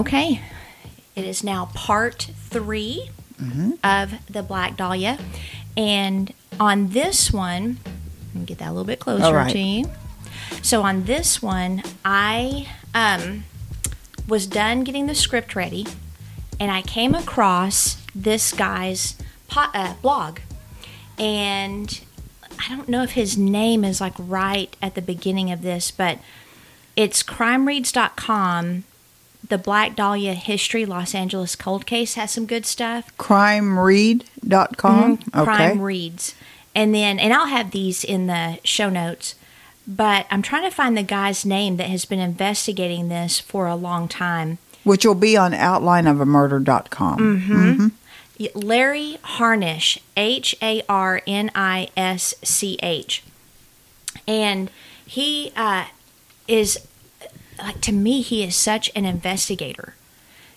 Okay. 0.00 0.40
It 1.14 1.26
is 1.26 1.44
now 1.44 1.70
part 1.74 2.30
3 2.48 3.10
of 3.84 4.14
the 4.30 4.42
Black 4.42 4.76
Dahlia. 4.76 5.18
And 5.76 6.32
on 6.58 6.88
this 6.88 7.30
one, 7.30 7.78
let 8.34 8.40
me 8.40 8.46
get 8.46 8.58
that 8.58 8.68
a 8.68 8.72
little 8.72 8.84
bit 8.84 8.98
closer 8.98 9.34
right. 9.34 9.52
to 9.52 9.58
you. 9.58 9.90
So 10.62 10.82
on 10.82 11.04
this 11.04 11.42
one, 11.42 11.82
I 12.02 12.68
um, 12.94 13.44
was 14.26 14.46
done 14.46 14.84
getting 14.84 15.06
the 15.06 15.14
script 15.14 15.54
ready, 15.54 15.86
and 16.58 16.70
I 16.70 16.80
came 16.80 17.14
across 17.14 18.02
this 18.14 18.52
guy's 18.52 19.16
uh, 19.54 19.94
blog. 20.00 20.40
And 21.18 22.00
I 22.58 22.74
don't 22.74 22.88
know 22.88 23.02
if 23.02 23.12
his 23.12 23.36
name 23.36 23.84
is 23.84 24.00
like 24.00 24.14
right 24.18 24.74
at 24.80 24.94
the 24.94 25.02
beginning 25.02 25.50
of 25.50 25.60
this, 25.60 25.90
but 25.90 26.18
it's 26.96 27.22
crimereads.com. 27.22 28.84
The 29.50 29.58
Black 29.58 29.94
Dahlia 29.96 30.34
History 30.34 30.86
Los 30.86 31.14
Angeles 31.14 31.56
Cold 31.56 31.84
Case 31.84 32.14
has 32.14 32.30
some 32.30 32.46
good 32.46 32.64
stuff. 32.64 33.14
crimeread.com. 33.18 35.12
Okay. 35.12 35.22
Mm-hmm. 35.22 35.44
Crime 35.44 35.80
Reads. 35.80 36.34
And 36.74 36.94
then, 36.94 37.18
and 37.18 37.32
I'll 37.34 37.46
have 37.46 37.72
these 37.72 38.04
in 38.04 38.28
the 38.28 38.58
show 38.62 38.88
notes, 38.88 39.34
but 39.86 40.26
I'm 40.30 40.40
trying 40.40 40.62
to 40.62 40.74
find 40.74 40.96
the 40.96 41.02
guy's 41.02 41.44
name 41.44 41.76
that 41.78 41.88
has 41.88 42.04
been 42.04 42.20
investigating 42.20 43.08
this 43.08 43.40
for 43.40 43.66
a 43.66 43.74
long 43.74 44.06
time. 44.06 44.58
Which 44.84 45.04
will 45.04 45.16
be 45.16 45.36
on 45.36 45.52
outlineofamurder.com. 45.52 47.18
Mm-hmm. 47.18 47.88
Larry 48.54 49.18
Harnisch, 49.22 49.98
H 50.16 50.56
A 50.62 50.82
R 50.88 51.22
N 51.26 51.50
I 51.54 51.88
S 51.96 52.34
C 52.42 52.78
H. 52.82 53.22
And 54.26 54.70
he 55.04 55.52
uh, 55.56 55.86
is, 56.46 56.86
like, 57.62 57.80
to 57.82 57.92
me, 57.92 58.22
he 58.22 58.42
is 58.42 58.56
such 58.56 58.90
an 58.94 59.04
investigator. 59.04 59.94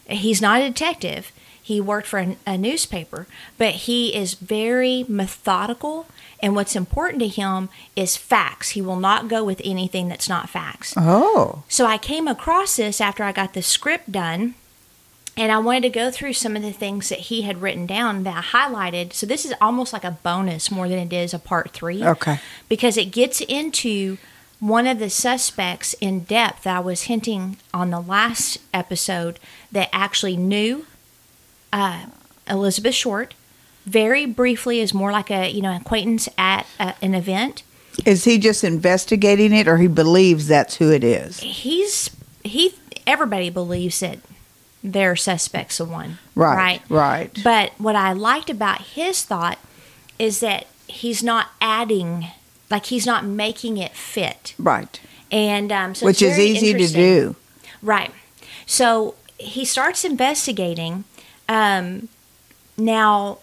He's 0.07 0.41
not 0.41 0.61
a 0.61 0.67
detective. 0.67 1.31
He 1.61 1.79
worked 1.79 2.07
for 2.07 2.19
a, 2.19 2.37
a 2.45 2.57
newspaper, 2.57 3.25
but 3.57 3.73
he 3.73 4.13
is 4.13 4.33
very 4.33 5.05
methodical. 5.07 6.07
And 6.41 6.55
what's 6.55 6.75
important 6.75 7.21
to 7.21 7.29
him 7.29 7.69
is 7.95 8.17
facts. 8.17 8.71
He 8.71 8.81
will 8.81 8.99
not 8.99 9.29
go 9.29 9.45
with 9.45 9.61
anything 9.63 10.09
that's 10.09 10.27
not 10.27 10.49
facts. 10.49 10.93
Oh. 10.97 11.63
So 11.69 11.85
I 11.85 11.97
came 11.97 12.27
across 12.27 12.75
this 12.75 12.99
after 12.99 13.23
I 13.23 13.31
got 13.31 13.53
the 13.53 13.61
script 13.61 14.11
done, 14.11 14.55
and 15.37 15.53
I 15.53 15.57
wanted 15.59 15.83
to 15.83 15.89
go 15.89 16.11
through 16.11 16.33
some 16.33 16.57
of 16.57 16.61
the 16.61 16.73
things 16.73 17.07
that 17.07 17.19
he 17.19 17.43
had 17.43 17.61
written 17.61 17.85
down 17.87 18.23
that 18.23 18.37
I 18.37 18.41
highlighted. 18.41 19.13
So 19.13 19.25
this 19.25 19.45
is 19.45 19.53
almost 19.61 19.93
like 19.93 20.03
a 20.03 20.17
bonus 20.21 20.69
more 20.69 20.89
than 20.89 20.99
it 20.99 21.13
is 21.13 21.33
a 21.33 21.39
part 21.39 21.71
three. 21.71 22.03
Okay. 22.03 22.39
Because 22.67 22.97
it 22.97 23.05
gets 23.05 23.39
into 23.39 24.17
one 24.63 24.87
of 24.87 24.97
the 24.97 25.09
suspects 25.09 25.93
in 25.99 26.21
depth 26.21 26.65
I 26.65 26.79
was 26.79 27.03
hinting 27.03 27.57
on 27.73 27.89
the 27.89 27.99
last 27.99 28.59
episode 28.73 29.37
that 29.73 29.89
actually 29.91 30.37
knew 30.37 30.85
uh, 31.73 32.05
Elizabeth 32.49 32.95
Short. 32.95 33.33
Very 33.85 34.25
briefly, 34.25 34.79
is 34.79 34.93
more 34.93 35.11
like 35.11 35.29
a 35.29 35.49
you 35.49 35.61
know 35.61 35.75
acquaintance 35.75 36.29
at 36.37 36.65
uh, 36.79 36.93
an 37.01 37.13
event. 37.13 37.63
Is 38.05 38.23
he 38.23 38.37
just 38.37 38.63
investigating 38.63 39.51
it 39.51 39.67
or 39.67 39.77
he 39.77 39.87
believes 39.87 40.47
that's 40.47 40.75
who 40.77 40.89
it 40.91 41.03
is? 41.03 41.39
he's 41.41 42.09
he 42.45 42.73
everybody 43.05 43.49
believes 43.49 43.99
that 43.99 44.19
they're 44.81 45.15
suspects 45.17 45.79
of 45.81 45.89
one 45.91 46.17
Right. 46.35 46.55
Right. 46.55 46.81
Right. 46.89 47.39
but 47.43 47.71
what 47.77 47.95
i 47.95 48.11
liked 48.13 48.49
about 48.49 48.81
his 48.81 49.23
thought 49.23 49.59
is 50.17 50.39
that 50.39 50.67
he's 50.87 51.21
not 51.21 51.47
adding 51.61 52.27
like 52.73 52.85
he's 52.87 53.05
not 53.05 53.21
making 53.25 53.77
it 53.77 53.93
fit 53.93 54.53
right. 54.57 54.99
and 55.31 55.71
um, 55.71 55.93
so 55.95 56.05
Which 56.05 56.21
is 56.21 56.37
easy 56.39 56.73
to 56.73 56.87
do. 56.87 57.35
Right. 57.81 58.11
So 58.65 59.15
he 59.37 59.63
starts 59.65 60.03
investigating. 60.05 61.03
Um, 61.47 62.07
now, 62.77 63.39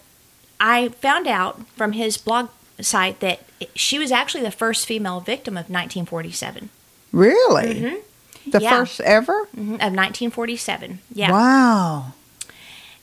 I 0.59 0.89
found 1.07 1.27
out 1.27 1.53
from 1.77 1.91
his 1.93 2.17
blog 2.17 2.49
site 2.79 3.19
that 3.19 3.37
she 3.75 3.99
was 3.99 4.11
actually 4.11 4.43
the 4.43 4.51
first 4.63 4.85
female 4.85 5.19
victim 5.19 5.53
of 5.55 5.69
1947. 5.69 6.69
Really? 7.11 7.73
The 7.73 7.87
Mm-hmm. 7.87 8.57
Yeah. 8.63 8.69
first 8.79 8.99
ever? 9.01 9.47
Mhm, 9.55 9.75
Of 9.85 9.93
1947. 9.93 10.99
Yeah. 11.13 11.31
Wow. 11.31 12.13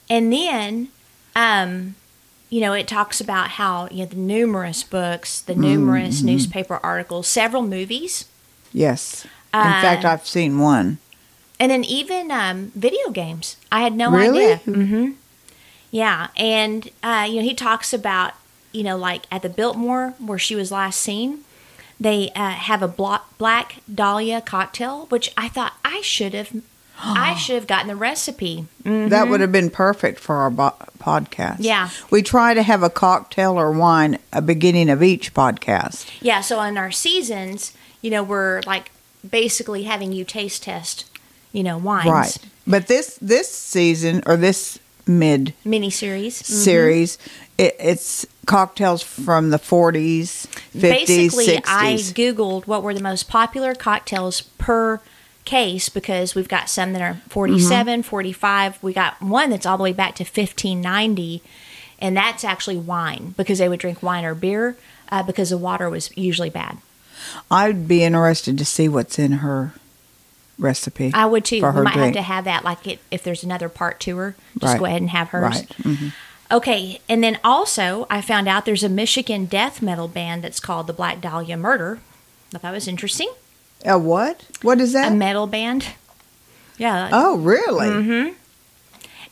And 0.09 0.33
then, 0.33 0.89
um, 1.35 1.95
you 2.49 2.61
know, 2.61 2.73
it 2.73 2.87
talks 2.87 3.21
about 3.21 3.51
how, 3.51 3.87
you 3.91 3.99
know, 3.99 4.05
the 4.09 4.15
numerous 4.15 4.83
books, 4.83 5.41
the 5.41 5.55
numerous 5.55 6.17
Mm-hmm. 6.17 6.27
newspaper 6.27 6.79
articles, 6.83 7.27
several 7.27 7.63
movies, 7.63 8.25
Yes. 8.73 9.25
In 9.53 9.61
Uh, 9.61 9.81
fact, 9.81 10.05
I've 10.05 10.27
seen 10.27 10.59
one. 10.59 10.99
and 11.59 11.71
then 11.71 11.83
even 11.83 12.31
um, 12.31 12.71
video 12.75 13.09
games. 13.11 13.57
I 13.71 13.81
had 13.81 13.93
no 13.95 14.11
Really? 14.13 14.45
idea. 14.45 14.57
hmm 14.57 15.11
Yeah, 15.91 16.27
and 16.37 16.89
uh, 17.03 17.25
you 17.29 17.37
know 17.37 17.41
he 17.41 17.53
talks 17.55 17.93
about 17.93 18.33
you 18.71 18.83
know 18.83 18.95
like 18.97 19.23
at 19.31 19.41
the 19.41 19.49
Biltmore 19.49 20.13
where 20.19 20.37
she 20.39 20.55
was 20.55 20.71
last 20.71 20.99
seen, 20.99 21.43
they 21.99 22.29
uh, 22.35 22.51
have 22.51 22.81
a 22.83 22.87
black 22.87 23.75
dahlia 23.93 24.41
cocktail, 24.41 25.05
which 25.09 25.31
I 25.37 25.49
thought 25.49 25.73
I 25.83 26.01
should 26.01 26.33
have. 26.33 26.51
I 27.01 27.35
should 27.35 27.55
have 27.55 27.67
gotten 27.67 27.87
the 27.87 27.95
recipe. 27.95 28.65
That 28.83 29.29
would 29.29 29.41
have 29.41 29.51
been 29.51 29.69
perfect 29.69 30.19
for 30.19 30.35
our 30.37 30.49
bo- 30.49 30.75
podcast. 30.99 31.55
Mm-hmm. 31.55 31.63
Yeah. 31.63 31.89
We 32.11 32.21
try 32.21 32.53
to 32.53 32.63
have 32.63 32.83
a 32.83 32.89
cocktail 32.89 33.59
or 33.59 33.71
wine 33.71 34.19
a 34.33 34.41
beginning 34.41 34.89
of 34.89 35.01
each 35.01 35.33
podcast. 35.33 36.09
Yeah, 36.21 36.41
so 36.41 36.61
in 36.61 36.77
our 36.77 36.91
seasons, 36.91 37.73
you 38.01 38.11
know, 38.11 38.23
we're 38.23 38.61
like 38.65 38.91
basically 39.27 39.83
having 39.83 40.11
you 40.11 40.23
taste 40.25 40.63
test, 40.63 41.05
you 41.51 41.63
know, 41.63 41.77
wines. 41.77 42.07
Right. 42.07 42.37
But 42.67 42.87
this 42.87 43.17
this 43.21 43.49
season 43.53 44.21
or 44.25 44.37
this 44.37 44.79
mid 45.07 45.53
Mini 45.65 45.89
series. 45.89 46.35
series, 46.35 47.17
it, 47.57 47.75
it's 47.79 48.25
cocktails 48.45 49.01
from 49.01 49.49
the 49.49 49.57
40s, 49.57 50.47
50s, 50.75 50.81
Basically, 50.81 51.47
60s. 51.47 51.61
I 51.65 51.93
Googled 51.95 52.67
what 52.67 52.83
were 52.83 52.93
the 52.93 53.01
most 53.01 53.27
popular 53.27 53.73
cocktails 53.75 54.41
per 54.41 55.01
case 55.49 55.89
because 55.89 56.35
we've 56.35 56.47
got 56.47 56.69
some 56.69 56.93
that 56.93 57.01
are 57.01 57.15
47, 57.29 58.03
45. 58.03 58.83
We 58.83 58.93
got 58.93 59.19
one 59.21 59.49
that's 59.49 59.65
all 59.65 59.77
the 59.77 59.83
way 59.83 59.93
back 59.93 60.15
to 60.15 60.23
1590, 60.23 61.41
and 61.99 62.15
that's 62.15 62.43
actually 62.43 62.77
wine 62.77 63.33
because 63.35 63.57
they 63.57 63.67
would 63.67 63.79
drink 63.79 64.03
wine 64.03 64.23
or 64.25 64.35
beer 64.35 64.77
uh, 65.11 65.23
because 65.23 65.49
the 65.49 65.57
water 65.57 65.89
was 65.89 66.15
usually 66.15 66.49
bad. 66.51 66.77
I'd 67.49 67.87
be 67.87 68.03
interested 68.03 68.57
to 68.59 68.65
see 68.65 68.87
what's 68.87 69.17
in 69.17 69.31
her 69.43 69.73
recipe. 70.59 71.11
I 71.13 71.25
would 71.25 71.45
too. 71.45 71.61
For 71.61 71.71
We 71.71 71.81
might 71.81 71.95
have 71.95 72.13
to 72.13 72.21
have 72.21 72.43
that, 72.45 72.63
like 72.63 72.85
it, 72.87 72.99
if 73.09 73.23
there's 73.23 73.43
another 73.43 73.69
part 73.69 73.99
to 74.01 74.17
her, 74.17 74.35
just 74.59 74.73
Right. 74.73 74.79
go 74.79 74.85
ahead 74.85 75.01
and 75.01 75.09
have 75.09 75.29
hers. 75.29 75.41
Right. 75.41 75.69
Mhm. 75.83 76.11
Okay, 76.51 76.99
and 77.09 77.23
then 77.23 77.39
also 77.43 78.05
I 78.09 78.21
found 78.21 78.47
out 78.47 78.65
there's 78.65 78.83
a 78.83 78.89
Michigan 78.89 79.45
death 79.45 79.81
metal 79.81 80.07
band 80.07 80.43
that's 80.43 80.59
called 80.59 80.87
the 80.87 80.93
Black 80.93 81.21
Dahlia 81.21 81.57
Murder. 81.57 81.99
I 81.99 82.51
thought 82.53 82.61
that 82.63 82.71
was 82.71 82.87
interesting. 82.87 83.29
A 83.85 83.97
what? 83.97 84.45
What 84.61 84.81
is 84.81 84.93
that? 84.93 85.11
A 85.11 85.15
metal 85.15 85.47
band. 85.47 85.87
Yeah. 86.77 87.09
oh, 87.11 87.37
really? 87.37 87.87
Mm-hmm. 87.87 88.33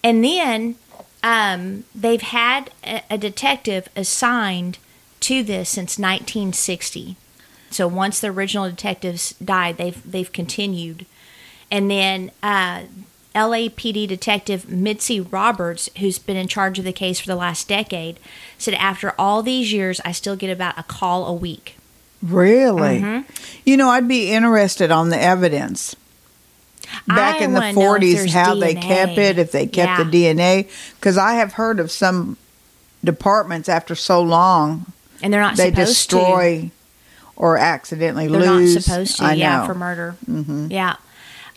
And 0.03 0.23
then 0.23 0.75
um, 1.23 1.85
they've 1.95 2.21
had 2.21 2.71
a, 2.83 3.01
a 3.09 3.17
detective 3.17 3.89
assigned 3.95 4.77
to 5.21 5.43
this 5.43 5.69
since 5.69 5.97
1960. 5.97 7.15
So 7.69 7.87
once 7.87 8.19
the 8.19 8.29
original 8.29 8.69
detectives 8.69 9.31
died, 9.33 9.77
they've 9.77 10.09
they've 10.09 10.31
continued. 10.31 11.05
And 11.69 11.91
then 11.91 12.31
uh, 12.41 12.83
LAPD 13.35 14.07
detective 14.07 14.69
Mitzi 14.69 15.19
Roberts, 15.19 15.89
who's 15.97 16.17
been 16.17 16.37
in 16.37 16.47
charge 16.47 16.79
of 16.79 16.85
the 16.85 16.93
case 16.93 17.19
for 17.19 17.27
the 17.27 17.35
last 17.35 17.67
decade, 17.67 18.19
said 18.57 18.73
after 18.75 19.13
all 19.19 19.43
these 19.43 19.73
years, 19.73 19.99
I 20.05 20.11
still 20.11 20.35
get 20.35 20.49
about 20.49 20.79
a 20.79 20.83
call 20.83 21.25
a 21.25 21.33
week. 21.33 21.77
Really? 22.21 22.99
Mm-hmm. 23.01 23.31
You 23.65 23.77
know, 23.77 23.89
I'd 23.89 24.07
be 24.07 24.31
interested 24.31 24.91
on 24.91 25.09
the 25.09 25.21
evidence. 25.21 25.95
Back 27.05 27.41
I 27.41 27.45
in 27.45 27.53
the 27.53 27.59
wanna 27.59 27.73
know 27.73 27.95
if 27.95 28.01
40s, 28.01 28.13
there's 28.15 28.33
how 28.33 28.55
they 28.55 28.73
kept 28.73 29.17
it, 29.17 29.37
if 29.39 29.51
they 29.51 29.67
kept 29.67 30.03
the 30.11 30.25
DNA. 30.25 30.69
Because 30.95 31.17
I 31.17 31.33
have 31.33 31.53
heard 31.53 31.79
of 31.79 31.91
some 31.91 32.37
departments 33.03 33.69
after 33.69 33.93
so 33.93 34.21
long, 34.21 34.85
And 35.21 35.33
they're 35.33 35.41
not 35.41 35.57
they 35.57 35.69
supposed 35.69 36.09
to. 36.09 36.15
destroy 36.15 36.71
or 37.35 37.57
accidentally 37.57 38.27
They're 38.27 38.39
lose. 38.39 38.75
not 38.75 38.83
supposed 38.83 39.17
to, 39.17 39.25
I 39.25 39.33
yeah, 39.33 39.59
know. 39.59 39.65
for 39.67 39.75
murder. 39.75 40.15
Mm-hmm. 40.29 40.67
Yeah. 40.71 40.95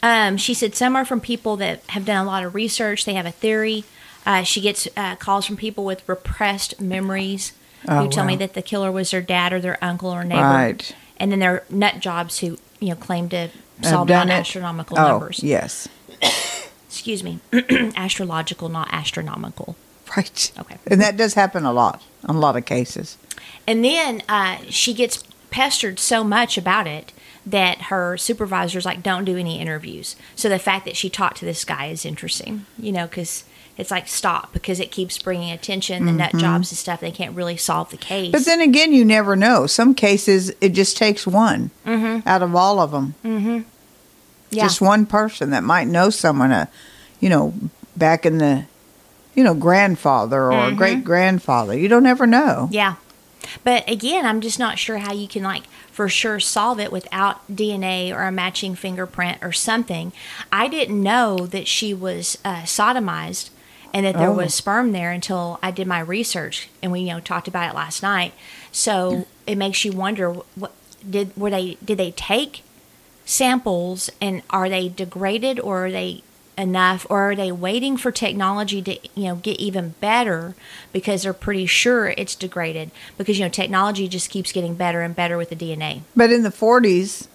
Um, 0.03 0.37
she 0.37 0.53
said 0.55 0.75
some 0.75 0.97
are 0.97 1.05
from 1.05 1.21
people 1.21 1.57
that 1.59 1.83
have 1.89 2.05
done 2.05 2.25
a 2.25 2.29
lot 2.29 2.45
of 2.45 2.55
research. 2.55 3.05
They 3.05 3.15
have 3.15 3.27
a 3.27 3.31
theory. 3.33 3.85
Uh, 4.27 4.43
she 4.43 4.61
gets 4.61 4.89
uh, 4.97 5.17
calls 5.17 5.47
from 5.47 5.57
people 5.57 5.85
with 5.85 6.07
repressed 6.09 6.81
memories 6.81 7.53
Oh, 7.89 8.05
who 8.05 8.11
tell 8.11 8.25
me 8.25 8.37
that 8.37 8.55
the 8.55 8.63
killer 8.63 8.93
was 8.93 9.11
their 9.11 9.23
dad 9.23 9.53
or 9.53 9.61
their 9.61 9.83
uncle 9.83 10.11
or 10.11 10.25
neighbor. 10.25 10.43
Right. 10.43 10.95
And 11.17 11.33
then 11.33 11.39
there 11.39 11.53
are 11.53 11.65
nut 11.71 12.01
jobs 12.01 12.39
who 12.39 12.59
you 12.79 12.91
know 12.91 12.97
claim 12.97 13.29
to 13.31 13.49
solve 13.83 14.09
non-astronomical 14.09 14.99
oh, 14.99 15.09
numbers. 15.09 15.43
yes. 15.43 15.89
Excuse 16.87 17.23
me, 17.23 17.39
astrological, 17.97 18.69
not 18.69 18.89
astronomical. 18.93 19.77
Right. 20.17 20.53
Okay. 20.59 20.77
And 20.89 21.01
that 21.01 21.17
does 21.17 21.35
happen 21.35 21.65
a 21.65 21.73
lot, 21.73 22.03
in 22.29 22.35
a 22.35 22.39
lot 22.39 22.57
of 22.57 22.65
cases. 22.65 23.17
And 23.67 23.85
then 23.85 24.23
uh, 24.29 24.59
she 24.69 24.93
gets 24.93 25.23
pestered 25.51 25.99
so 25.99 26.25
much 26.25 26.59
about 26.59 26.87
it 26.87 27.13
that 27.47 27.83
her 27.83 28.17
supervisors 28.17 28.85
like 28.85 29.03
don't 29.03 29.25
do 29.25 29.37
any 29.37 29.61
interviews. 29.61 30.17
So 30.35 30.49
the 30.49 30.59
fact 30.59 30.85
that 30.85 30.97
she 30.97 31.09
talked 31.09 31.39
to 31.39 31.45
this 31.45 31.65
guy 31.65 31.87
is 31.87 32.05
interesting, 32.05 32.67
you 32.79 32.93
know, 32.93 33.07
because 33.07 33.45
it's 33.81 33.91
like 33.91 34.07
stop 34.09 34.53
because 34.53 34.79
it 34.79 34.91
keeps 34.91 35.19
bringing 35.19 35.51
attention 35.51 36.05
the 36.07 36.13
nut 36.13 36.33
jobs 36.37 36.71
and 36.71 36.79
stuff. 36.79 37.01
They 37.01 37.11
can't 37.11 37.35
really 37.35 37.57
solve 37.57 37.91
the 37.91 37.97
case. 37.97 38.27
Mm-hmm. 38.27 38.33
But 38.33 38.45
then 38.45 38.61
again, 38.61 38.93
you 38.93 39.05
never 39.05 39.37
know. 39.37 39.67
Some 39.67 39.95
cases, 39.95 40.53
it 40.61 40.71
just 40.71 40.97
takes 40.97 41.27
one 41.27 41.71
out 41.87 42.43
of 42.43 42.55
all 42.55 42.79
of 42.79 42.91
them. 42.91 43.15
Mm-hmm. 43.25 43.61
yeah, 44.51 44.65
Just 44.65 44.81
one 44.81 45.07
person 45.07 45.51
that 45.51 45.65
might 45.65 45.89
know 45.89 46.11
someone, 46.11 46.53
uh, 46.53 46.67
you 47.21 47.29
know, 47.29 47.55
back 47.97 48.27
in 48.27 48.39
the, 48.39 48.67
you 49.35 49.43
know, 49.43 49.55
grandfather 49.55 50.53
or 50.53 50.73
great 50.73 51.03
grandfather. 51.05 51.77
You 51.77 51.89
don't 51.89 52.07
ever 52.07 52.27
know. 52.27 52.69
yeah. 52.71 52.97
But 53.65 53.89
again, 53.91 54.27
I'm 54.27 54.43
just 54.43 54.59
not 54.59 54.79
sure 54.79 54.99
how 54.99 55.15
you 55.15 55.27
can 55.27 55.43
like 55.43 55.65
for 55.91 56.09
sure 56.09 56.41
solve 56.41 56.79
it 56.79 56.93
without 56.93 57.47
DNA 57.51 58.15
or 58.15 58.23
a 58.25 58.31
matching 58.33 58.75
fingerprint 58.75 59.39
or 59.43 59.53
something. 59.53 60.13
I 60.53 60.69
didn't 60.69 61.03
know 61.03 61.47
that 61.47 61.67
she 61.67 61.95
was 61.95 62.37
uh, 62.45 62.63
sodomized 62.63 63.49
and 63.93 64.05
that 64.07 64.17
there 64.17 64.29
Oh. 64.29 64.33
was 64.35 64.55
sperm 64.55 64.93
there 64.93 65.11
until 65.13 65.59
I 65.63 65.71
did 65.71 65.87
my 65.87 66.01
research 66.01 66.69
and 66.83 66.93
we 66.93 67.01
you 67.01 67.09
know 67.15 67.21
talked 67.21 67.49
about 67.49 67.71
it 67.71 67.75
last 67.77 68.03
night. 68.03 68.33
So 68.73 69.27
it 69.47 69.57
makes 69.57 69.85
you 69.85 69.93
wonder 69.93 70.33
what 70.55 70.73
did 71.09 71.37
were 71.37 71.51
they 71.51 71.77
did 71.85 71.99
they 71.99 72.11
take 72.13 72.63
samples 73.25 74.11
and 74.21 74.43
are 74.51 74.69
they 74.69 74.89
degraded 74.89 75.59
or 75.61 75.87
are 75.87 75.91
they 75.91 76.23
enough 76.59 77.07
or 77.09 77.31
are 77.31 77.37
they 77.37 77.51
waiting 77.51 77.97
for 77.97 78.11
technology 78.11 78.83
to 78.83 78.93
you 79.15 79.25
know 79.29 79.37
get 79.37 79.59
even 79.59 79.95
better 80.01 80.55
because 80.93 81.23
they're 81.23 81.33
pretty 81.33 81.65
sure 81.65 82.09
it's 82.19 82.35
degraded 82.35 82.91
because 83.17 83.39
you 83.39 83.45
know 83.45 83.49
technology 83.49 84.07
just 84.09 84.29
keeps 84.31 84.53
getting 84.53 84.75
better 84.75 85.01
and 85.01 85.17
better 85.17 85.39
with 85.39 85.49
the 85.49 85.57
DNA 85.57 86.03
But 86.15 86.31
in 86.31 86.43
the 86.43 86.51
40s, 86.51 87.29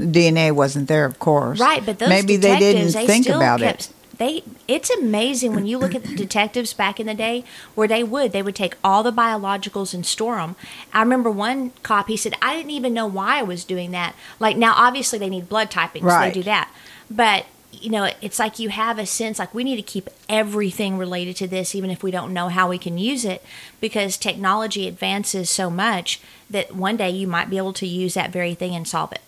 DNA 0.00 0.50
wasn't 0.52 0.88
there, 0.88 1.04
of 1.04 1.18
course. 1.18 1.60
right 1.60 1.84
but 1.84 1.98
those 1.98 2.08
maybe 2.08 2.36
they 2.36 2.58
didn't 2.58 2.92
they 2.92 3.06
think 3.06 3.28
about 3.28 3.62
it. 3.62 3.88
They 4.18 4.42
it's 4.68 4.90
amazing 4.90 5.54
when 5.54 5.66
you 5.66 5.78
look 5.78 5.94
at 5.94 6.04
the 6.04 6.14
detectives 6.14 6.72
back 6.72 7.00
in 7.00 7.06
the 7.06 7.14
day 7.14 7.44
where 7.74 7.88
they 7.88 8.04
would 8.04 8.32
they 8.32 8.42
would 8.42 8.54
take 8.54 8.76
all 8.84 9.02
the 9.02 9.12
biologicals 9.12 9.94
and 9.94 10.04
store 10.04 10.36
them 10.36 10.54
i 10.92 11.00
remember 11.00 11.30
one 11.30 11.70
cop 11.82 12.08
he 12.08 12.16
said 12.16 12.34
i 12.42 12.54
didn't 12.54 12.70
even 12.70 12.92
know 12.92 13.06
why 13.06 13.38
i 13.38 13.42
was 13.42 13.64
doing 13.64 13.90
that. 13.92 14.14
Like 14.38 14.56
now 14.56 14.74
obviously 14.76 15.18
they 15.18 15.30
need 15.30 15.48
blood 15.48 15.70
typing 15.70 16.02
so 16.08 16.20
they 16.20 16.30
do 16.30 16.42
that. 16.44 16.70
But 17.10 17.46
you 17.72 17.90
know 17.90 18.10
it's 18.20 18.38
like 18.38 18.58
you 18.58 18.68
have 18.68 18.98
a 18.98 19.06
sense 19.06 19.38
like 19.38 19.54
we 19.54 19.64
need 19.64 19.76
to 19.76 19.82
keep 19.82 20.08
everything 20.28 20.98
related 20.98 21.34
to 21.36 21.46
this 21.46 21.74
even 21.74 21.90
if 21.90 22.02
we 22.02 22.10
don't 22.10 22.32
know 22.32 22.48
how 22.48 22.68
we 22.68 22.76
can 22.76 22.98
use 22.98 23.24
it 23.24 23.42
because 23.80 24.16
technology 24.16 24.86
advances 24.86 25.48
so 25.48 25.70
much 25.70 26.20
that 26.50 26.76
one 26.76 26.98
day 26.98 27.08
you 27.10 27.26
might 27.26 27.48
be 27.48 27.56
able 27.56 27.72
to 27.72 27.86
use 27.86 28.14
that 28.14 28.30
very 28.30 28.54
thing 28.54 28.74
and 28.74 28.86
solve 28.86 29.10
it. 29.12 29.22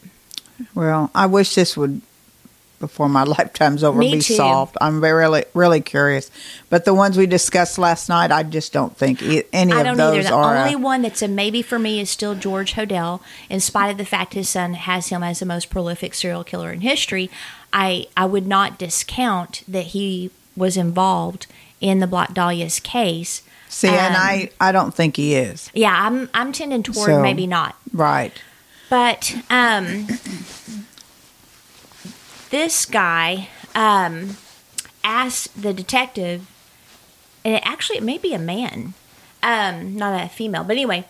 Well, 0.74 1.10
I 1.14 1.26
wish 1.26 1.54
this 1.54 1.76
would, 1.76 2.02
before 2.78 3.08
my 3.08 3.22
lifetime's 3.38 3.82
over, 3.84 3.98
Me 3.98 4.12
be 4.16 4.20
too. 4.20 4.34
solved. 4.34 4.76
I'm 4.80 5.00
very, 5.00 5.22
really, 5.22 5.44
really 5.54 5.80
curious. 5.80 6.30
But 6.70 6.84
the 6.84 6.94
ones 6.94 7.16
we 7.16 7.26
discussed 7.26 7.78
last 7.78 8.08
night, 8.08 8.30
I 8.30 8.42
just 8.42 8.72
don't 8.72 8.96
think 8.96 9.22
e- 9.22 9.44
any 9.52 9.72
I 9.72 9.80
of 9.80 9.84
don't 9.86 10.00
either. 10.00 10.16
those 10.16 10.26
The 10.26 10.32
are. 10.34 10.56
only 10.56 10.76
one 10.76 11.02
that's 11.02 11.22
a 11.22 11.28
maybe 11.28 11.62
for 11.62 11.78
me 11.78 12.00
is 12.00 12.10
still 12.10 12.34
George 12.34 12.74
Hodel, 12.74 13.20
in 13.48 13.60
spite 13.60 13.90
of 13.90 13.96
the 13.98 14.04
fact 14.04 14.34
his 14.34 14.48
son 14.48 14.74
has 14.74 15.08
him 15.08 15.22
as 15.22 15.38
the 15.40 15.46
most 15.46 15.70
prolific 15.70 16.14
serial 16.14 16.44
killer 16.44 16.72
in 16.72 16.80
history. 16.82 17.30
I 17.72 18.06
I 18.16 18.26
would 18.26 18.46
not 18.46 18.78
discount 18.78 19.62
that 19.66 19.86
he 19.86 20.30
was 20.56 20.76
involved 20.76 21.46
in 21.80 21.98
the 22.00 22.06
Black 22.06 22.32
Dahlia's 22.34 22.78
case. 22.80 23.42
see, 23.68 23.88
and 23.88 24.14
um, 24.14 24.22
I, 24.22 24.50
I 24.60 24.70
don't 24.72 24.94
think 24.94 25.16
he 25.16 25.34
is. 25.34 25.70
Yeah, 25.74 25.94
I'm 26.06 26.28
I'm 26.34 26.52
tending 26.52 26.82
toward 26.82 27.06
So- 27.06 27.22
maybe 27.22 27.46
not. 27.46 27.76
Right. 27.92 28.32
But 28.90 29.34
um, 29.50 30.06
this 32.50 32.86
guy 32.86 33.48
um, 33.74 34.36
asked 35.02 35.60
the 35.60 35.72
detective, 35.72 36.50
and 37.44 37.54
it 37.54 37.62
actually 37.64 37.98
it 37.98 38.04
may 38.04 38.18
be 38.18 38.34
a 38.34 38.38
man, 38.38 38.94
um, 39.42 39.96
not 39.96 40.24
a 40.24 40.28
female, 40.28 40.64
but 40.64 40.72
anyway, 40.72 41.04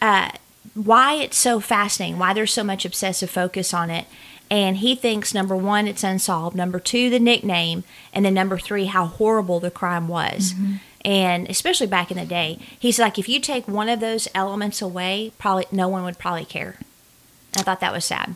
uh, 0.00 0.30
why 0.74 1.14
it's 1.14 1.36
so 1.36 1.60
fascinating, 1.60 2.18
why 2.18 2.32
there's 2.32 2.52
so 2.52 2.64
much 2.64 2.84
obsessive 2.84 3.30
focus 3.30 3.74
on 3.74 3.90
it. 3.90 4.06
And 4.52 4.78
he 4.78 4.96
thinks 4.96 5.32
number 5.32 5.54
one, 5.54 5.86
it's 5.86 6.02
unsolved. 6.02 6.56
Number 6.56 6.80
two, 6.80 7.08
the 7.08 7.20
nickname, 7.20 7.84
and 8.12 8.24
then 8.24 8.34
number 8.34 8.58
three, 8.58 8.86
how 8.86 9.06
horrible 9.06 9.60
the 9.60 9.70
crime 9.70 10.08
was. 10.08 10.54
And 11.04 11.48
especially 11.48 11.86
back 11.86 12.10
in 12.10 12.16
the 12.16 12.26
day, 12.26 12.58
he's 12.78 12.98
like, 12.98 13.16
if 13.18 13.28
you 13.28 13.38
take 13.40 13.68
one 13.68 13.88
of 13.88 14.00
those 14.00 14.28
elements 14.34 14.82
away, 14.82 15.32
probably 15.38 15.66
no 15.70 15.88
one 15.88 16.02
would 16.02 16.18
probably 16.18 16.44
care. 16.44 16.76
I 17.56 17.62
thought 17.62 17.80
that 17.80 17.92
was 17.92 18.04
sad. 18.04 18.34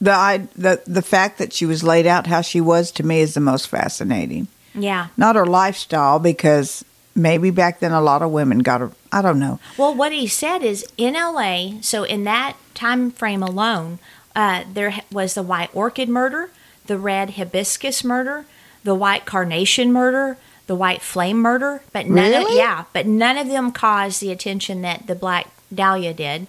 The, 0.00 0.12
I, 0.12 0.38
the, 0.54 0.80
the 0.86 1.02
fact 1.02 1.38
that 1.38 1.52
she 1.52 1.66
was 1.66 1.82
laid 1.82 2.06
out 2.06 2.26
how 2.26 2.40
she 2.40 2.60
was 2.60 2.92
to 2.92 3.04
me 3.04 3.20
is 3.20 3.34
the 3.34 3.40
most 3.40 3.68
fascinating. 3.68 4.48
Yeah. 4.74 5.08
Not 5.16 5.36
her 5.36 5.46
lifestyle, 5.46 6.18
because 6.18 6.84
maybe 7.14 7.50
back 7.50 7.80
then 7.80 7.92
a 7.92 8.00
lot 8.00 8.22
of 8.22 8.30
women 8.30 8.60
got 8.60 8.80
her. 8.80 8.92
I 9.10 9.22
don't 9.22 9.40
know. 9.40 9.58
Well, 9.76 9.94
what 9.94 10.12
he 10.12 10.26
said 10.26 10.62
is 10.62 10.86
in 10.96 11.14
LA, 11.14 11.80
so 11.80 12.04
in 12.04 12.24
that 12.24 12.56
time 12.74 13.10
frame 13.10 13.42
alone, 13.42 13.98
uh, 14.36 14.64
there 14.72 14.94
was 15.10 15.34
the 15.34 15.42
white 15.42 15.70
orchid 15.74 16.08
murder, 16.08 16.50
the 16.86 16.98
red 16.98 17.30
hibiscus 17.30 18.04
murder, 18.04 18.44
the 18.84 18.94
white 18.94 19.24
carnation 19.24 19.92
murder, 19.92 20.38
the 20.68 20.76
white 20.76 21.02
flame 21.02 21.38
murder, 21.38 21.82
but 21.92 22.06
none 22.06 22.32
of, 22.34 22.48
yeah, 22.52 22.84
but 22.92 23.06
none 23.06 23.36
of 23.36 23.48
them 23.48 23.72
caused 23.72 24.20
the 24.20 24.30
attention 24.30 24.82
that 24.82 25.06
the 25.06 25.14
black 25.14 25.48
dahlia 25.74 26.14
did. 26.14 26.46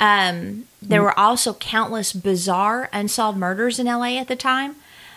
Um, 0.00 0.64
there 0.80 1.02
were 1.02 1.18
also 1.18 1.54
countless 1.54 2.12
bizarre 2.12 2.88
unsolved 2.92 3.38
murders 3.38 3.78
in 3.78 3.86
LA 3.86 4.18
at 4.18 4.28
the 4.28 4.36
time. 4.36 4.76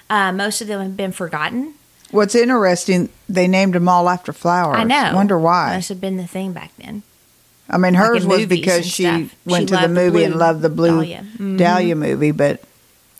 Uh, 0.09 0.31
most 0.31 0.61
of 0.61 0.67
them 0.67 0.81
have 0.81 0.97
been 0.97 1.11
forgotten. 1.11 1.75
What's 2.09 2.35
interesting, 2.35 3.09
they 3.29 3.47
named 3.47 3.73
them 3.75 3.87
all 3.87 4.09
after 4.09 4.33
flowers. 4.33 4.77
I 4.77 4.83
know. 4.83 5.11
Wonder 5.15 5.39
why. 5.39 5.75
Must 5.75 5.89
have 5.89 6.01
been 6.01 6.17
the 6.17 6.27
thing 6.27 6.51
back 6.51 6.71
then. 6.77 7.03
I 7.69 7.77
mean, 7.77 7.93
like 7.93 8.03
hers 8.03 8.25
was 8.27 8.45
because 8.47 8.85
she 8.85 9.03
stuff. 9.03 9.33
went 9.45 9.69
She 9.69 9.75
to 9.75 9.81
the 9.81 9.87
movie 9.87 10.25
and 10.25 10.35
loved 10.35 10.61
the 10.61 10.69
blue 10.69 10.89
dahlia. 10.95 11.25
Mhm. 11.37 11.57
dahlia 11.57 11.95
movie, 11.95 12.31
but 12.31 12.61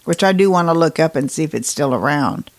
which 0.04 0.24
I 0.26 0.34
do 0.34 0.52
want 0.52 0.68
to 0.68 0.74
look 0.74 1.00
up 1.00 1.16
and 1.16 1.32
see 1.32 1.44
if 1.44 1.54
it's 1.54 1.70
still 1.70 1.94
around. 1.94 2.50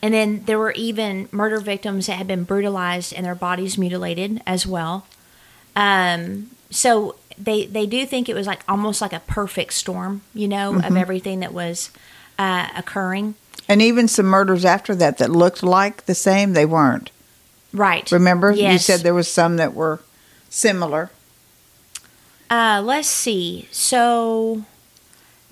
And 0.00 0.14
then 0.14 0.44
there 0.44 0.58
were 0.60 0.70
even 0.72 1.28
murder 1.32 1.58
victims 1.58 2.06
that 2.06 2.14
had 2.14 2.28
been 2.28 2.44
brutalized 2.44 3.12
and 3.12 3.26
their 3.26 3.34
bodies 3.34 3.76
mutilated 3.76 4.40
as 4.46 4.64
well. 4.66 5.06
Um, 5.74 6.50
so 6.70 7.16
they 7.44 7.66
they 7.66 7.86
do 7.86 8.04
think 8.06 8.28
it 8.28 8.34
was 8.34 8.46
like 8.46 8.60
almost 8.68 9.00
like 9.00 9.12
a 9.12 9.20
perfect 9.20 9.72
storm, 9.72 10.22
you 10.34 10.46
know, 10.48 10.72
Mm-hmm. 10.72 10.84
of 10.84 10.96
everything 10.96 11.40
that 11.40 11.52
was 11.52 11.90
uh, 12.38 12.68
occurring. 12.76 13.34
And 13.68 13.80
even 13.82 14.08
some 14.08 14.26
murders 14.26 14.64
after 14.64 14.94
that 14.96 15.18
that 15.18 15.30
looked 15.30 15.62
like 15.62 16.06
the 16.06 16.14
same, 16.14 16.52
they 16.54 16.66
weren't. 16.66 17.10
Right. 17.72 18.10
Remember, 18.10 18.50
you 18.50 18.78
said 18.78 19.00
there 19.00 19.14
was 19.14 19.28
some 19.28 19.56
that 19.58 19.74
were 19.74 20.00
similar. 20.48 21.10
Uh, 22.50 22.82
let's 22.84 23.06
see. 23.06 23.68
So 23.70 24.64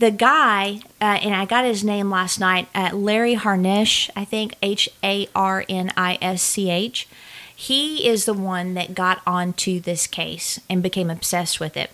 the 0.00 0.10
guy, 0.10 0.80
uh, 1.00 1.04
and 1.22 1.32
I 1.34 1.44
got 1.44 1.64
his 1.64 1.84
name 1.84 2.10
last 2.10 2.40
night, 2.40 2.68
uh, 2.74 2.90
Larry 2.92 3.36
Harnisch, 3.36 4.10
I 4.16 4.24
think 4.24 4.54
H 4.62 4.88
A 5.04 5.28
R 5.34 5.64
N 5.68 5.92
I 5.96 6.18
S 6.20 6.42
C 6.42 6.70
H. 6.70 7.06
He 7.60 8.06
is 8.06 8.24
the 8.24 8.34
one 8.34 8.74
that 8.74 8.94
got 8.94 9.20
onto 9.26 9.80
this 9.80 10.06
case 10.06 10.60
and 10.70 10.80
became 10.80 11.10
obsessed 11.10 11.58
with 11.58 11.76
it. 11.76 11.90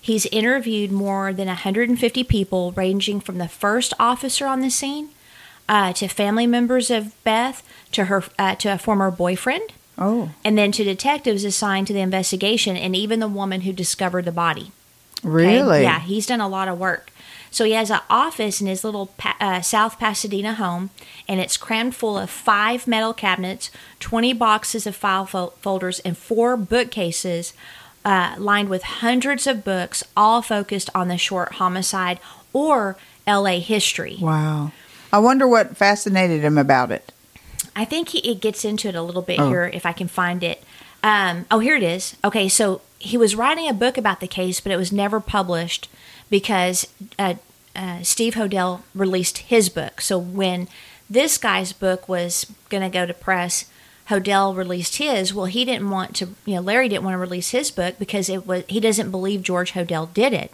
He's 0.00 0.24
interviewed 0.26 0.92
more 0.92 1.32
than 1.32 1.48
150 1.48 2.22
people, 2.22 2.70
ranging 2.70 3.18
from 3.18 3.38
the 3.38 3.48
first 3.48 3.92
officer 3.98 4.46
on 4.46 4.60
the 4.60 4.70
scene 4.70 5.08
uh, 5.68 5.92
to 5.94 6.06
family 6.06 6.46
members 6.46 6.92
of 6.92 7.12
Beth 7.24 7.66
to 7.90 8.04
her 8.04 8.22
uh, 8.38 8.54
to 8.54 8.68
a 8.72 8.78
former 8.78 9.10
boyfriend 9.10 9.72
Oh, 9.98 10.30
and 10.44 10.56
then 10.56 10.70
to 10.72 10.84
detectives 10.84 11.42
assigned 11.42 11.88
to 11.88 11.92
the 11.92 12.00
investigation 12.00 12.76
and 12.76 12.94
even 12.94 13.18
the 13.18 13.26
woman 13.26 13.62
who 13.62 13.72
discovered 13.72 14.26
the 14.26 14.32
body. 14.32 14.70
okay? 15.18 15.28
really? 15.28 15.82
Yeah, 15.82 15.98
he's 15.98 16.26
done 16.28 16.40
a 16.40 16.48
lot 16.48 16.68
of 16.68 16.78
work. 16.78 17.10
So 17.50 17.64
he 17.64 17.72
has 17.72 17.90
an 17.90 18.00
office 18.08 18.60
in 18.60 18.66
his 18.68 18.84
little 18.84 19.06
pa- 19.18 19.36
uh, 19.40 19.60
South 19.60 19.98
Pasadena 19.98 20.54
home, 20.54 20.90
and 21.28 21.40
it's 21.40 21.56
crammed 21.56 21.94
full 21.96 22.16
of 22.16 22.30
five 22.30 22.86
metal 22.86 23.12
cabinets, 23.12 23.70
20 23.98 24.32
boxes 24.34 24.86
of 24.86 24.94
file 24.94 25.26
fol- 25.26 25.54
folders, 25.60 25.98
and 26.00 26.16
four 26.16 26.56
bookcases 26.56 27.52
uh, 28.04 28.34
lined 28.38 28.68
with 28.68 28.82
hundreds 28.84 29.46
of 29.46 29.64
books, 29.64 30.04
all 30.16 30.42
focused 30.42 30.90
on 30.94 31.08
the 31.08 31.18
short 31.18 31.54
homicide 31.54 32.20
or 32.52 32.96
LA 33.26 33.58
history. 33.58 34.16
Wow. 34.20 34.72
I 35.12 35.18
wonder 35.18 35.46
what 35.48 35.76
fascinated 35.76 36.42
him 36.42 36.56
about 36.56 36.92
it. 36.92 37.12
I 37.74 37.84
think 37.84 38.10
he, 38.10 38.18
it 38.20 38.40
gets 38.40 38.64
into 38.64 38.88
it 38.88 38.94
a 38.94 39.02
little 39.02 39.22
bit 39.22 39.40
Oh. 39.40 39.48
here 39.48 39.70
if 39.74 39.84
I 39.84 39.92
can 39.92 40.08
find 40.08 40.42
it. 40.44 40.62
Um, 41.02 41.46
oh, 41.50 41.58
here 41.58 41.76
it 41.76 41.82
is. 41.82 42.16
Okay, 42.24 42.48
so 42.48 42.80
he 42.98 43.16
was 43.16 43.34
writing 43.34 43.68
a 43.68 43.72
book 43.74 43.96
about 43.98 44.20
the 44.20 44.26
case, 44.28 44.60
but 44.60 44.70
it 44.72 44.76
was 44.76 44.92
never 44.92 45.18
published 45.20 45.88
because 46.30 46.86
uh, 47.18 47.34
uh, 47.76 48.02
Steve 48.02 48.34
Hodel 48.34 48.80
released 48.94 49.38
his 49.38 49.68
book. 49.68 50.00
So 50.00 50.18
when 50.18 50.68
this 51.10 51.36
guy's 51.38 51.72
book 51.72 52.08
was 52.08 52.46
going 52.68 52.82
to 52.82 52.88
go 52.88 53.04
to 53.04 53.12
press, 53.12 53.64
Hodel 54.08 54.56
released 54.56 54.96
his. 54.96 55.34
Well, 55.34 55.46
he 55.46 55.64
didn't 55.64 55.90
want 55.90 56.16
to, 56.16 56.28
you 56.44 56.54
know, 56.56 56.60
Larry 56.60 56.88
didn't 56.88 57.04
want 57.04 57.14
to 57.14 57.18
release 57.18 57.50
his 57.50 57.70
book 57.70 57.98
because 57.98 58.28
it 58.28 58.46
was 58.46 58.64
he 58.68 58.80
doesn't 58.80 59.10
believe 59.10 59.42
George 59.42 59.72
Hodel 59.72 60.12
did 60.14 60.32
it. 60.32 60.52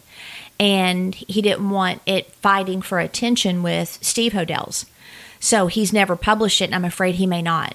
and 0.58 1.14
he 1.14 1.42
didn't 1.42 1.68
want 1.68 2.00
it 2.06 2.32
fighting 2.32 2.80
for 2.82 2.98
attention 2.98 3.62
with 3.62 3.98
Steve 4.00 4.32
Hodels. 4.32 4.86
So 5.40 5.66
he's 5.66 5.92
never 5.92 6.16
published 6.16 6.60
it, 6.60 6.66
and 6.66 6.74
I'm 6.74 6.84
afraid 6.84 7.16
he 7.16 7.26
may 7.26 7.42
not. 7.42 7.74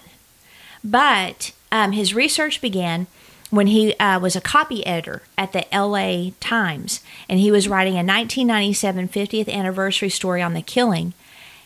But 0.83 1.51
um, 1.71 1.91
his 1.91 2.15
research 2.15 2.59
began 2.59 3.07
when 3.51 3.67
he 3.67 3.95
uh, 3.97 4.19
was 4.19 4.35
a 4.35 4.41
copy 4.41 4.83
editor 4.85 5.21
at 5.37 5.51
the 5.51 5.65
LA 5.71 6.31
Times, 6.39 7.01
and 7.29 7.39
he 7.39 7.51
was 7.51 7.67
writing 7.67 7.93
a 7.93 7.97
1997 7.97 9.09
50th 9.09 9.53
anniversary 9.53 10.09
story 10.09 10.41
on 10.41 10.53
the 10.53 10.61
killing. 10.61 11.13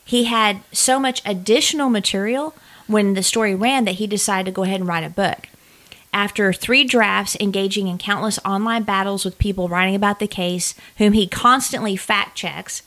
He 0.04 0.26
had 0.26 0.62
so 0.72 1.00
much 1.00 1.22
additional 1.26 1.90
material 1.90 2.56
when 2.88 3.14
the 3.14 3.24
story 3.24 3.56
ran 3.56 3.86
that 3.86 3.96
he 3.96 4.08
decided 4.08 4.46
to 4.48 4.52
go 4.52 4.64
ahead 4.64 4.82
and 4.82 4.90
write 4.90 5.04
a 5.04 5.10
book. 5.10 5.48
After 6.12 6.52
three 6.54 6.84
drafts, 6.84 7.36
engaging 7.40 7.88
in 7.88 7.98
countless 7.98 8.40
online 8.44 8.84
battles 8.84 9.24
with 9.24 9.38
people 9.38 9.70
writing 9.70 9.96
about 9.96 10.20
the 10.20 10.28
case, 10.28 10.74
whom 10.98 11.14
he 11.14 11.28
constantly 11.28 11.96
fact 11.96 12.36
checks, 12.36 12.82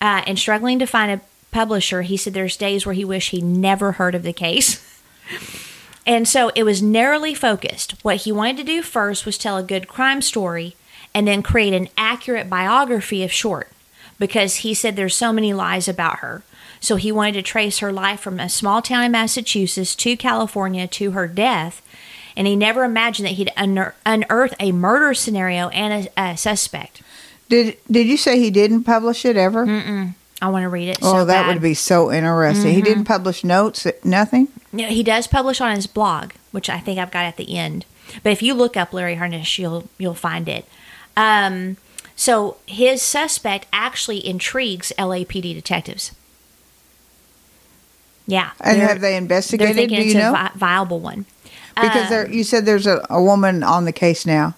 uh, 0.00 0.22
and 0.26 0.38
struggling 0.38 0.78
to 0.78 0.86
find 0.86 1.10
a 1.10 1.20
publisher, 1.50 2.02
he 2.02 2.16
said 2.16 2.32
there's 2.32 2.56
days 2.56 2.86
where 2.86 2.94
he 2.94 3.04
wished 3.04 3.30
he 3.30 3.42
never 3.42 3.92
heard 3.92 4.14
of 4.14 4.22
the 4.22 4.32
case. 4.32 5.02
and 6.10 6.26
so 6.26 6.50
it 6.56 6.64
was 6.64 6.82
narrowly 6.82 7.34
focused. 7.34 7.94
What 8.02 8.16
he 8.16 8.32
wanted 8.32 8.56
to 8.56 8.64
do 8.64 8.82
first 8.82 9.24
was 9.24 9.38
tell 9.38 9.56
a 9.56 9.62
good 9.62 9.86
crime 9.86 10.20
story 10.20 10.74
and 11.14 11.24
then 11.24 11.40
create 11.40 11.72
an 11.72 11.88
accurate 11.96 12.50
biography 12.50 13.22
of 13.22 13.30
Short 13.30 13.68
because 14.18 14.56
he 14.56 14.74
said 14.74 14.96
there's 14.96 15.14
so 15.14 15.32
many 15.32 15.52
lies 15.52 15.86
about 15.86 16.18
her. 16.18 16.42
So 16.80 16.96
he 16.96 17.12
wanted 17.12 17.34
to 17.34 17.42
trace 17.42 17.78
her 17.78 17.92
life 17.92 18.18
from 18.18 18.40
a 18.40 18.48
small 18.48 18.82
town 18.82 19.04
in 19.04 19.12
Massachusetts 19.12 19.94
to 19.94 20.16
California 20.16 20.88
to 20.88 21.12
her 21.12 21.28
death. 21.28 21.80
And 22.36 22.48
he 22.48 22.56
never 22.56 22.82
imagined 22.82 23.28
that 23.28 23.34
he'd 23.34 23.52
unear- 23.56 23.94
unearth 24.04 24.54
a 24.58 24.72
murder 24.72 25.14
scenario 25.14 25.68
and 25.68 26.08
a, 26.16 26.20
a 26.20 26.36
suspect. 26.36 27.02
Did 27.48 27.76
Did 27.88 28.08
you 28.08 28.16
say 28.16 28.36
he 28.40 28.50
didn't 28.50 28.82
publish 28.82 29.24
it 29.24 29.36
ever? 29.36 29.64
I 30.42 30.48
want 30.48 30.62
to 30.62 30.68
read 30.68 30.88
it. 30.88 30.98
Oh, 31.02 31.12
so 31.12 31.24
that 31.26 31.42
bad. 31.46 31.52
would 31.54 31.62
be 31.62 31.74
so 31.74 32.10
interesting. 32.10 32.72
He 32.74 32.80
didn't 32.82 33.04
publish 33.04 33.44
notes, 33.44 33.86
nothing. 34.04 34.48
No, 34.72 34.86
he 34.86 35.02
does 35.02 35.26
publish 35.26 35.60
on 35.60 35.74
his 35.76 35.86
blog, 35.86 36.32
which 36.50 36.70
I 36.70 36.78
think 36.80 36.98
I've 36.98 37.10
got 37.10 37.24
at 37.26 37.36
the 37.36 37.56
end. 37.56 37.84
But 38.22 38.32
if 38.32 38.42
you 38.42 38.54
look 38.54 38.76
up 38.76 38.92
Larry 38.92 39.16
Harnisch, 39.16 39.58
you'll 39.58 39.88
you'll 39.98 40.14
find 40.14 40.48
it. 40.48 40.64
Um, 41.16 41.76
so 42.16 42.56
his 42.66 43.02
suspect 43.02 43.66
actually 43.72 44.26
intrigues 44.26 44.92
LAPD 44.98 45.54
detectives. 45.54 46.12
Yeah, 48.26 48.50
And 48.60 48.80
have 48.80 49.00
they 49.00 49.10
They're 49.10 49.18
investigated? 49.18 49.74
thinking 49.76 49.98
Do 49.98 50.04
it's 50.04 50.14
you 50.14 50.20
a 50.20 50.24
know? 50.24 50.32
vi- 50.32 50.52
viable 50.54 51.00
one. 51.00 51.26
because 51.74 52.06
Uh, 52.06 52.10
there, 52.10 52.30
you 52.30 52.44
said 52.44 52.64
there's 52.64 52.86
a, 52.86 53.04
a 53.10 53.20
woman 53.20 53.62
on 53.64 53.84
the 53.86 53.92
case 53.92 54.24
now. 54.24 54.54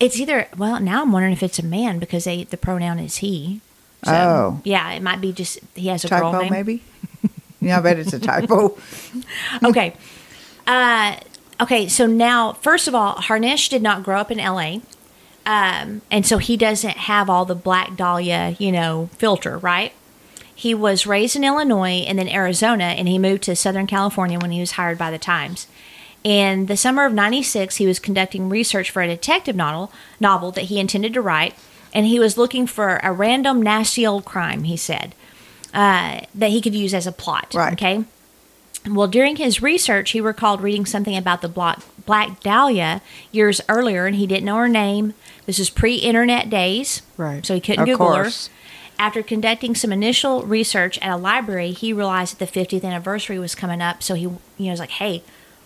It's 0.00 0.18
either 0.18 0.48
well 0.56 0.80
now 0.80 1.02
I'm 1.02 1.12
wondering 1.12 1.32
if 1.32 1.42
it's 1.42 1.58
a 1.60 1.64
man 1.64 1.98
because 2.00 2.24
they 2.24 2.44
the 2.44 2.56
pronoun 2.56 2.98
is 2.98 3.18
he. 3.18 3.60
So, 4.04 4.12
Oh. 4.12 4.60
yeah, 4.64 4.90
it 4.92 5.02
might 5.02 5.20
be 5.20 5.32
just 5.32 5.58
he 5.74 5.88
has 5.88 6.04
a 6.04 6.08
girl 6.08 6.32
Typo, 6.32 6.42
name. 6.42 6.52
maybe. 6.52 6.82
yeah, 7.60 7.78
I 7.78 7.80
bet 7.80 7.98
it's 7.98 8.12
a 8.12 8.18
typo. 8.20 8.76
okay. 9.64 9.94
Uh, 10.66 11.16
okay, 11.60 11.88
so 11.88 12.06
now, 12.06 12.52
first 12.54 12.88
of 12.88 12.94
all, 12.94 13.16
Harnisch 13.16 13.68
did 13.68 13.82
not 13.82 14.02
grow 14.02 14.18
up 14.20 14.30
in 14.30 14.38
LA. 14.38 14.78
Um, 15.46 16.00
and 16.10 16.24
so 16.26 16.38
he 16.38 16.56
doesn't 16.56 16.96
have 16.96 17.28
all 17.28 17.44
the 17.44 17.54
Black 17.54 17.96
Dahlia, 17.96 18.56
you 18.58 18.72
know, 18.72 19.10
filter, 19.18 19.58
right? 19.58 19.92
He 20.54 20.74
was 20.74 21.06
raised 21.06 21.36
in 21.36 21.44
Illinois 21.44 22.04
and 22.06 22.18
then 22.18 22.28
Arizona, 22.28 22.84
and 22.84 23.08
he 23.08 23.18
moved 23.18 23.42
to 23.44 23.56
Southern 23.56 23.86
California 23.86 24.38
when 24.38 24.52
he 24.52 24.60
was 24.60 24.72
hired 24.72 24.96
by 24.96 25.10
the 25.10 25.18
Times. 25.18 25.66
In 26.22 26.66
the 26.66 26.76
summer 26.78 27.04
of 27.04 27.12
96, 27.12 27.76
he 27.76 27.86
was 27.86 27.98
conducting 27.98 28.48
research 28.48 28.90
for 28.90 29.02
a 29.02 29.06
detective 29.06 29.54
novel, 29.56 29.92
novel 30.18 30.50
that 30.52 30.64
he 30.66 30.80
intended 30.80 31.12
to 31.12 31.20
write, 31.20 31.54
and 31.94 32.06
he 32.06 32.18
was 32.18 32.36
looking 32.36 32.66
for 32.66 33.00
a 33.02 33.12
random, 33.12 33.62
nasty 33.62 34.06
old 34.06 34.24
crime, 34.24 34.64
he 34.64 34.76
said, 34.76 35.14
uh, 35.72 36.20
that 36.34 36.50
he 36.50 36.60
could 36.60 36.74
use 36.74 36.92
as 36.92 37.06
a 37.06 37.12
plot. 37.12 37.54
Right. 37.54 37.72
Okay. 37.72 38.04
Well, 38.86 39.06
during 39.08 39.36
his 39.36 39.62
research, 39.62 40.10
he 40.10 40.20
recalled 40.20 40.60
reading 40.60 40.84
something 40.84 41.16
about 41.16 41.40
the 41.40 41.48
Black, 41.48 41.78
Black 42.04 42.40
Dahlia 42.40 43.00
years 43.32 43.62
earlier, 43.68 44.04
and 44.06 44.16
he 44.16 44.26
didn't 44.26 44.44
know 44.44 44.56
her 44.56 44.68
name. 44.68 45.14
This 45.46 45.58
is 45.58 45.70
pre 45.70 45.94
internet 45.96 46.50
days. 46.50 47.00
Right. 47.16 47.46
So 47.46 47.54
he 47.54 47.60
couldn't 47.60 47.80
Of 47.82 47.86
Google 47.86 48.08
course. 48.08 48.48
her. 48.48 48.52
After 48.98 49.22
conducting 49.22 49.74
some 49.74 49.90
initial 49.90 50.42
research 50.42 50.98
at 51.00 51.10
a 51.10 51.16
library, 51.16 51.72
he 51.72 51.92
realized 51.92 52.38
that 52.38 52.52
the 52.52 52.60
50th 52.60 52.84
anniversary 52.84 53.38
was 53.38 53.54
coming 53.54 53.80
up. 53.80 54.02
So 54.02 54.14
he, 54.14 54.22
you 54.24 54.38
know, 54.58 54.70
was 54.70 54.78
like, 54.80 54.90
"Hey, 54.90 55.22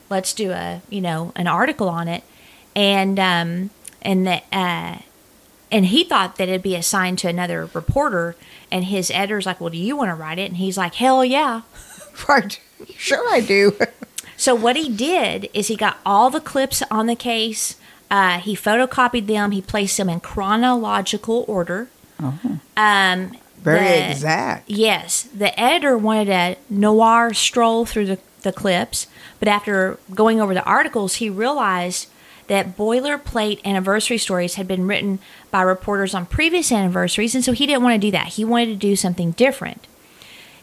let's 0.08 0.32
do 0.32 0.52
a, 0.52 0.80
you 0.88 1.00
know, 1.00 1.32
an 1.36 1.46
article 1.46 1.88
on 1.90 2.06
it," 2.08 2.22
and 2.76 3.18
um, 3.18 3.70
and 4.00 4.26
that, 4.28 4.44
uh, 4.52 4.98
and 5.70 5.86
he 5.86 6.04
thought 6.04 6.36
that 6.36 6.48
it'd 6.48 6.62
be 6.62 6.74
assigned 6.76 7.18
to 7.20 7.28
another 7.28 7.68
reporter. 7.74 8.36
And 8.70 8.84
his 8.84 9.10
editor's 9.10 9.46
like, 9.46 9.60
"Well, 9.60 9.70
do 9.70 9.78
you 9.78 9.96
want 9.96 10.10
to 10.10 10.14
write 10.14 10.38
it?" 10.38 10.48
And 10.50 10.56
he's 10.58 10.76
like, 10.76 10.94
"Hell 10.96 11.24
yeah!" 11.24 11.62
right. 12.28 12.60
Sure, 12.96 13.24
I 13.30 13.40
do. 13.40 13.76
So 14.40 14.54
what 14.54 14.76
he 14.76 14.88
did 14.88 15.50
is 15.52 15.66
he 15.66 15.74
got 15.74 15.98
all 16.06 16.30
the 16.30 16.40
clips 16.40 16.80
on 16.92 17.06
the 17.06 17.16
case. 17.16 17.74
Uh, 18.08 18.38
he 18.38 18.54
photocopied 18.54 19.26
them. 19.26 19.50
He 19.50 19.60
placed 19.60 19.96
them 19.96 20.08
in 20.08 20.20
chronological 20.20 21.44
order. 21.48 21.88
Um, 22.76 23.32
Very 23.60 23.80
the- 23.80 24.10
exact. 24.12 24.70
Yes, 24.70 25.24
the 25.24 25.58
editor 25.58 25.98
wanted 25.98 26.28
a 26.28 26.56
noir 26.70 27.34
stroll 27.34 27.84
through 27.84 28.06
the, 28.06 28.18
the 28.42 28.52
clips, 28.52 29.08
but 29.40 29.48
after 29.48 29.98
going 30.14 30.40
over 30.40 30.54
the 30.54 30.62
articles, 30.62 31.16
he 31.16 31.28
realized 31.28 32.06
that 32.48 32.76
boilerplate 32.76 33.64
anniversary 33.64 34.18
stories 34.18 34.54
had 34.54 34.66
been 34.66 34.86
written 34.86 35.18
by 35.50 35.62
reporters 35.62 36.14
on 36.14 36.26
previous 36.26 36.72
anniversaries, 36.72 37.34
and 37.34 37.44
so 37.44 37.52
he 37.52 37.66
didn't 37.66 37.82
want 37.82 37.94
to 37.94 38.06
do 38.06 38.10
that. 38.10 38.28
He 38.28 38.44
wanted 38.44 38.66
to 38.66 38.76
do 38.76 38.96
something 38.96 39.32
different. 39.32 39.86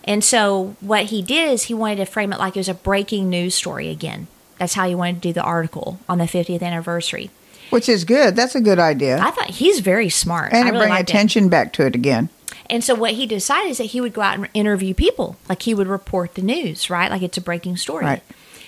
And 0.03 0.23
so 0.23 0.75
what 0.81 1.05
he 1.05 1.21
did 1.21 1.51
is 1.51 1.63
he 1.63 1.73
wanted 1.73 1.97
to 1.97 2.05
frame 2.05 2.31
it 2.31 2.39
like 2.39 2.55
it 2.55 2.59
was 2.59 2.69
a 2.69 2.73
breaking 2.75 3.29
news 3.29 3.55
story 3.55 3.89
again. 3.89 4.27
That's 4.59 4.73
how 4.75 4.87
he 4.87 4.95
wanted 4.95 5.15
to 5.15 5.29
do 5.29 5.33
the 5.33 5.41
article 5.41 5.99
on 6.07 6.19
the 6.19 6.25
50th 6.25 6.61
anniversary. 6.61 7.29
Which 7.71 7.89
is 7.89 8.05
good. 8.05 8.35
That's 8.35 8.55
a 8.55 8.61
good 8.61 8.79
idea. 8.79 9.17
I 9.19 9.31
thought 9.31 9.49
he's 9.49 9.79
very 9.79 10.09
smart. 10.09 10.53
and 10.53 10.65
I 10.65 10.69
really 10.69 10.79
bring 10.79 10.89
liked 10.91 11.09
it. 11.09 11.13
attention 11.13 11.49
back 11.49 11.73
to 11.73 11.85
it 11.85 11.95
again. 11.95 12.29
And 12.69 12.83
so 12.83 12.95
what 12.95 13.11
he 13.13 13.25
decided 13.25 13.71
is 13.71 13.77
that 13.79 13.85
he 13.85 14.01
would 14.01 14.13
go 14.13 14.21
out 14.21 14.37
and 14.37 14.47
interview 14.53 14.93
people, 14.93 15.37
like 15.49 15.63
he 15.63 15.73
would 15.73 15.87
report 15.87 16.35
the 16.35 16.41
news, 16.41 16.89
right? 16.89 17.11
Like 17.11 17.21
it's 17.21 17.37
a 17.37 17.41
breaking 17.41 17.77
story. 17.77 18.05
Right. 18.05 18.23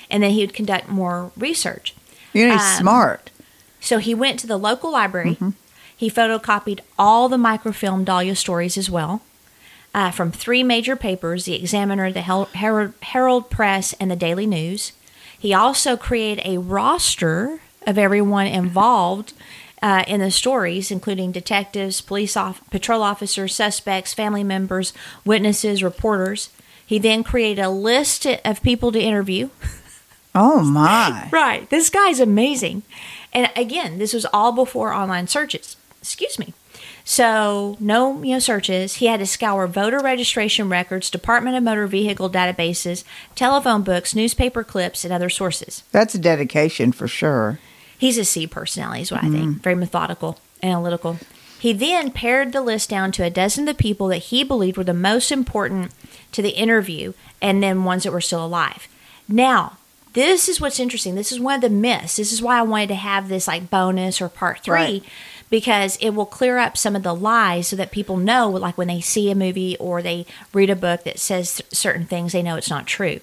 And 0.10 0.24
then 0.24 0.32
he 0.32 0.42
would 0.42 0.54
conduct 0.54 0.90
more 0.90 1.32
research. 1.38 1.94
You 2.38 2.48
know, 2.48 2.54
he's 2.54 2.62
Um, 2.62 2.82
smart. 2.82 3.32
So 3.80 4.00
he 4.00 4.14
went 4.16 4.40
to 4.40 4.48
the 4.48 4.58
local 4.58 4.92
library. 4.92 5.32
Mm-hmm. 5.36 5.50
He 5.96 6.10
photocopied 6.12 6.80
all 6.98 7.28
the 7.30 7.38
microfilm 7.38 8.04
Dahlia 8.04 8.36
stories 8.36 8.78
as 8.78 8.90
well 8.90 9.22
uh, 9.94 10.12
from 10.12 10.32
three 10.32 10.64
major 10.64 10.96
papers 10.96 11.46
the 11.46 11.56
Examiner, 11.56 12.12
the 12.12 12.22
Herald, 12.22 12.94
Herald 13.02 13.50
Press, 13.50 13.94
and 14.00 14.12
the 14.12 14.16
Daily 14.16 14.46
News. 14.46 14.92
He 15.40 15.54
also 15.54 15.98
created 15.98 16.46
a 16.46 16.58
roster 16.60 17.60
of 17.86 17.98
everyone 17.98 18.48
involved 18.48 19.34
uh, 19.82 20.04
in 20.08 20.20
the 20.20 20.32
stories, 20.32 20.90
including 20.92 21.32
detectives, 21.32 22.02
police 22.02 22.36
off- 22.36 22.62
patrol 22.72 23.04
officers, 23.04 23.54
suspects, 23.56 24.14
family 24.14 24.44
members, 24.44 24.94
witnesses, 25.26 25.84
reporters. 25.84 26.50
He 26.86 27.00
then 27.00 27.24
created 27.24 27.62
a 27.62 27.70
list 27.70 28.26
of 28.26 28.64
people 28.64 28.92
to 28.92 29.00
interview. 29.00 29.50
Oh 30.40 30.62
my. 30.62 31.30
Right. 31.32 31.68
This 31.72 31.90
guy's 31.90 32.20
amazing. 32.20 32.84
And 33.34 33.50
again, 33.56 33.98
this 33.98 34.14
was 34.14 34.26
all 34.32 34.52
before 34.52 34.94
online 34.94 35.28
searches. 35.28 35.78
Excuse 36.00 36.38
me. 36.38 36.54
So, 37.04 37.76
no, 37.80 38.22
you 38.22 38.34
know, 38.34 38.40
searches. 38.40 38.96
He 38.96 39.08
had 39.08 39.20
to 39.20 39.26
scour 39.26 39.66
voter 39.66 40.00
registration 40.00 40.70
records, 40.70 41.10
Department 41.10 41.56
of 41.56 41.64
Motor 41.64 41.88
Vehicle 41.88 42.30
databases, 42.30 43.04
telephone 43.34 43.82
books, 43.82 44.14
newspaper 44.14 44.64
clips, 44.64 45.04
and 45.04 45.12
other 45.12 45.30
sources. 45.30 45.84
That's 45.92 46.14
a 46.14 46.20
dedication 46.20 46.92
for 46.92 47.08
sure. 47.08 47.60
He's 47.98 48.20
a 48.20 48.26
C 48.26 48.46
personality, 48.46 49.02
is 49.02 49.12
what 49.12 49.24
I 49.24 49.30
think. 49.30 49.44
Mm-hmm. 49.44 49.60
Very 49.62 49.76
methodical, 49.76 50.38
analytical. 50.62 51.18
He 51.60 51.74
then 51.74 52.12
pared 52.12 52.52
the 52.52 52.62
list 52.62 52.90
down 52.90 53.12
to 53.14 53.24
a 53.24 53.32
dozen 53.32 53.68
of 53.68 53.76
the 53.76 53.82
people 53.82 54.08
that 54.10 54.18
he 54.18 54.44
believed 54.44 54.78
were 54.78 54.84
the 54.84 54.94
most 54.94 55.32
important 55.32 55.92
to 56.34 56.44
the 56.44 56.52
interview 56.52 57.14
and 57.42 57.64
then 57.64 57.86
ones 57.86 58.04
that 58.04 58.12
were 58.12 58.22
still 58.22 58.46
alive. 58.46 58.88
Now, 59.28 59.78
this 60.14 60.50
is 60.50 60.60
what's 60.60 60.80
interesting. 60.80 61.16
This 61.16 61.32
is 61.32 61.40
one 61.40 61.56
of 61.56 61.62
the 61.62 61.70
myths. 61.70 62.16
This 62.18 62.32
is 62.32 62.42
why 62.42 62.60
I 62.60 62.64
wanted 62.64 62.88
to 62.90 62.96
have 62.96 63.30
this 63.30 63.48
like 63.48 63.70
bonus 63.70 64.20
or 64.22 64.30
part 64.30 64.60
three 64.62 64.74
Right. 64.74 65.04
because 65.50 65.98
it 66.02 66.12
will 66.12 66.26
clear 66.26 66.58
up 66.58 66.78
some 66.78 66.96
of 66.96 67.04
the 67.04 67.14
lies 67.16 67.68
so 67.68 67.76
that 67.76 67.92
people 67.92 68.18
know, 68.18 68.50
like 68.50 68.78
when 68.78 68.88
they 68.88 69.02
see 69.02 69.30
a 69.30 69.36
movie 69.36 69.78
or 69.80 70.02
they 70.02 70.26
read 70.54 70.70
a 70.70 70.76
book 70.76 71.04
that 71.04 71.20
says 71.20 71.62
certain 71.72 72.06
things, 72.06 72.34
they 72.34 72.42
know 72.44 72.56
it's 72.56 72.70
not 72.70 72.88
true. 72.88 73.20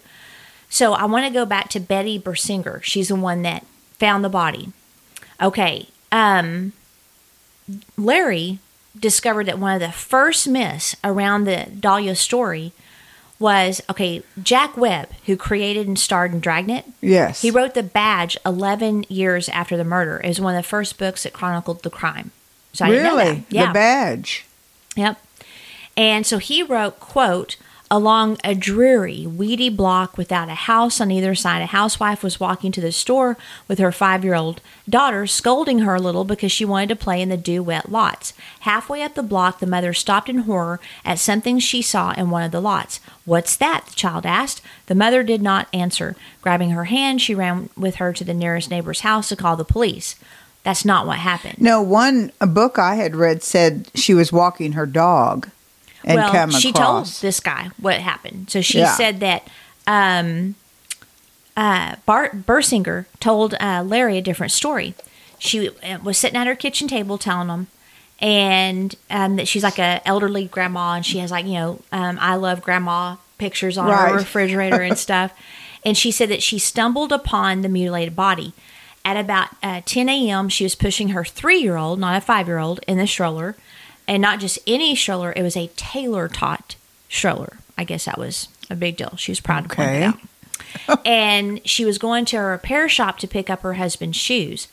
So 0.68 0.92
I 0.94 1.04
want 1.04 1.26
to 1.26 1.32
go 1.32 1.44
back 1.44 1.68
to 1.70 1.80
Betty 1.80 2.18
Bersinger. 2.18 2.82
She's 2.82 3.08
the 3.08 3.16
one 3.16 3.42
that 3.42 3.64
found 3.98 4.24
the 4.24 4.28
body. 4.28 4.72
Okay. 5.40 5.88
Um, 6.12 6.72
Larry 7.96 8.58
discovered 8.98 9.46
that 9.46 9.58
one 9.58 9.74
of 9.74 9.80
the 9.80 9.92
first 9.92 10.46
myths 10.48 10.94
around 11.02 11.44
the 11.44 11.68
Dahlia 11.78 12.14
story 12.14 12.72
was 13.38 13.80
okay, 13.90 14.22
Jack 14.42 14.76
Webb, 14.76 15.08
who 15.26 15.36
created 15.36 15.86
and 15.88 15.98
starred 15.98 16.32
in 16.32 16.40
Dragnet, 16.40 16.84
Yes. 17.00 17.42
he 17.42 17.50
wrote 17.50 17.74
The 17.74 17.82
Badge 17.82 18.36
11 18.46 19.04
years 19.08 19.48
after 19.48 19.76
the 19.76 19.84
murder. 19.84 20.20
It 20.22 20.28
was 20.28 20.40
one 20.40 20.54
of 20.54 20.62
the 20.62 20.68
first 20.68 20.98
books 20.98 21.24
that 21.24 21.32
chronicled 21.32 21.82
the 21.82 21.90
crime. 21.90 22.30
So 22.72 22.84
I 22.84 22.90
really? 22.90 23.44
Yeah. 23.50 23.66
The 23.68 23.72
badge. 23.72 24.46
Yep. 24.96 25.20
And 25.96 26.26
so 26.26 26.38
he 26.38 26.62
wrote, 26.62 26.98
quote, 27.00 27.56
along 27.90 28.38
a 28.42 28.54
dreary, 28.54 29.26
weedy 29.26 29.68
block 29.68 30.16
without 30.16 30.48
a 30.48 30.54
house 30.54 31.00
on 31.00 31.10
either 31.10 31.34
side, 31.34 31.62
a 31.62 31.66
housewife 31.66 32.22
was 32.22 32.40
walking 32.40 32.72
to 32.72 32.80
the 32.80 32.92
store 32.92 33.36
with 33.68 33.78
her 33.78 33.92
five 33.92 34.24
year 34.24 34.34
old 34.34 34.60
daughter, 34.88 35.26
scolding 35.26 35.80
her 35.80 35.94
a 35.94 36.00
little 36.00 36.24
because 36.24 36.50
she 36.50 36.64
wanted 36.64 36.88
to 36.88 36.96
play 36.96 37.20
in 37.20 37.28
the 37.28 37.36
dew 37.36 37.62
wet 37.62 37.90
lots. 37.90 38.32
Halfway 38.60 39.02
up 39.02 39.14
the 39.14 39.22
block, 39.22 39.58
the 39.58 39.66
mother 39.66 39.92
stopped 39.92 40.28
in 40.28 40.38
horror 40.38 40.80
at 41.04 41.18
something 41.18 41.58
she 41.58 41.82
saw 41.82 42.12
in 42.12 42.30
one 42.30 42.42
of 42.42 42.52
the 42.52 42.60
lots. 42.60 43.00
What's 43.24 43.56
that? 43.56 43.86
the 43.86 43.94
child 43.94 44.26
asked. 44.26 44.62
The 44.86 44.94
mother 44.94 45.22
did 45.22 45.42
not 45.42 45.68
answer. 45.72 46.16
Grabbing 46.42 46.70
her 46.70 46.84
hand, 46.84 47.20
she 47.20 47.34
ran 47.34 47.68
with 47.76 47.96
her 47.96 48.12
to 48.12 48.24
the 48.24 48.34
nearest 48.34 48.70
neighbor's 48.70 49.00
house 49.00 49.28
to 49.28 49.36
call 49.36 49.56
the 49.56 49.64
police. 49.64 50.16
That's 50.62 50.84
not 50.84 51.06
what 51.06 51.18
happened. 51.18 51.60
No, 51.60 51.82
one 51.82 52.32
book 52.40 52.78
I 52.78 52.94
had 52.94 53.14
read 53.14 53.42
said 53.42 53.90
she 53.94 54.14
was 54.14 54.32
walking 54.32 54.72
her 54.72 54.86
dog 54.86 55.50
and 56.04 56.16
well, 56.16 56.30
come 56.30 56.50
she 56.50 56.72
told 56.72 57.06
this 57.06 57.40
guy 57.40 57.70
what 57.78 57.96
happened. 58.00 58.50
So 58.50 58.60
she 58.60 58.78
Yeah. 58.78 58.94
said 58.94 59.20
that 59.20 59.48
um, 59.86 60.54
uh, 61.56 61.96
Bart 62.06 62.46
Bersinger 62.46 63.06
told 63.20 63.54
uh, 63.60 63.82
Larry 63.86 64.18
a 64.18 64.22
different 64.22 64.52
story. 64.52 64.94
She 65.38 65.68
uh, 65.68 65.98
was 66.02 66.18
sitting 66.18 66.36
at 66.36 66.46
her 66.46 66.54
kitchen 66.56 66.88
table 66.88 67.18
telling 67.18 67.48
him, 67.48 67.66
and 68.20 68.94
um, 69.10 69.36
that 69.36 69.46
she's 69.48 69.62
like 69.62 69.78
a 69.78 70.00
elderly 70.06 70.46
grandma, 70.46 70.94
and 70.94 71.06
she 71.06 71.18
has 71.18 71.30
like 71.30 71.46
you 71.46 71.54
know, 71.54 71.80
um, 71.92 72.18
I 72.20 72.36
love 72.36 72.62
grandma 72.62 73.16
pictures 73.38 73.76
on 73.78 73.86
Right. 73.88 74.10
her 74.12 74.18
refrigerator 74.18 74.80
and 74.80 74.96
stuff. 75.08 75.32
And 75.84 75.96
she 75.98 76.10
said 76.10 76.28
that 76.30 76.42
she 76.42 76.58
stumbled 76.58 77.12
upon 77.12 77.60
the 77.62 77.68
mutilated 77.68 78.16
body. 78.16 78.52
At 79.06 79.18
about 79.18 79.48
uh, 79.62 79.82
10 79.84 80.08
a.m., 80.08 80.48
she 80.48 80.64
was 80.64 80.74
pushing 80.74 81.08
her 81.10 81.24
three 81.26 81.58
year 81.58 81.76
old, 81.76 81.98
not 82.00 82.16
a 82.16 82.22
five 82.22 82.46
year 82.48 82.58
old, 82.58 82.80
in 82.88 82.96
the 82.96 83.06
stroller. 83.06 83.54
And 84.06 84.20
not 84.20 84.40
just 84.40 84.58
any 84.66 84.94
stroller, 84.94 85.32
it 85.34 85.42
was 85.42 85.56
a 85.56 85.70
Taylor 85.76 86.28
Tot 86.28 86.76
stroller. 87.08 87.58
I 87.76 87.84
guess 87.84 88.04
that 88.04 88.18
was 88.18 88.48
a 88.70 88.76
big 88.76 88.96
deal. 88.96 89.16
She 89.16 89.32
was 89.32 89.40
proud 89.40 89.68
to 89.68 89.74
point 89.74 89.90
it 89.90 90.02
out. 90.02 90.18
and 91.06 91.66
she 91.66 91.84
was 91.84 91.98
going 91.98 92.24
to 92.26 92.36
a 92.36 92.42
repair 92.42 92.88
shop 92.88 93.18
to 93.18 93.28
pick 93.28 93.48
up 93.50 93.62
her 93.62 93.74
husband's 93.74 94.16
shoes. 94.16 94.68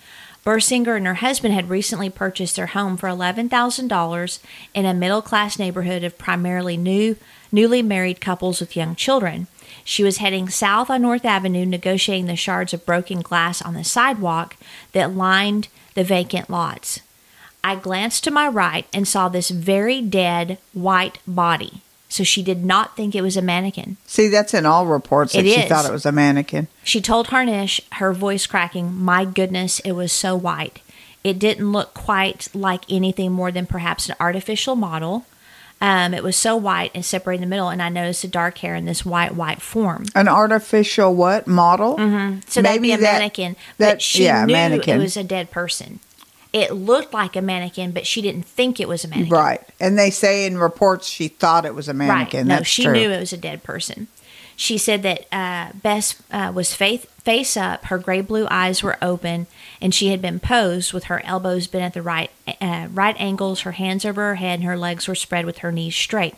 Bersinger 0.45 0.97
and 0.97 1.05
her 1.05 1.15
husband 1.15 1.53
had 1.53 1.69
recently 1.69 2.09
purchased 2.09 2.55
their 2.55 2.67
home 2.67 2.97
for 2.97 3.07
$11,000 3.07 4.39
in 4.73 4.85
a 4.85 4.93
middle 4.93 5.21
class 5.21 5.59
neighborhood 5.59 6.03
of 6.03 6.17
primarily 6.17 6.77
new, 6.77 7.15
newly 7.51 7.83
married 7.83 8.19
couples 8.19 8.59
with 8.59 8.75
young 8.75 8.95
children. 8.95 9.47
She 9.83 10.03
was 10.03 10.17
heading 10.17 10.49
south 10.49 10.89
on 10.89 11.03
Norton 11.03 11.27
Avenue, 11.27 11.65
negotiating 11.65 12.25
the 12.25 12.35
shards 12.35 12.73
of 12.73 12.85
broken 12.85 13.21
glass 13.21 13.61
on 13.61 13.75
the 13.75 13.83
sidewalk 13.83 14.57
that 14.93 15.15
lined 15.15 15.67
the 15.93 16.03
vacant 16.03 16.49
lots. 16.49 17.01
I 17.63 17.75
glanced 17.75 18.23
to 18.25 18.31
my 18.31 18.47
right 18.47 18.87
and 18.93 19.07
saw 19.07 19.29
this 19.29 19.49
very 19.49 20.01
dead 20.01 20.57
white 20.73 21.19
body. 21.27 21.81
So 22.09 22.23
she 22.25 22.43
did 22.43 22.65
not 22.65 22.97
think 22.97 23.15
it 23.15 23.21
was 23.21 23.37
a 23.37 23.41
mannequin. 23.41 23.95
See, 24.05 24.27
that's 24.27 24.53
in 24.53 24.65
all 24.65 24.85
reports 24.85 25.31
that 25.33 25.45
It 25.45 25.53
she 25.53 25.61
is. 25.61 25.69
thought 25.69 25.85
it 25.85 25.93
was 25.93 26.05
a 26.05 26.11
mannequin. 26.11 26.67
She 26.83 26.99
told 26.99 27.27
Harnisch, 27.27 27.79
her 27.93 28.11
voice 28.11 28.45
cracking, 28.47 28.93
My 28.95 29.23
goodness, 29.23 29.79
it 29.81 29.93
was 29.93 30.11
so 30.11 30.35
white. 30.35 30.81
It 31.23 31.39
didn't 31.39 31.71
look 31.71 31.93
quite 31.93 32.49
like 32.53 32.81
anything 32.91 33.31
more 33.31 33.51
than 33.51 33.65
perhaps 33.65 34.09
an 34.09 34.15
artificial 34.19 34.75
model. 34.75 35.25
Um, 35.79 36.13
it 36.13 36.21
was 36.23 36.35
so 36.35 36.55
white 36.57 36.91
and 36.93 37.03
separated 37.05 37.41
in 37.43 37.49
the 37.49 37.53
middle, 37.53 37.69
and 37.69 37.81
I 37.81 37.89
noticed 37.89 38.23
the 38.23 38.27
dark 38.27 38.57
hair 38.59 38.75
in 38.75 38.85
this 38.85 39.05
white, 39.05 39.33
white 39.33 39.61
form. 39.61 40.05
An 40.13 40.27
artificial 40.27 41.15
what 41.15 41.47
model? 41.47 41.97
So 42.47 42.61
that'd 42.61 42.81
be 42.81 42.89
Maybe 42.89 42.91
a 42.91 42.97
that- 42.97 43.19
mannequin. 43.19 43.55
that- 43.77 43.93
but 43.93 44.01
she 44.01 44.25
yeah, 44.25 44.45
knew 44.45 44.53
mannequin. 44.53 44.99
it 44.99 45.03
was 45.03 45.15
a 45.15 45.23
dead 45.23 45.49
person. 45.49 45.99
It 46.53 46.73
looked 46.73 47.13
like 47.13 47.35
a 47.35 47.41
mannequin, 47.41 47.91
but 47.91 48.05
she 48.05 48.21
didn't 48.21 48.43
think 48.43 48.79
it 48.79 48.87
was 48.87 49.05
a 49.05 49.07
mannequin. 49.07 49.31
Right. 49.31 49.61
And 49.79 49.97
they 49.97 50.09
say 50.09 50.45
in 50.45 50.57
reports 50.57 51.07
she 51.07 51.29
thought 51.29 51.65
it 51.65 51.75
was 51.75 51.87
a 51.87 51.93
mannequin. 51.93 52.41
Right. 52.41 52.47
No, 52.47 52.55
That's 52.57 52.67
she 52.67 52.83
true. 52.83 52.93
knew 52.93 53.09
it 53.09 53.19
was 53.19 53.31
a 53.31 53.37
dead 53.37 53.63
person. 53.63 54.07
She 54.57 54.77
said 54.77 55.01
that 55.03 55.25
uh, 55.31 55.71
Bess 55.81 56.21
uh, 56.29 56.51
was 56.53 56.73
faith, 56.73 57.09
face 57.21 57.55
up, 57.57 57.85
her 57.85 57.97
gray 57.97 58.21
blue 58.21 58.47
eyes 58.51 58.83
were 58.83 58.97
open, 59.01 59.47
and 59.81 59.95
she 59.95 60.09
had 60.09 60.21
been 60.21 60.39
posed 60.39 60.93
with 60.93 61.05
her 61.05 61.25
elbows 61.25 61.67
bent 61.67 61.85
at 61.85 61.93
the 61.93 62.01
right 62.01 62.29
uh, 62.59 62.87
right 62.93 63.15
angles, 63.17 63.61
her 63.61 63.71
hands 63.71 64.05
over 64.05 64.21
her 64.21 64.35
head, 64.35 64.59
and 64.59 64.63
her 64.65 64.77
legs 64.77 65.07
were 65.07 65.15
spread 65.15 65.45
with 65.45 65.59
her 65.59 65.71
knees 65.71 65.95
straight. 65.95 66.35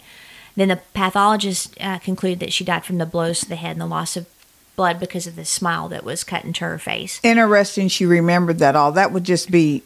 Then 0.55 0.69
the 0.69 0.79
pathologist 0.93 1.75
uh, 1.81 1.99
concluded 1.99 2.39
that 2.39 2.53
she 2.53 2.63
died 2.63 2.85
from 2.85 2.97
the 2.99 3.05
blows 3.05 3.41
to 3.41 3.49
the 3.49 3.55
head 3.55 3.71
and 3.71 3.81
the 3.81 3.87
loss 3.87 4.15
of 4.15 4.27
blood 4.75 4.99
because 4.99 5.27
of 5.27 5.35
the 5.35 5.45
smile 5.45 5.89
that 5.89 6.03
was 6.03 6.23
cut 6.23 6.45
into 6.45 6.63
her 6.63 6.79
face. 6.79 7.19
Interesting 7.23 7.87
she 7.87 8.05
remembered 8.05 8.59
that 8.59 8.75
all. 8.75 8.91
That 8.91 9.11
would 9.11 9.23
just 9.23 9.51
be 9.51 9.83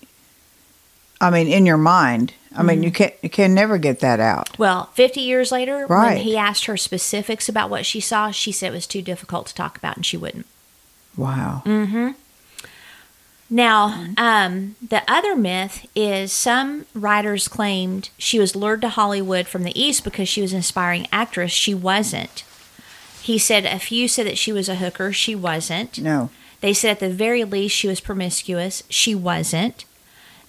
I 1.20 1.30
mean, 1.30 1.48
in 1.48 1.66
your 1.66 1.78
mind. 1.78 2.34
I 2.56 2.64
mean, 2.64 2.78
Mm-hmm. 2.78 2.84
you 2.86 2.92
can 2.92 3.12
you 3.22 3.30
can 3.30 3.54
never 3.54 3.78
get 3.78 4.00
that 4.00 4.20
out. 4.20 4.58
Well, 4.58 4.86
50 4.94 5.22
years 5.22 5.52
later, 5.52 5.86
when 5.88 6.18
he 6.18 6.36
asked 6.38 6.66
her 6.66 6.76
specifics 6.78 7.48
about 7.48 7.70
what 7.70 7.86
she 7.86 8.00
saw, 8.00 8.32
she 8.32 8.52
said 8.52 8.70
it 8.72 8.76
was 8.76 8.88
too 8.88 9.02
difficult 9.04 9.46
to 9.48 9.54
talk 9.54 9.78
about 9.78 9.96
and 9.96 10.06
she 10.06 10.18
wouldn't. 10.18 10.48
Wow. 11.16 11.62
Mm-hmm. 11.66 12.10
Now, 13.50 14.06
um, 14.18 14.76
the 14.86 15.04
other 15.10 15.36
myth 15.36 15.88
is 15.96 16.34
some 16.34 16.86
writers 16.94 17.48
claimed 17.48 18.10
she 18.18 18.40
was 18.40 18.56
lured 18.56 18.82
to 18.82 18.90
Hollywood 18.90 19.48
from 19.48 19.64
the 19.64 19.80
East 19.80 20.04
because 20.04 20.28
she 20.28 20.42
was 20.42 20.52
an 20.52 20.60
aspiring 20.60 21.08
actress. 21.14 21.52
She 21.52 21.74
wasn't. 21.74 22.44
He 23.22 23.38
said 23.38 23.66
a 23.66 23.80
few 23.80 24.08
said 24.08 24.26
that 24.28 24.38
she 24.38 24.52
was 24.52 24.68
a 24.68 24.76
hooker. 24.76 25.14
She 25.14 25.34
wasn't. 25.34 26.00
No. 26.00 26.30
They 26.60 26.74
said 26.74 26.92
at 26.92 27.00
the 27.00 27.10
very 27.10 27.44
least 27.46 27.76
she 27.76 27.88
was 27.88 28.00
promiscuous. 28.02 28.84
She 28.90 29.16
wasn't. 29.16 29.86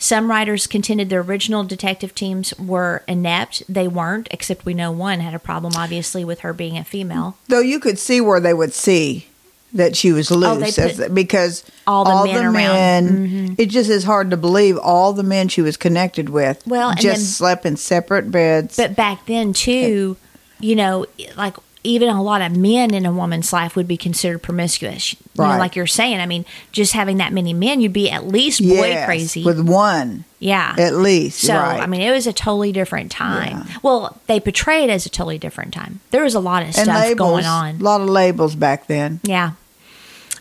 Some 0.00 0.30
writers 0.30 0.66
contended 0.68 1.08
the 1.10 1.16
original 1.16 1.64
detective 1.64 2.14
teams 2.14 2.54
were 2.58 3.02
inept. 3.08 3.64
They 3.68 3.88
weren't, 3.88 4.28
except 4.30 4.64
we 4.64 4.72
know 4.74 4.92
one 4.92 5.18
had 5.20 5.34
a 5.34 5.38
problem, 5.40 5.72
obviously, 5.76 6.24
with 6.24 6.40
her 6.40 6.52
being 6.52 6.78
a 6.78 6.84
female. 6.84 7.36
Though 7.48 7.60
you 7.60 7.80
could 7.80 7.98
see 7.98 8.20
where 8.20 8.38
they 8.38 8.54
would 8.54 8.72
see 8.72 9.26
that 9.72 9.96
she 9.96 10.12
was 10.12 10.30
loose 10.30 10.78
Oh, 10.78 10.82
as- 10.84 11.08
because 11.12 11.64
all 11.86 12.04
the 12.26 12.32
men 12.32 12.44
around. 12.46 13.08
Mm-hmm. 13.08 13.44
men- 13.48 13.54
it 13.58 13.66
just 13.66 13.90
is 13.90 14.04
hard 14.04 14.30
to 14.30 14.36
believe 14.36 14.78
all 14.78 15.12
the 15.12 15.22
men 15.24 15.48
she 15.48 15.60
was 15.62 15.76
connected 15.76 16.28
with 16.30 16.64
Well, 16.66 16.92
just 16.94 17.02
then- 17.04 17.16
slept 17.18 17.66
in 17.66 17.76
separate 17.76 18.30
beds. 18.30 18.76
But 18.76 18.94
back 18.96 19.26
then, 19.26 19.52
too, 19.52 20.16
you 20.60 20.76
know, 20.76 21.06
like 21.36 21.56
even 21.84 22.08
a 22.08 22.22
lot 22.22 22.42
of 22.42 22.56
men 22.56 22.92
in 22.92 23.06
a 23.06 23.12
woman's 23.12 23.52
life 23.52 23.76
would 23.76 23.86
be 23.86 23.96
considered 23.96 24.42
promiscuous. 24.42 25.12
You 25.12 25.18
know, 25.36 25.44
Right. 25.44 25.58
like 25.58 25.76
you're 25.76 25.86
saying, 25.86 26.18
I 26.20 26.26
mean, 26.26 26.44
just 26.72 26.92
having 26.92 27.18
that 27.18 27.32
many 27.32 27.52
men, 27.52 27.80
you'd 27.80 27.92
be 27.92 28.10
at 28.10 28.26
least 28.26 28.60
boy 28.60 28.88
Yes, 28.88 29.06
crazy. 29.06 29.44
with 29.44 29.60
one 29.60 30.24
yeah. 30.40 30.74
at 30.78 30.94
least. 30.94 31.38
So, 31.40 31.54
right. 31.54 31.80
I 31.80 31.86
mean, 31.86 32.00
it 32.00 32.10
was 32.10 32.26
a 32.26 32.32
totally 32.32 32.72
different 32.72 33.10
time. 33.12 33.66
Well, 33.82 34.20
they 34.26 34.40
portray 34.40 34.82
it 34.84 34.90
as 34.90 35.06
a 35.06 35.08
totally 35.10 35.38
different 35.38 35.72
time. 35.72 36.00
There 36.10 36.24
was 36.24 36.34
a 36.34 36.40
lot 36.40 36.64
of 36.64 36.74
stuff 36.74 36.88
labels, 36.88 37.16
going 37.18 37.44
on. 37.46 37.76
a 37.76 37.84
lot 37.84 38.00
of 38.00 38.08
labels 38.08 38.54
back 38.56 38.86
then. 38.88 39.20
Yeah. 39.22 39.52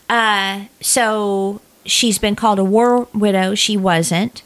Uh, 0.10 0.66
so 0.82 1.62
she's 1.86 2.18
been 2.18 2.36
called 2.36 2.60
a 2.60 2.64
war 2.64 3.08
widow. 3.14 3.54
She 3.56 3.78
wasn't. 3.78 4.42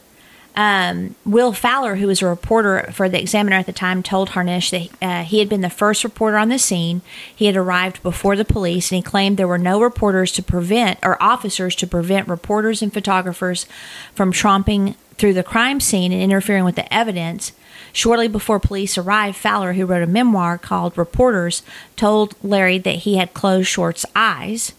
Um, 0.56 1.16
Will 1.26 1.54
Fowler, 1.54 1.96
who 1.96 2.08
was 2.08 2.22
a 2.22 2.28
reporter 2.28 2.92
for 2.92 3.08
the 3.08 3.20
Examiner 3.20 3.56
at 3.56 3.66
the 3.66 3.72
time, 3.72 4.04
told 4.04 4.30
Harnisch 4.30 4.70
that 4.72 4.90
uh, 5.02 5.24
he 5.24 5.40
had 5.40 5.48
been 5.48 5.62
the 5.62 5.70
first 5.70 6.04
reporter 6.04 6.38
on 6.38 6.50
the 6.50 6.60
scene. 6.60 7.02
He 7.34 7.46
had 7.46 7.56
arrived 7.56 8.04
before 8.04 8.36
the 8.36 8.46
police, 8.46 8.92
and 8.92 8.98
he 8.98 9.02
claimed 9.02 9.38
there 9.38 9.48
were 9.48 9.58
no 9.58 9.82
reporters 9.82 10.32
to 10.34 10.44
prevent 10.44 11.00
or 11.04 11.22
officers 11.24 11.76
to 11.76 11.88
prevent 11.88 12.28
reporters 12.28 12.82
and 12.82 12.94
photographers 12.94 13.66
from 14.14 14.34
tromping 14.34 14.96
through 15.16 15.34
the 15.34 15.44
crime 15.44 15.80
scene 15.80 16.12
and 16.12 16.22
interfering 16.22 16.66
with 16.66 16.76
the 16.76 16.94
evidence. 16.94 17.54
Shortly 17.94 18.28
before 18.28 18.60
police 18.60 18.98
arrived, 18.98 19.38
Fowler, 19.38 19.74
who 19.74 19.86
wrote 19.86 20.04
a 20.04 20.08
memoir 20.08 20.58
called 20.58 20.98
Reporters, 20.98 21.62
told 21.96 22.36
Larry 22.44 22.78
that 22.80 22.96
he 22.96 23.18
had 23.18 23.34
closed 23.34 23.68
Short's 23.68 24.06
eyes 24.16 24.74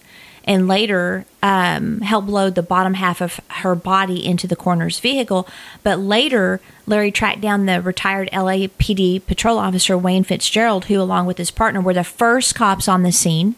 and 0.44 0.68
later 0.68 1.24
um, 1.42 2.00
helped 2.00 2.28
load 2.28 2.54
the 2.54 2.62
bottom 2.62 2.94
half 2.94 3.20
of 3.20 3.40
her 3.48 3.74
body 3.74 4.24
into 4.24 4.46
the 4.46 4.56
coroner's 4.56 4.98
vehicle. 4.98 5.48
But 5.82 5.98
later, 5.98 6.60
Larry 6.86 7.12
tracked 7.12 7.40
down 7.40 7.66
the 7.66 7.80
retired 7.80 8.28
LAPD 8.32 9.26
patrol 9.26 9.58
officer 9.58 9.96
Wayne 9.96 10.24
Fitzgerald, 10.24 10.86
who, 10.86 11.00
along 11.00 11.26
with 11.26 11.38
his 11.38 11.50
partner, 11.50 11.80
were 11.80 11.94
the 11.94 12.04
first 12.04 12.54
cops 12.54 12.88
on 12.88 13.02
the 13.02 13.12
scene. 13.12 13.54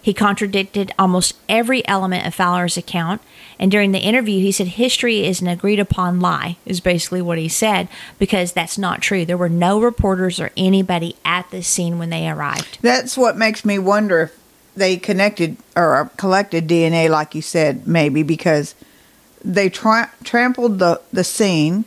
He 0.00 0.12
contradicted 0.12 0.92
almost 0.98 1.36
every 1.48 1.86
element 1.86 2.26
of 2.26 2.34
Fowler's 2.34 2.76
account. 2.76 3.22
And 3.58 3.70
during 3.70 3.92
the 3.92 4.00
interview, 4.00 4.40
he 4.40 4.50
said 4.50 4.66
history 4.66 5.24
is 5.24 5.40
an 5.40 5.46
agreed 5.46 5.78
upon 5.78 6.18
lie, 6.18 6.56
is 6.66 6.80
basically 6.80 7.22
what 7.22 7.38
he 7.38 7.48
said, 7.48 7.86
because 8.18 8.52
that's 8.52 8.76
not 8.76 9.00
true. 9.00 9.24
There 9.24 9.36
were 9.36 9.48
no 9.48 9.80
reporters 9.80 10.40
or 10.40 10.50
anybody 10.56 11.14
at 11.24 11.48
the 11.52 11.62
scene 11.62 11.98
when 12.00 12.10
they 12.10 12.28
arrived. 12.28 12.78
That's 12.82 13.16
what 13.16 13.36
makes 13.36 13.64
me 13.64 13.78
wonder 13.78 14.22
if 14.22 14.41
they 14.76 14.96
connected 14.96 15.56
or 15.76 15.96
uh, 15.96 16.08
collected 16.16 16.68
DNA, 16.68 17.08
like 17.08 17.34
you 17.34 17.42
said, 17.42 17.86
maybe 17.86 18.22
because 18.22 18.74
they 19.44 19.68
tra- 19.68 20.12
trampled 20.24 20.78
the, 20.78 21.00
the 21.12 21.24
scene. 21.24 21.84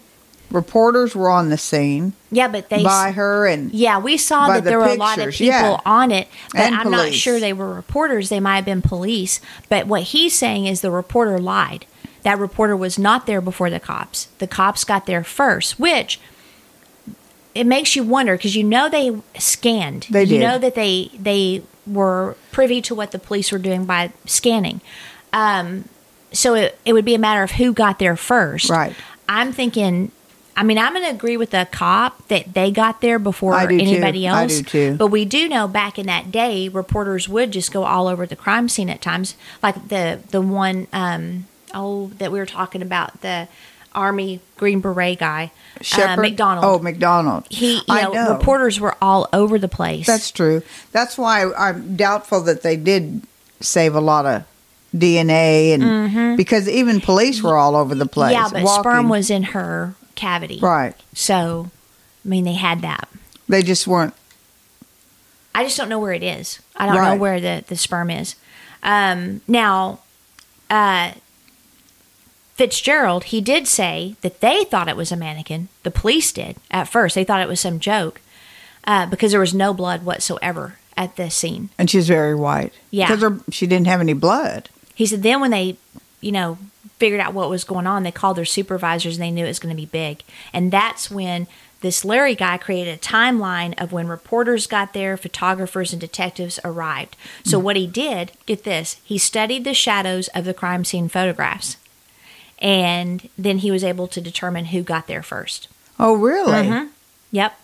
Reporters 0.52 1.16
were 1.16 1.30
on 1.30 1.50
the 1.50 1.58
scene 1.58 2.14
Yeah, 2.32 2.48
but 2.48 2.70
they 2.70 2.84
by 2.84 3.12
her, 3.12 3.48
and 3.48 3.74
Yeah, 3.74 3.98
we 3.98 4.16
saw 4.16 4.48
that 4.48 4.64
the 4.64 4.70
there 4.70 4.80
were 4.80 4.86
a 4.86 4.96
lot 4.96 5.18
of 5.18 5.34
people 5.34 5.48
yeah. 5.48 5.80
on 5.86 6.12
it, 6.12 6.28
but 6.54 6.62
And 6.62 6.76
I'm 6.76 6.92
not 6.92 7.14
sure 7.14 7.40
they 7.40 7.52
were 7.52 7.74
reporters. 7.74 8.30
They 8.30 8.40
might 8.40 8.58
have 8.58 8.66
been 8.66 8.84
police. 8.84 9.42
But 9.70 9.88
what 9.88 10.04
he's 10.04 10.34
saying 10.34 10.68
is 10.68 10.82
the 10.82 10.92
reporter 10.92 11.40
lied. 11.40 11.86
that 12.22 12.40
reporter 12.40 12.78
was 12.78 12.98
not 12.98 13.26
there 13.26 13.42
before 13.42 13.70
the 13.70 13.80
cops. 13.80 14.28
The 14.38 14.48
cops 14.48 14.84
got 14.84 15.08
there 15.08 15.24
first, 15.24 15.80
which 15.80 16.20
it 17.56 17.66
makes 17.66 17.96
you 17.96 18.04
wonder 18.04 18.36
because 18.38 18.56
you 18.56 18.64
know 18.64 18.88
they 18.88 19.18
scanned. 19.40 20.08
They 20.12 20.26
did. 20.26 20.36
you 20.36 20.40
know 20.40 20.60
that 20.60 20.76
they 20.76 21.10
they 21.18 21.64
were 21.88 22.36
privy 22.52 22.82
to 22.82 22.96
what 22.96 23.12
the 23.12 23.20
police 23.20 23.52
were 23.52 23.60
doing 23.60 23.86
by 23.86 24.12
scanning. 24.26 24.82
Um, 25.34 25.90
so 26.32 26.54
it, 26.54 26.78
it 26.86 26.94
would 26.94 27.06
be 27.06 27.16
a 27.16 27.20
matter 27.20 27.44
of 27.44 27.52
who 27.52 27.74
got 27.74 28.00
there 28.00 28.16
first. 28.16 28.70
Right. 28.70 28.96
I'm 29.28 29.52
thinking. 29.52 30.12
I 30.58 30.64
mean, 30.64 30.78
I'm 30.78 30.94
going 30.94 31.04
to 31.04 31.12
agree 31.12 31.36
with 31.36 31.50
the 31.50 31.68
cop 31.70 32.30
that 32.30 32.54
they 32.54 32.72
got 32.72 33.02
there 33.02 33.20
before 33.20 33.60
do 33.68 33.78
too. 33.78 33.84
anybody 33.84 34.26
I 34.26 34.44
else. 34.44 34.60
do 34.60 34.64
too. 34.64 34.96
But 34.96 35.08
we 35.08 35.26
do 35.26 35.50
know 35.50 35.68
back 35.68 36.00
in 36.00 36.06
that 36.06 36.32
day, 36.32 36.70
reporters 36.70 37.28
would 37.28 37.52
just 37.52 37.74
go 37.74 37.84
all 37.84 38.08
over 38.08 38.26
the 38.26 38.38
crime 38.38 38.70
scene 38.70 38.90
at 38.90 39.02
times, 39.02 39.36
like 39.62 39.90
the 39.90 40.22
the 40.32 40.42
one 40.42 40.88
um, 40.94 41.48
oh 41.74 42.08
that 42.20 42.32
we 42.32 42.40
were 42.40 42.46
talking 42.46 42.82
about 42.82 43.20
the 43.20 43.50
Army 43.96 44.40
Green 44.58 44.80
Beret 44.82 45.20
guy, 45.20 45.52
uh, 45.98 46.16
MacDonald. 46.18 46.66
Oh, 46.66 46.80
MacDonald. 46.80 47.46
he, 47.50 47.76
you 47.78 47.82
I 47.90 48.04
know, 48.04 48.12
know. 48.14 48.34
reporters 48.38 48.80
were 48.80 48.96
all 49.02 49.28
over 49.34 49.58
the 49.58 49.68
place. 49.68 50.06
That's 50.06 50.32
true. 50.32 50.62
That's 50.92 51.18
why 51.18 51.52
I'm 51.58 51.96
doubtful 51.96 52.42
that 52.42 52.62
they 52.62 52.76
did 52.78 53.22
save 53.62 53.96
a 53.96 54.02
lot 54.02 54.26
of 54.26 54.44
DNA 54.96 55.74
and 55.74 56.38
because 56.38 56.70
even 56.70 57.02
police 57.02 57.42
were 57.42 57.58
all 57.58 57.76
over 57.76 57.96
the 57.96 58.06
place. 58.06 58.36
Mm-hmm. 58.36 58.56
yeah, 58.56 58.62
but 58.62 58.64
walking. 58.66 58.82
sperm 58.84 59.10
was 59.10 59.30
in 59.30 59.44
her 59.44 59.96
cavity, 60.16 60.60
right. 60.62 60.96
So, 61.14 61.70
I 62.24 62.28
mean, 62.28 62.44
they 62.46 62.54
had 62.54 62.82
that. 62.82 63.10
They 63.50 63.62
just 63.64 63.88
weren't. 63.88 64.14
I 65.54 65.64
just 65.64 65.78
don't 65.78 65.90
know 65.90 66.00
where 66.00 66.14
it 66.14 66.24
is. 66.24 66.60
I 66.76 66.86
don't 66.86 66.98
Right. 66.98 67.14
know 67.16 67.20
where 67.22 67.40
the, 67.40 67.64
the 67.68 67.76
sperm 67.78 68.10
is. 68.12 68.36
Um, 68.84 69.42
now, 69.48 70.00
uh, 70.70 71.12
Fitzgerald, 72.56 73.26
he 73.26 73.42
did 73.42 73.68
say 73.68 74.16
that 74.22 74.40
they 74.40 74.64
thought 74.64 74.88
it 74.88 74.96
was 74.96 75.12
a 75.12 75.18
mannequin. 75.18 75.68
The 75.84 75.92
police 75.92 76.32
did 76.32 76.56
at 76.72 76.88
first. 76.88 77.14
They 77.16 77.26
thought 77.26 77.42
it 77.42 77.50
was 77.50 77.60
some 77.60 77.80
joke 77.80 78.22
uh, 78.86 79.06
because 79.06 79.32
there 79.32 79.42
was 79.42 79.54
no 79.54 79.74
blood 79.74 80.04
whatsoever 80.04 80.78
at 80.96 81.18
the 81.18 81.30
scene. 81.30 81.70
And 81.78 81.90
she's 81.90 82.08
very 82.08 82.34
white. 82.34 82.74
Yeah. 82.92 83.14
because 83.14 83.42
she 83.52 83.68
didn't 83.68 83.88
have 83.88 84.00
any 84.00 84.14
blood. 84.14 84.70
He 84.94 85.06
said 85.06 85.22
then 85.22 85.42
when 85.42 85.52
they, 85.52 85.76
you 86.22 86.32
know, 86.32 86.58
figured 86.98 87.20
out 87.20 87.34
what 87.34 87.50
was 87.50 87.66
going 87.66 87.88
on, 87.88 88.04
they 88.04 88.12
called 88.12 88.38
their 88.38 88.46
supervisors 88.46 89.18
and 89.18 89.24
they 89.24 89.32
knew 89.32 89.44
it 89.44 89.50
was 89.50 89.60
going 89.60 89.76
to 89.76 89.82
be 89.82 89.86
big. 89.86 90.24
And 90.54 90.72
that's 90.72 91.12
when 91.12 91.48
this 91.82 92.06
Larry 92.06 92.36
guy 92.36 92.58
created 92.58 92.96
a 92.96 93.02
timeline 93.02 93.80
of 93.82 93.92
when 93.92 94.08
reporters 94.08 94.66
got 94.66 94.94
there, 94.94 95.18
photographers 95.18 95.92
and 95.92 96.00
detectives 96.00 96.58
arrived. 96.64 97.18
So 97.44 97.60
what 97.60 97.76
he 97.76 97.86
did, 97.86 98.32
get 98.46 98.64
this, 98.64 99.02
he 99.04 99.18
studied 99.18 99.66
the 99.66 99.74
shadows 99.74 100.30
of 100.30 100.46
the 100.46 100.54
crime 100.54 100.86
scene 100.86 101.10
photographs. 101.10 101.76
And 102.60 103.30
then 103.38 103.60
he 103.60 103.72
was 103.72 103.84
able 103.84 104.08
to 104.08 104.22
determine 104.22 104.66
who 104.66 104.82
got 104.82 105.08
there 105.08 105.24
first. 105.24 105.68
Oh, 106.00 106.14
really? 106.14 106.68
Mhm. 106.68 106.90
Yep. 107.32 107.60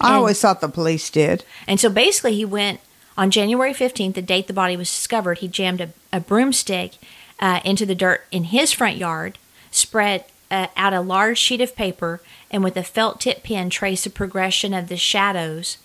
I 0.00 0.06
And- 0.08 0.16
always 0.16 0.40
thought 0.40 0.60
the 0.60 0.68
police 0.68 1.08
did. 1.10 1.44
And 1.66 1.78
so 1.80 1.88
basically, 1.88 2.34
he 2.34 2.44
went 2.44 2.80
on 3.18 3.30
January 3.30 3.72
15th, 3.72 4.14
the 4.14 4.22
date 4.22 4.46
the 4.46 4.52
body 4.52 4.76
was 4.76 4.90
discovered. 4.90 5.38
He 5.38 5.48
jammed 5.48 5.80
a, 5.80 5.90
a 6.12 6.20
broomstick 6.20 6.92
uh, 7.40 7.60
into 7.64 7.86
the 7.86 7.94
dirt 7.94 8.26
in 8.30 8.44
his 8.44 8.72
front 8.72 8.96
yard, 8.96 9.38
spread 9.70 10.24
uh, 10.50 10.66
out 10.76 10.92
a 10.94 11.00
large 11.00 11.38
sheet 11.38 11.60
of 11.60 11.74
paper, 11.76 12.20
and 12.50 12.62
with 12.62 12.76
a 12.76 12.82
felt 12.82 13.20
tip 13.20 13.42
pen 13.42 13.68
traced 13.70 14.04
the 14.04 14.10
progression 14.10 14.72
of 14.74 14.88
the 14.88 14.96
shadows. 14.96 15.78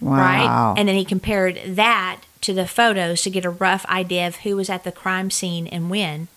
Wow. 0.00 0.16
Right? 0.16 0.74
And 0.78 0.88
then 0.88 0.94
he 0.96 1.04
compared 1.04 1.60
that 1.66 2.20
to 2.42 2.52
the 2.52 2.66
photos 2.68 3.22
to 3.22 3.30
get 3.30 3.44
a 3.44 3.50
rough 3.50 3.84
idea 3.86 4.26
of 4.28 4.36
who 4.36 4.54
was 4.56 4.70
at 4.70 4.84
the 4.84 4.92
crime 4.92 5.30
scene 5.30 5.66
and 5.66 5.90
when, 5.90 6.28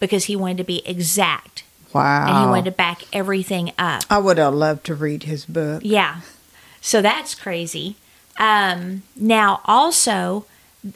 because 0.00 0.24
he 0.24 0.34
wanted 0.34 0.56
to 0.58 0.64
be 0.64 0.86
exact 0.86 1.62
wow. 1.92 2.26
and 2.26 2.38
he 2.38 2.46
wanted 2.46 2.64
to 2.64 2.76
back 2.76 3.02
everything 3.12 3.72
up. 3.78 4.02
I 4.10 4.18
would 4.18 4.38
have 4.38 4.54
loved 4.54 4.84
to 4.86 4.94
read 4.94 5.24
his 5.24 5.44
book. 5.46 5.82
Yeah. 5.84 6.22
So 6.80 7.00
that's 7.02 7.34
crazy. 7.34 7.96
Um, 8.38 9.02
now, 9.14 9.60
also, 9.66 10.46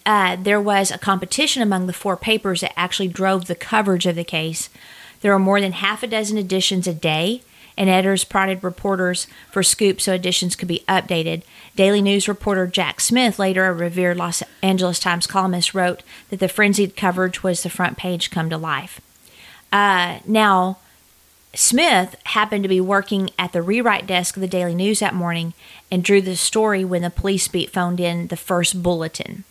uh, 0.06 0.36
there 0.36 0.60
was 0.60 0.90
a 0.90 0.98
competition 0.98 1.62
among 1.62 1.86
the 1.86 1.92
four 1.92 2.16
papers 2.16 2.62
that 2.62 2.78
actually 2.78 3.08
drove 3.08 3.46
the 3.46 3.54
coverage 3.54 4.06
of 4.06 4.16
the 4.16 4.24
case. 4.24 4.70
There 5.20 5.32
were 5.32 5.38
more 5.38 5.60
than 5.60 5.72
half 5.72 6.02
a 6.02 6.06
dozen 6.06 6.38
editions 6.38 6.86
a 6.86 6.94
day, 6.94 7.42
and 7.76 7.90
editors 7.90 8.24
prodded 8.24 8.62
reporters 8.62 9.26
for 9.50 9.62
scoops 9.62 10.04
so 10.04 10.14
editions 10.14 10.56
could 10.56 10.68
be 10.68 10.84
updated. 10.88 11.42
Daily 11.76 12.00
News 12.00 12.28
reporter 12.28 12.66
Jack 12.66 13.00
Smith, 13.00 13.38
later 13.38 13.66
a 13.66 13.72
revered 13.72 14.16
Los 14.16 14.42
Angeles 14.62 14.98
Times 14.98 15.26
columnist, 15.26 15.74
wrote 15.74 16.02
that 16.30 16.40
the 16.40 16.48
frenzied 16.48 16.96
coverage 16.96 17.42
was 17.42 17.62
the 17.62 17.70
front 17.70 17.96
page 17.96 18.30
come 18.30 18.48
to 18.50 18.58
life. 18.58 19.00
Uh, 19.72 20.20
now, 20.26 20.78
Smith 21.54 22.16
happened 22.24 22.62
to 22.64 22.68
be 22.68 22.80
working 22.80 23.30
at 23.38 23.52
the 23.52 23.62
rewrite 23.62 24.06
desk 24.06 24.36
of 24.36 24.40
the 24.40 24.48
Daily 24.48 24.74
News 24.74 25.00
that 25.00 25.14
morning 25.14 25.54
and 25.90 26.02
drew 26.02 26.20
the 26.20 26.36
story 26.36 26.84
when 26.84 27.02
the 27.02 27.10
police 27.10 27.46
beat 27.48 27.70
phoned 27.70 28.00
in 28.00 28.28
the 28.28 28.36
first 28.36 28.82
bulletin. 28.82 29.44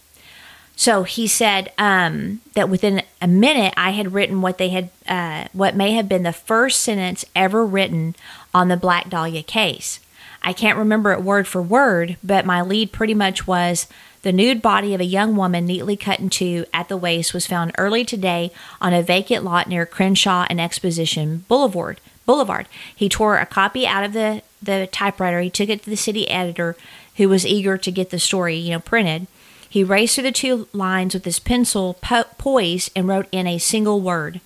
So 0.76 1.04
he 1.04 1.28
said 1.28 1.72
um, 1.78 2.42
that 2.56 2.70
within 2.70 3.04
a 3.22 3.28
minute, 3.28 3.74
I 3.78 3.92
had 3.92 4.14
written 4.14 4.42
what 4.42 4.58
they 4.58 4.70
had, 4.70 4.90
uh, 5.08 5.48
what 5.54 5.76
may 5.76 5.92
have 5.94 6.10
been 6.10 6.24
the 6.24 6.34
first 6.34 6.82
sentence 6.82 7.26
ever 7.36 7.66
written 7.66 8.16
on 8.54 8.68
the 8.68 8.78
Black 8.78 9.10
Dahlia 9.10 9.44
case. 9.44 10.00
I 10.42 10.52
can't 10.52 10.78
remember 10.78 11.14
it 11.14 11.22
word 11.22 11.48
for 11.48 11.62
word, 11.62 12.18
but 12.24 12.46
my 12.46 12.62
lead 12.62 12.92
pretty 12.92 13.14
much 13.14 13.48
was 13.48 13.88
the 14.24 14.34
nude 14.34 14.62
body 14.62 14.94
of 14.94 15.02
a 15.02 15.06
young 15.06 15.36
woman, 15.36 15.66
neatly 15.66 15.96
cut 15.96 16.20
in 16.20 16.30
two 16.30 16.66
at 16.74 16.90
the 16.90 16.98
waist, 16.98 17.34
was 17.34 17.48
found 17.48 17.72
early 17.78 18.04
today 18.04 18.52
on 18.82 18.94
a 18.94 19.04
vacant 19.04 19.44
lot 19.44 19.68
near 19.68 19.86
Crenshaw 19.86 20.48
and 20.50 20.60
Exposition 20.60 21.46
Boulevard. 21.48 22.02
Boulevard. 22.26 22.68
He 22.96 23.10
tore 23.10 23.38
a 23.38 23.46
copy 23.46 23.86
out 23.86 24.06
of 24.06 24.14
the, 24.14 24.42
the 24.62 24.88
typewriter. 24.92 25.42
He 25.42 25.50
took 25.50 25.70
it 25.70 25.84
to 25.84 25.90
the 25.90 25.98
city 25.98 26.30
editor, 26.30 26.76
who 27.18 27.30
was 27.30 27.46
eager 27.46 27.78
to 27.78 27.92
get 27.92 28.10
the 28.10 28.20
story, 28.20 28.56
you 28.56 28.72
know, 28.72 28.80
printed. 28.80 29.28
He 29.74 29.84
raced 29.84 30.14
through 30.14 30.26
the 30.26 30.32
two 30.32 30.68
lines 30.72 31.16
with 31.16 31.26
his 31.26 31.40
pencil 31.40 31.96
po- 31.96 32.26
poised 32.38 32.92
and 32.96 33.08
wrote 33.08 33.26
in 33.32 33.48
a 33.48 33.58
single 33.58 34.02
word. 34.02 34.40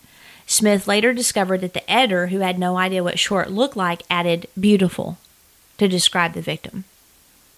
Smith 0.45 0.87
later 0.87 1.11
discovered 1.11 1.59
that 1.59 1.73
the 1.73 1.91
editor, 1.91 2.27
who 2.27 2.39
had 2.39 2.57
no 2.57 2.77
idea 2.77 3.03
what 3.03 3.19
short 3.19 3.51
looked 3.51 3.75
like, 3.75 4.03
added 4.09 4.47
"beautiful" 4.57 5.17
to 5.79 5.89
describe 5.89 6.31
the 6.31 6.39
victim. 6.39 6.85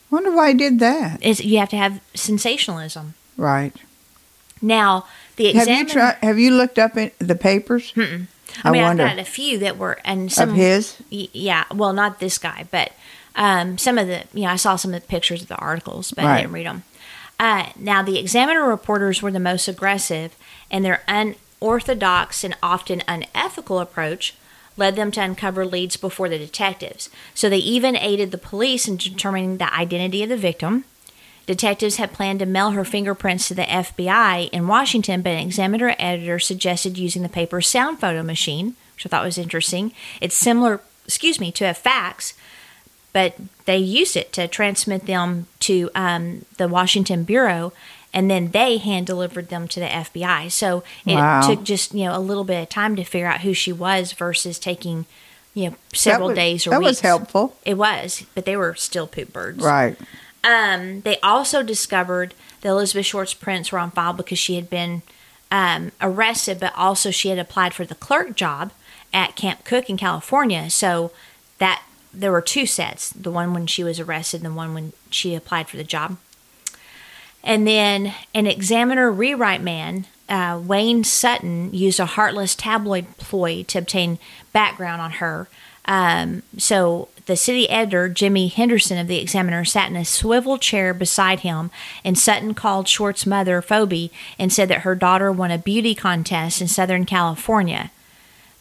Wonder 0.09 0.31
why 0.31 0.47
he 0.47 0.53
did 0.55 0.79
that. 0.79 1.21
Is 1.21 1.41
you 1.41 1.59
have 1.59 1.69
to 1.69 1.77
have 1.77 2.01
sensationalism. 2.15 3.13
Right. 3.37 3.75
Now 4.63 5.05
the 5.35 5.53
Have 5.53 5.67
you 5.67 5.85
tried? 5.85 6.17
Have 6.23 6.39
you 6.39 6.49
looked 6.49 6.79
up 6.79 6.97
in 6.97 7.11
the 7.19 7.35
papers? 7.35 7.93
I 7.95 8.25
I 8.63 8.71
mean, 8.71 8.81
wonder. 8.81 9.03
I've 9.03 9.17
got 9.17 9.19
a 9.19 9.25
few 9.29 9.59
that 9.59 9.77
were 9.77 9.99
and 10.03 10.31
some 10.31 10.49
Of 10.49 10.55
his? 10.55 10.97
Yeah, 11.11 11.65
well, 11.71 11.93
not 11.93 12.19
this 12.19 12.39
guy, 12.39 12.65
but 12.71 12.93
um, 13.35 13.77
some 13.77 13.99
of 13.99 14.07
the 14.07 14.23
you 14.33 14.45
know 14.45 14.53
I 14.53 14.55
saw 14.55 14.75
some 14.75 14.91
of 14.91 15.01
the 15.01 15.07
pictures 15.07 15.43
of 15.43 15.49
the 15.49 15.57
articles, 15.57 16.11
but 16.11 16.25
I 16.25 16.41
didn't 16.41 16.53
read 16.53 16.65
them. 16.65 16.81
Uh, 17.39 17.69
now 17.77 18.01
the 18.03 18.19
Examiner 18.19 18.67
reporters 18.67 19.21
were 19.21 19.31
the 19.31 19.39
most 19.39 19.67
aggressive, 19.67 20.35
and 20.69 20.83
their 20.83 21.01
unorthodox 21.07 22.43
and 22.43 22.55
often 22.61 23.01
unethical 23.07 23.79
approach 23.79 24.35
led 24.75 24.95
them 24.95 25.11
to 25.11 25.21
uncover 25.21 25.65
leads 25.65 25.97
before 25.97 26.29
the 26.29 26.37
detectives. 26.37 27.09
So 27.33 27.49
they 27.49 27.57
even 27.57 27.95
aided 27.95 28.31
the 28.31 28.37
police 28.37 28.87
in 28.87 28.97
determining 28.97 29.57
the 29.57 29.73
identity 29.73 30.23
of 30.23 30.29
the 30.29 30.37
victim. 30.37 30.85
Detectives 31.45 31.95
had 31.95 32.13
planned 32.13 32.39
to 32.39 32.45
mail 32.45 32.71
her 32.71 32.85
fingerprints 32.85 33.47
to 33.47 33.55
the 33.55 33.63
FBI 33.63 34.49
in 34.51 34.67
Washington, 34.67 35.21
but 35.21 35.31
an 35.31 35.39
examiner 35.39 35.95
editor 35.97 36.39
suggested 36.39 36.97
using 36.97 37.23
the 37.23 37.29
paper's 37.29 37.67
sound 37.67 37.99
photo 37.99 38.21
machine, 38.21 38.75
which 38.95 39.05
I 39.05 39.09
thought 39.09 39.25
was 39.25 39.37
interesting. 39.37 39.91
It's 40.21 40.35
similar, 40.35 40.81
excuse 41.05 41.39
me, 41.39 41.51
to 41.53 41.65
a 41.65 41.73
fax, 41.73 42.33
but 43.13 43.35
they 43.65 43.77
used 43.77 44.15
it 44.15 44.31
to 44.33 44.47
transmit 44.47 45.05
them 45.05 45.47
to 45.61 45.89
um, 45.95 46.45
the 46.57 46.67
Washington 46.67 47.23
Bureau, 47.23 47.73
and 48.13 48.29
then 48.29 48.51
they 48.51 48.77
hand 48.77 49.05
delivered 49.07 49.49
them 49.49 49.67
to 49.67 49.79
the 49.79 49.85
FBI. 49.87 50.51
So 50.51 50.83
it 51.05 51.15
Wow. 51.15 51.41
took 51.41 51.63
just 51.63 51.93
you 51.93 52.05
know 52.05 52.15
a 52.17 52.19
little 52.19 52.43
bit 52.43 52.61
of 52.63 52.69
time 52.69 52.95
to 52.95 53.03
figure 53.03 53.27
out 53.27 53.41
who 53.41 53.53
she 53.53 53.71
was 53.71 54.13
versus 54.13 54.57
taking 54.59 55.05
you 55.53 55.69
know 55.71 55.75
several 55.93 56.29
was, 56.29 56.35
days 56.35 56.67
or 56.67 56.71
weeks. 56.71 56.71
That 56.71 56.79
weeks. 56.79 56.89
was 56.89 56.99
helpful. 57.01 57.57
It 57.65 57.75
was, 57.77 58.25
but 58.35 58.45
they 58.45 58.55
were 58.57 58.75
still 58.75 59.07
poop 59.07 59.33
birds. 59.33 59.63
Right. 59.63 59.97
Um, 60.43 61.01
they 61.01 61.19
also 61.19 61.63
discovered 61.63 62.33
that 62.61 62.69
Elizabeth 62.69 63.05
Short's 63.05 63.33
prints 63.33 63.71
were 63.71 63.79
on 63.79 63.91
file 63.91 64.13
because 64.13 64.39
she 64.39 64.55
had 64.55 64.69
been 64.69 65.01
um, 65.51 65.91
arrested, 66.01 66.59
but 66.59 66.73
also 66.77 67.11
she 67.11 67.29
had 67.29 67.39
applied 67.39 67.73
for 67.73 67.83
the 67.85 67.95
clerk 67.95 68.35
job 68.35 68.71
at 69.13 69.35
Camp 69.35 69.65
Cooke 69.65 69.89
in 69.89 69.97
California. 69.97 70.69
So 70.69 71.11
that 71.57 71.83
there 72.13 72.31
were 72.31 72.41
two 72.41 72.65
sets: 72.65 73.09
the 73.09 73.31
one 73.31 73.53
when 73.53 73.67
she 73.67 73.83
was 73.83 73.99
arrested, 73.99 74.41
and 74.41 74.51
the 74.51 74.57
one 74.57 74.73
when 74.73 74.93
she 75.09 75.35
applied 75.35 75.69
for 75.69 75.77
the 75.77 75.83
job. 75.83 76.17
And 77.43 77.65
then 77.65 78.13
an 78.33 78.47
examiner 78.47 79.11
rewrite 79.11 79.61
man, 79.61 80.07
uh, 80.27 80.59
Wayne 80.63 81.03
Sutton, 81.03 81.73
used 81.73 81.99
a 81.99 82.05
heartless 82.05 82.53
tabloid 82.55 83.17
ploy 83.17 83.63
to 83.63 83.79
obtain 83.79 84.19
background 84.51 85.01
on 85.01 85.11
her. 85.13 85.47
Um, 85.85 86.43
so 86.57 87.07
the 87.25 87.35
city 87.35 87.69
editor, 87.69 88.09
Jimmy 88.09 88.47
Henderson 88.47 88.97
of 88.97 89.07
the 89.07 89.19
Examiner, 89.19 89.63
sat 89.63 89.89
in 89.89 89.95
a 89.95 90.05
swivel 90.05 90.57
chair 90.57 90.93
beside 90.93 91.39
him, 91.41 91.71
and 92.03 92.17
Sutton 92.17 92.53
called 92.53 92.87
Short's 92.87 93.25
mother 93.25 93.61
Phoebe 93.61 94.11
and 94.37 94.51
said 94.51 94.67
that 94.69 94.81
her 94.81 94.95
daughter 94.95 95.31
won 95.31 95.51
a 95.51 95.57
beauty 95.57 95.95
contest 95.95 96.61
in 96.61 96.67
Southern 96.67 97.05
California. 97.05 97.91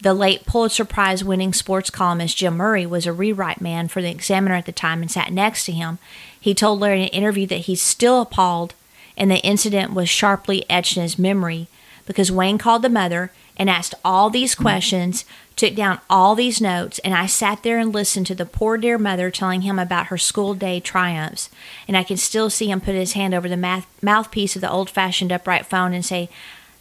The 0.01 0.15
late 0.15 0.47
Pulitzer 0.47 0.85
Prize 0.85 1.25
winning 1.25 1.53
sports 1.53 1.91
columnist 1.91 2.37
Jim 2.37 2.57
Murray 2.57 2.87
was 2.87 3.05
a 3.05 3.13
rewrite 3.13 3.61
man 3.61 3.89
for 3.89 4.01
the 4.01 4.11
Examiner 4.11 4.55
at 4.55 4.67
the 4.67 4.73
time 4.73 5.03
and 5.03 5.11
sat 5.11 5.33
next 5.33 5.65
to 5.65 5.73
him. 5.73 5.99
He 6.41 6.55
told 6.55 6.79
Larry 6.79 6.99
in 6.99 7.03
an 7.05 7.09
interview 7.09 7.47
that 7.49 7.63
he's 7.63 7.83
still 7.83 8.21
appalled 8.21 8.75
and 9.17 9.29
the 9.29 9.39
incident 9.39 9.93
was 9.93 10.09
sharply 10.09 10.65
etched 10.71 10.97
in 10.97 11.03
his 11.03 11.19
memory 11.19 11.67
because 12.07 12.31
Wayne 12.31 12.59
called 12.59 12.83
the 12.83 12.89
mother 12.89 13.33
and 13.57 13.69
asked 13.69 13.95
all 14.05 14.31
these 14.31 14.55
questions, 14.55 15.25
took 15.57 15.75
down 15.75 15.99
all 16.09 16.37
these 16.37 16.61
notes, 16.61 17.01
and 17.01 17.13
I 17.13 17.27
sat 17.27 17.65
there 17.65 17.79
and 17.79 17.93
listened 17.93 18.29
to 18.29 18.37
the 18.37 18.47
poor 18.47 18.79
dear 18.79 18.99
mother 18.99 19.33
telling 19.33 19.63
him 19.63 19.81
about 19.81 20.07
her 20.07 20.17
school 20.17 20.55
day 20.55 20.79
triumphs. 20.79 21.51
And 21.89 21.97
I 21.97 22.05
can 22.05 22.17
still 22.17 22.51
see 22.51 22.71
him 22.71 22.81
put 22.81 22.95
his 22.95 23.15
hand 23.15 23.35
over 23.35 23.49
the 23.49 23.57
mouth- 23.57 23.89
mouthpiece 24.01 24.55
of 24.55 24.63
the 24.63 24.71
old 24.71 24.89
fashioned 24.89 25.33
upright 25.33 25.67
phone 25.67 25.93
and 25.93 26.05
say, 26.05 26.31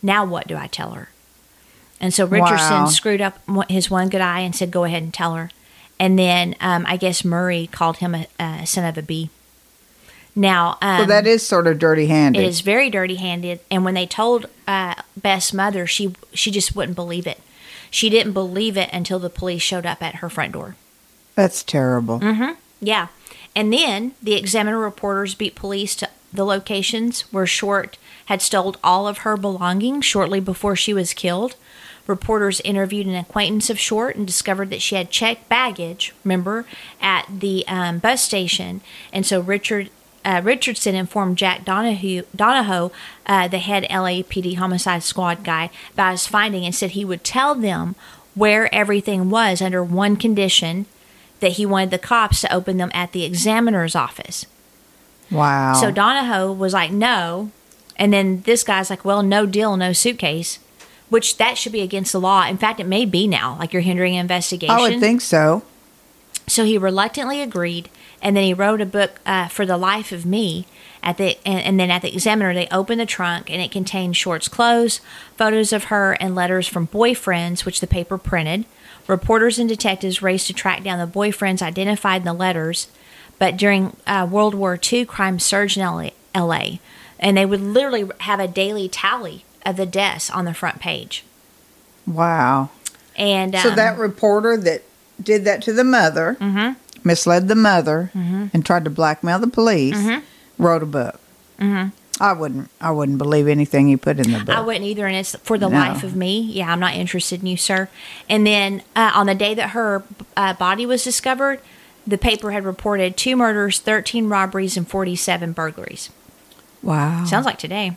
Now 0.04 0.24
what 0.24 0.48
do 0.48 0.56
I 0.56 0.68
tell 0.68 0.92
her? 0.92 1.10
And 2.00 2.14
so 2.14 2.26
Richardson 2.26 2.84
Wow. 2.84 2.86
screwed 2.86 3.22
up 3.22 3.40
his 3.70 3.90
one 3.90 4.10
good 4.10 4.22
eye 4.22 4.42
and 4.42 4.56
said, 4.56 4.70
Go 4.72 4.84
ahead 4.84 5.02
and 5.04 5.14
tell 5.14 5.34
her. 5.36 5.50
And 6.00 6.18
then 6.18 6.56
um, 6.62 6.86
I 6.88 6.96
guess 6.98 7.26
Murray 7.26 7.68
called 7.72 7.98
him 7.98 8.14
a, 8.14 8.28
a 8.40 8.66
son 8.68 8.86
of 8.86 8.98
a 8.98 9.02
bee. 9.02 9.30
Now, 10.36 10.78
um, 10.84 11.00
well, 11.00 11.08
that 11.08 11.26
is 11.26 11.42
sort 11.46 11.66
of 11.66 11.80
dirty 11.80 12.06
handed. 12.06 12.44
it 12.44 12.46
is 12.48 12.62
very 12.62 12.92
dirty-handed, 12.92 13.60
and 13.72 13.84
when 13.84 13.96
they 13.96 14.06
told 14.06 14.46
uh, 14.68 14.94
Beth's 15.16 15.52
mother, 15.52 15.88
she 15.88 16.14
she 16.32 16.52
just 16.52 16.76
wouldn't 16.76 16.96
believe 16.96 17.26
it. 17.26 17.40
She 17.90 18.08
didn't 18.12 18.34
believe 18.34 18.78
it 18.78 18.92
until 18.94 19.18
the 19.18 19.32
police 19.32 19.64
showed 19.64 19.88
up 19.88 20.04
at 20.04 20.16
her 20.18 20.30
front 20.30 20.52
door. 20.52 20.76
That's 21.34 21.64
terrible. 21.64 22.20
Mm-hmm. 22.20 22.52
Yeah, 22.80 23.08
and 23.56 23.74
then 23.74 24.12
the 24.22 24.36
Examiner 24.36 24.78
reporters 24.78 25.34
beat 25.34 25.56
police 25.56 25.96
to 25.96 26.10
the 26.32 26.46
locations 26.46 27.22
where 27.34 27.48
Short 27.48 27.98
had 28.26 28.44
stole 28.44 28.76
all 28.84 29.08
of 29.08 29.20
her 29.20 29.38
belongings 29.38 30.06
shortly 30.06 30.40
before 30.40 30.76
she 30.76 30.94
was 30.94 31.16
killed. 31.16 31.56
Reporters 32.08 32.62
interviewed 32.62 33.08
an 33.08 33.16
acquaintance 33.16 33.70
of 33.70 33.80
Short 33.80 34.16
and 34.16 34.26
discovered 34.26 34.70
that 34.70 34.82
she 34.82 34.96
had 34.96 35.12
checked 35.12 35.50
baggage, 35.50 36.14
remember, 36.24 36.66
at 37.02 37.28
the 37.30 37.66
um, 37.68 38.00
bus 38.00 38.22
station. 38.22 38.82
And 39.12 39.26
so 39.26 39.40
Richard 39.40 39.90
uh, 40.28 40.42
Richardson 40.44 40.94
informed 40.94 41.38
Jack 41.38 41.64
Donahue, 41.64 42.24
Donahoe, 42.36 42.92
uh, 43.26 43.48
the 43.48 43.60
head 43.60 43.86
LAPD 43.90 44.58
homicide 44.58 45.04
squad 45.04 45.44
guy, 45.46 45.70
about 45.94 46.12
his 46.12 46.28
finding 46.28 46.66
and 46.66 46.76
said 46.76 46.92
he 46.92 47.06
would 47.06 47.24
tell 47.24 47.56
them 47.56 47.96
where 48.36 48.74
everything 48.76 49.30
was 49.30 49.62
under 49.62 49.82
one 49.82 50.18
condition 50.18 50.86
that 51.40 51.54
he 51.54 51.66
wanted 51.66 51.92
the 51.92 51.98
cops 51.98 52.42
to 52.42 52.54
open 52.54 52.76
them 52.78 52.92
at 52.94 53.14
the 53.14 53.24
examiner's 53.24 53.96
office. 53.96 54.46
Wow. 55.32 55.74
So 55.74 55.92
Donahoe 55.92 56.52
was 56.52 56.74
like, 56.74 56.92
no. 56.92 57.52
And 57.96 58.12
then 58.12 58.42
this 58.42 58.64
guy's 58.64 58.90
like, 58.90 59.06
well, 59.06 59.24
no 59.24 59.46
deal, 59.46 59.78
no 59.78 59.94
suitcase, 59.94 60.60
which 61.10 61.38
that 61.38 61.58
should 61.58 61.72
be 61.72 61.82
against 61.82 62.12
the 62.12 62.20
law. 62.20 62.46
In 62.46 62.58
fact, 62.58 62.80
it 62.80 62.88
may 62.88 63.06
be 63.06 63.28
now, 63.28 63.58
like 63.60 63.74
you're 63.74 63.82
hindering 63.82 64.16
an 64.16 64.22
investigation. 64.22 64.76
I 64.76 64.82
would 64.82 65.00
think 65.00 65.22
so. 65.22 65.64
So 66.48 66.64
he 66.64 66.78
reluctantly 66.78 67.42
agreed, 67.42 67.90
and 68.22 68.36
then 68.36 68.44
he 68.44 68.54
wrote 68.54 68.82
a 68.82 68.86
book 68.86 69.20
uh, 69.26 69.48
for 69.48 69.66
the 69.66 69.78
life 69.78 70.12
of 70.12 70.26
me. 70.26 70.66
At 71.04 71.18
the 71.18 71.38
and, 71.46 71.60
and 71.60 71.80
then 71.80 71.92
at 71.92 72.02
the 72.02 72.14
Examiner, 72.14 72.54
they 72.54 72.68
opened 72.70 73.00
the 73.00 73.06
trunk, 73.06 73.50
and 73.50 73.62
it 73.62 73.72
contained 73.72 74.18
Short's 74.18 74.48
clothes, 74.48 75.00
photos 75.36 75.72
of 75.72 75.86
her, 75.86 76.14
and 76.14 76.36
letters 76.36 76.68
from 76.68 76.88
boyfriends, 76.88 77.66
which 77.66 77.80
the 77.80 77.88
paper 77.88 78.18
printed. 78.18 78.66
Reporters 79.08 79.60
and 79.60 79.70
detectives 79.70 80.22
raced 80.22 80.48
to 80.48 80.54
track 80.54 80.84
down 80.84 81.00
the 81.00 81.20
boyfriends 81.20 81.62
identified 81.62 82.22
in 82.22 82.26
the 82.26 82.34
letters, 82.34 82.88
but 83.40 83.56
during 83.56 83.96
uh, 84.06 84.28
World 84.30 84.54
War 84.54 84.78
II, 84.92 85.06
crime 85.06 85.40
surged 85.40 85.78
in 85.78 85.84
LA, 85.86 86.10
LA, 86.36 86.78
and 87.20 87.38
they 87.38 87.46
would 87.46 87.62
literally 87.62 88.10
have 88.22 88.40
a 88.40 88.48
daily 88.48 88.90
tally 88.90 89.46
of 89.68 89.76
the 89.78 89.86
deaths 89.86 90.30
on 90.30 90.46
the 90.46 90.54
front 90.54 90.80
page. 90.80 91.24
Wow. 92.06 92.70
And 93.16 93.56
um, 93.56 93.62
So 93.62 93.70
that 93.72 93.98
reporter 93.98 94.58
that 94.58 94.84
did 95.22 95.44
that 95.46 95.62
to 95.64 95.74
the 95.74 95.84
mother, 95.84 96.38
Mm-hmm. 96.40 96.74
misled 97.04 97.48
the 97.48 97.56
mother, 97.56 98.12
and 98.14 98.66
tried 98.66 98.84
to 98.86 98.90
blackmail 98.90 99.40
the 99.40 99.48
police, 99.48 99.96
Mm-hmm. 99.98 100.64
wrote 100.64 100.84
a 100.84 100.86
book. 100.86 101.20
I 102.20 102.34
wouldn't. 102.34 102.72
I 102.82 102.90
wouldn't 102.90 103.20
believe 103.20 103.48
anything 103.48 103.88
he 103.90 103.96
put 103.96 104.18
in 104.20 104.32
the 104.32 104.40
book. 104.40 104.56
I 104.56 104.62
wouldn't 104.62 104.86
either, 104.86 105.06
and 105.06 105.16
it's 105.16 105.36
for 105.44 105.58
the 105.60 105.70
No. 105.70 105.78
life 105.78 106.04
of 106.04 106.16
me. 106.16 106.40
Yeah, 106.40 106.72
I'm 106.72 106.80
not 106.80 106.96
interested 106.96 107.42
in 107.42 107.46
you, 107.48 107.58
sir. 107.58 107.90
And 108.28 108.46
then 108.48 108.82
uh, 108.96 109.12
on 109.14 109.28
the 109.28 109.36
day 109.36 109.54
that 109.54 109.72
her 109.72 110.02
uh, 110.36 110.54
body 110.54 110.88
was 110.88 111.04
discovered, 111.04 111.60
the 112.08 112.18
paper 112.18 112.50
had 112.52 112.66
reported 112.66 113.18
two 113.18 113.36
murders, 113.36 113.78
13 113.78 114.30
robberies, 114.30 114.76
and 114.78 114.88
47 114.88 115.52
burglaries. 115.52 116.10
wow. 116.82 117.24
Sounds 117.26 117.46
like 117.46 117.60
today. 117.60 117.96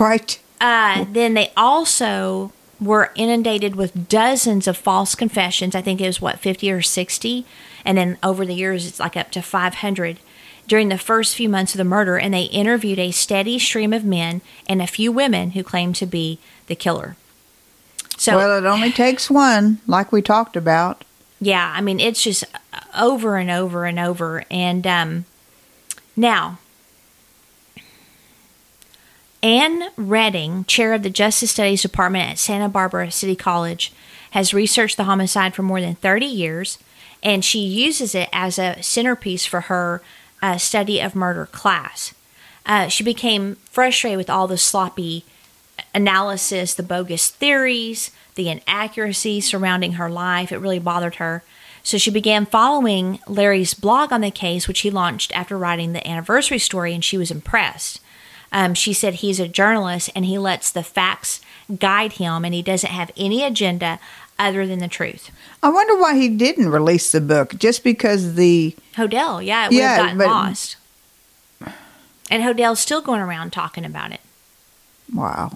right. 0.00 0.38
Uh, 0.62 1.04
then 1.10 1.34
they 1.34 1.52
also 1.56 2.52
were 2.80 3.10
inundated 3.16 3.74
with 3.74 4.08
dozens 4.08 4.68
of 4.68 4.76
false 4.76 5.16
confessions. 5.16 5.74
I 5.74 5.82
think 5.82 6.00
it 6.00 6.06
was 6.06 6.20
what 6.20 6.38
50 6.38 6.70
or 6.70 6.80
60, 6.82 7.44
and 7.84 7.98
then 7.98 8.16
over 8.22 8.46
the 8.46 8.54
years 8.54 8.86
it's 8.86 9.00
like 9.00 9.16
up 9.16 9.32
to 9.32 9.42
500 9.42 10.18
during 10.68 10.88
the 10.88 10.98
first 10.98 11.34
few 11.34 11.48
months 11.48 11.74
of 11.74 11.78
the 11.78 11.84
murder. 11.84 12.16
And 12.16 12.32
they 12.32 12.44
interviewed 12.44 13.00
a 13.00 13.10
steady 13.10 13.58
stream 13.58 13.92
of 13.92 14.04
men 14.04 14.40
and 14.68 14.80
a 14.80 14.86
few 14.86 15.10
women 15.10 15.50
who 15.50 15.64
claimed 15.64 15.96
to 15.96 16.06
be 16.06 16.38
the 16.68 16.76
killer. 16.76 17.16
So 18.16 18.36
well, 18.36 18.56
it 18.56 18.64
only 18.64 18.92
takes 18.92 19.28
one, 19.28 19.80
like 19.88 20.12
we 20.12 20.22
talked 20.22 20.56
about. 20.56 21.04
yeah, 21.40 21.72
I 21.76 21.80
mean 21.80 21.98
it's 21.98 22.22
just 22.22 22.44
over 22.96 23.36
and 23.36 23.50
over 23.50 23.84
and 23.84 23.98
over. 23.98 24.44
And 24.48 24.86
um, 24.86 25.24
now 26.14 26.58
Anne 29.42 29.90
Redding, 29.96 30.64
chair 30.66 30.92
of 30.92 31.02
the 31.02 31.10
Justice 31.10 31.50
Studies 31.50 31.82
Department 31.82 32.30
at 32.30 32.38
Santa 32.38 32.68
Barbara 32.68 33.10
City 33.10 33.34
College, 33.34 33.92
has 34.30 34.54
researched 34.54 34.96
the 34.96 35.04
homicide 35.04 35.54
for 35.54 35.62
more 35.62 35.80
than 35.80 35.96
30 35.96 36.26
years, 36.26 36.78
and 37.22 37.44
she 37.44 37.58
uses 37.58 38.14
it 38.14 38.28
as 38.32 38.58
a 38.58 38.80
centerpiece 38.80 39.44
for 39.44 39.62
her 39.62 40.00
uh, 40.40 40.58
study 40.58 41.00
of 41.00 41.16
murder 41.16 41.46
class. 41.46 42.14
Uh, 42.64 42.86
she 42.86 43.02
became 43.02 43.56
frustrated 43.70 44.16
with 44.16 44.30
all 44.30 44.46
the 44.46 44.56
sloppy 44.56 45.24
analysis, 45.92 46.74
the 46.74 46.82
bogus 46.82 47.28
theories, 47.28 48.12
the 48.36 48.48
inaccuracies 48.48 49.46
surrounding 49.46 49.94
her 49.94 50.08
life. 50.08 50.52
It 50.52 50.58
really 50.58 50.78
bothered 50.78 51.16
her. 51.16 51.42
So 51.82 51.98
she 51.98 52.12
began 52.12 52.46
following 52.46 53.18
Larry's 53.26 53.74
blog 53.74 54.12
on 54.12 54.20
the 54.20 54.30
case, 54.30 54.68
which 54.68 54.80
he 54.80 54.90
launched 54.90 55.36
after 55.36 55.58
writing 55.58 55.92
the 55.92 56.06
anniversary 56.06 56.60
story, 56.60 56.94
and 56.94 57.04
she 57.04 57.18
was 57.18 57.32
impressed. 57.32 58.00
Um, 58.52 58.74
she 58.74 58.92
said 58.92 59.14
he's 59.14 59.40
a 59.40 59.48
journalist 59.48 60.10
and 60.14 60.24
he 60.26 60.36
lets 60.38 60.70
the 60.70 60.82
facts 60.82 61.40
guide 61.78 62.14
him, 62.14 62.44
and 62.44 62.52
he 62.54 62.60
doesn't 62.62 62.90
have 62.90 63.10
any 63.16 63.42
agenda 63.44 63.98
other 64.38 64.66
than 64.66 64.78
the 64.78 64.88
truth. 64.88 65.30
I 65.62 65.70
wonder 65.70 65.96
why 65.98 66.16
he 66.16 66.28
didn't 66.28 66.68
release 66.68 67.12
the 67.12 67.20
book. 67.20 67.56
Just 67.58 67.82
because 67.84 68.34
the 68.34 68.76
Hodel, 68.96 69.44
yeah, 69.44 69.64
it 69.66 69.68
would 69.68 69.76
Yeah, 69.78 69.88
have 69.94 69.98
gotten 70.04 70.18
but- 70.18 70.26
lost. 70.26 70.76
And 72.30 72.42
Hodel's 72.42 72.80
still 72.80 73.02
going 73.02 73.20
around 73.20 73.52
talking 73.52 73.84
about 73.84 74.12
it. 74.12 74.20
wow. 75.12 75.50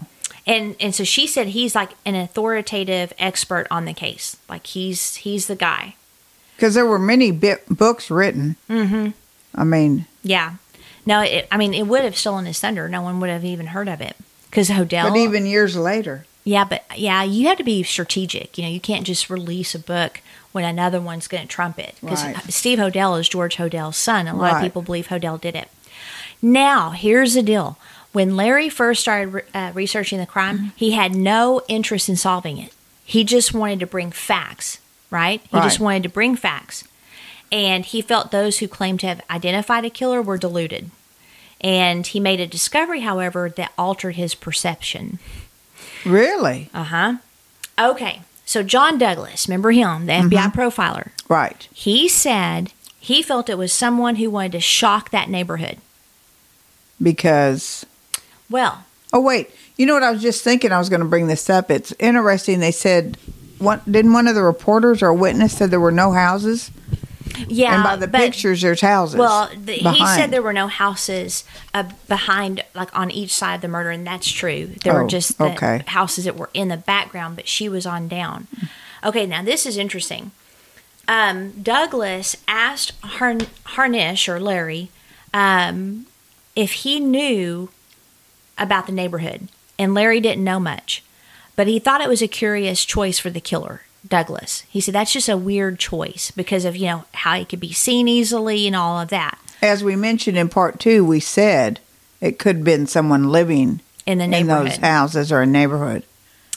and 0.46 0.76
and 0.80 0.94
so 0.94 1.04
she 1.04 1.26
said 1.26 1.48
he's 1.48 1.74
like 1.74 1.90
an 2.04 2.14
authoritative 2.14 3.12
expert 3.18 3.66
on 3.70 3.84
the 3.86 3.94
case 3.94 4.36
like 4.48 4.66
he's 4.66 5.16
he's 5.16 5.46
the 5.46 5.56
guy 5.56 5.94
Because 6.56 6.74
there 6.74 6.84
were 6.86 6.98
many 6.98 7.30
bi- 7.30 7.58
books 7.70 8.10
written. 8.10 8.56
Mm-hmm. 8.68 9.10
I 9.54 9.64
mean, 9.64 10.06
yeah 10.22 10.54
no 11.06 11.20
it, 11.22 11.46
i 11.50 11.56
mean 11.56 11.72
it 11.72 11.86
would 11.86 12.04
have 12.04 12.16
stolen 12.16 12.44
his 12.46 12.60
thunder. 12.60 12.88
No 12.88 13.00
one 13.02 13.20
would 13.20 13.30
have 13.30 13.44
even 13.44 13.68
heard 13.68 13.88
of 13.88 14.00
it. 14.00 14.16
Because 14.50 14.68
hodel 14.70 15.08
but 15.10 15.16
even 15.16 15.46
years 15.46 15.76
later, 15.76 16.26
yeah 16.44 16.64
but 16.64 16.84
yeah 16.96 17.22
you 17.22 17.48
have 17.48 17.58
to 17.58 17.64
be 17.64 17.82
strategic. 17.82 18.58
You 18.58 18.64
know 18.64 18.70
you 18.70 18.80
can't 18.80 19.06
just 19.06 19.30
release 19.30 19.74
a 19.74 19.78
book 19.78 20.20
when 20.52 20.64
another 20.64 21.00
one's 21.00 21.28
going 21.28 21.42
to 21.42 21.48
trump 21.48 21.78
it. 21.78 21.94
Because 22.00 22.24
Right. 22.24 22.36
steve 22.52 22.78
hodel 22.78 23.18
is 23.20 23.28
george 23.28 23.56
hodel's 23.56 23.96
son 23.96 24.26
a 24.28 24.34
lot 24.36 24.56
of 24.56 24.62
people 24.62 24.82
believe 24.82 25.08
hodel 25.08 25.40
did 25.40 25.54
it. 25.54 25.68
Now 26.42 26.90
here's 26.90 27.34
the 27.34 27.42
deal. 27.42 27.78
When 28.12 28.36
larry 28.36 28.68
first 28.68 29.02
started 29.02 29.44
uh, 29.54 29.72
researching 29.74 30.18
the 30.18 30.26
crime 30.26 30.56
Mm-hmm. 30.58 30.68
he 30.76 30.92
had 30.92 31.14
no 31.14 31.62
interest 31.68 32.08
in 32.08 32.16
solving 32.16 32.58
it. 32.58 32.72
He 33.04 33.22
just 33.24 33.52
wanted 33.54 33.80
to 33.80 33.86
bring 33.86 34.10
facts 34.10 34.78
right? 35.10 35.40
He 35.52 35.60
just 35.60 35.78
wanted 35.80 36.02
to 36.02 36.08
bring 36.08 36.34
facts 36.34 36.82
and 37.52 37.84
he 37.84 38.00
felt 38.02 38.30
those 38.30 38.58
who 38.58 38.68
claimed 38.68 39.00
to 39.00 39.06
have 39.06 39.22
identified 39.30 39.84
a 39.84 39.90
killer 39.90 40.20
were 40.20 40.38
deluded 40.38 40.90
and 41.60 42.06
he 42.06 42.20
made 42.20 42.40
a 42.40 42.46
discovery 42.46 43.00
however 43.00 43.48
that 43.56 43.72
altered 43.78 44.16
his 44.16 44.34
perception 44.34 45.18
really, 46.04 46.70
uh 46.72 46.84
huh. 46.84 47.16
Okay. 47.78 48.22
So 48.44 48.62
John 48.62 48.96
Douglas, 48.96 49.48
remember 49.48 49.72
him, 49.72 50.06
the 50.06 50.12
FBI 50.12 50.52
profiler. 50.52 51.10
right? 51.28 51.68
He 51.72 52.08
said 52.08 52.72
he 52.98 53.22
felt 53.22 53.50
it 53.50 53.58
was 53.58 53.72
someone 53.72 54.16
who 54.16 54.30
wanted 54.30 54.52
to 54.52 54.60
shock 54.60 55.10
that 55.10 55.28
neighborhood. 55.28 55.78
Because 57.02 57.84
Well, 58.48 58.84
oh 59.12 59.20
wait, 59.20 59.50
you 59.76 59.84
know 59.84 59.94
what 59.94 60.02
I 60.02 60.10
was 60.12 60.22
just 60.22 60.42
thinking? 60.44 60.72
I 60.72 60.78
was 60.78 60.88
going 60.88 61.00
to 61.00 61.06
bring 61.06 61.26
this 61.26 61.50
up. 61.50 61.70
It's 61.70 61.92
interesting. 61.98 62.60
They 62.60 62.72
said 62.72 63.18
what 63.58 63.90
didn't 63.90 64.12
one 64.12 64.28
of 64.28 64.34
the 64.34 64.42
reporters 64.42 65.02
or 65.02 65.08
a 65.08 65.14
witness 65.14 65.56
said 65.56 65.70
there 65.70 65.80
were 65.80 65.90
no 65.90 66.12
houses? 66.12 66.70
Yeah, 67.48 67.74
and 67.74 67.82
by 67.84 67.96
the 67.96 68.06
but- 68.08 68.20
pictures, 68.20 68.62
there's 68.62 68.80
houses. 68.80 69.16
Well, 69.16 69.50
the, 69.56 69.72
he 69.74 70.06
said 70.06 70.30
there 70.30 70.42
were 70.42 70.52
no 70.52 70.68
houses 70.68 71.44
uh, 71.74 71.84
behind, 72.08 72.64
like 72.74 72.96
on 72.98 73.10
each 73.10 73.32
side 73.34 73.56
of 73.56 73.60
the 73.62 73.68
murder, 73.68 73.90
and 73.90 74.06
that's 74.06 74.30
true. 74.30 74.66
There 74.84 74.98
Oh, 74.98 75.02
were 75.02 75.08
just 75.08 75.38
the 75.38 75.52
okay. 75.52 75.82
houses 75.86 76.24
that 76.24 76.36
were 76.36 76.50
in 76.54 76.68
the 76.68 76.76
background, 76.76 77.36
but 77.36 77.48
she 77.48 77.68
was 77.68 77.86
on 77.86 78.08
down. 78.08 78.46
Okay, 79.04 79.26
now 79.26 79.42
this 79.42 79.66
is 79.66 79.76
interesting. 79.76 80.30
Um, 81.08 81.52
Douglas 81.62 82.36
asked 82.48 82.92
Harn- 83.02 83.46
Harnisch 83.64 84.28
or 84.28 84.40
Larry 84.40 84.90
um, 85.32 86.06
if 86.56 86.72
he 86.72 86.98
knew 86.98 87.68
about 88.58 88.86
the 88.86 88.92
neighborhood, 88.92 89.48
and 89.78 89.94
Larry 89.94 90.20
didn't 90.20 90.42
know 90.42 90.58
much, 90.58 91.04
but 91.54 91.66
he 91.68 91.78
thought 91.78 92.00
it 92.00 92.08
was 92.08 92.22
a 92.22 92.28
curious 92.28 92.84
choice 92.84 93.18
for 93.18 93.30
the 93.30 93.40
killer. 93.40 93.82
Douglas. 94.08 94.62
He 94.68 94.80
said 94.80 94.94
that's 94.94 95.12
just 95.12 95.28
a 95.28 95.36
weird 95.36 95.78
choice 95.78 96.30
because 96.30 96.64
of, 96.64 96.76
you 96.76 96.86
know, 96.86 97.04
how 97.12 97.36
he 97.36 97.44
could 97.44 97.60
be 97.60 97.72
seen 97.72 98.08
easily 98.08 98.66
and 98.66 98.76
all 98.76 99.00
of 99.00 99.08
that 99.08 99.38
As 99.62 99.82
we 99.82 99.96
mentioned 99.96 100.36
in 100.36 100.48
part 100.48 100.78
two, 100.78 101.04
we 101.04 101.20
said 101.20 101.80
it 102.20 102.38
could 102.38 102.56
have 102.56 102.64
been 102.64 102.86
someone 102.86 103.30
living 103.30 103.80
in 104.06 104.18
the 104.18 104.24
in 104.24 104.30
neighborhood. 104.30 104.66
those 104.66 104.76
houses 104.76 105.32
or 105.32 105.42
a 105.42 105.46
neighborhood. 105.46 106.04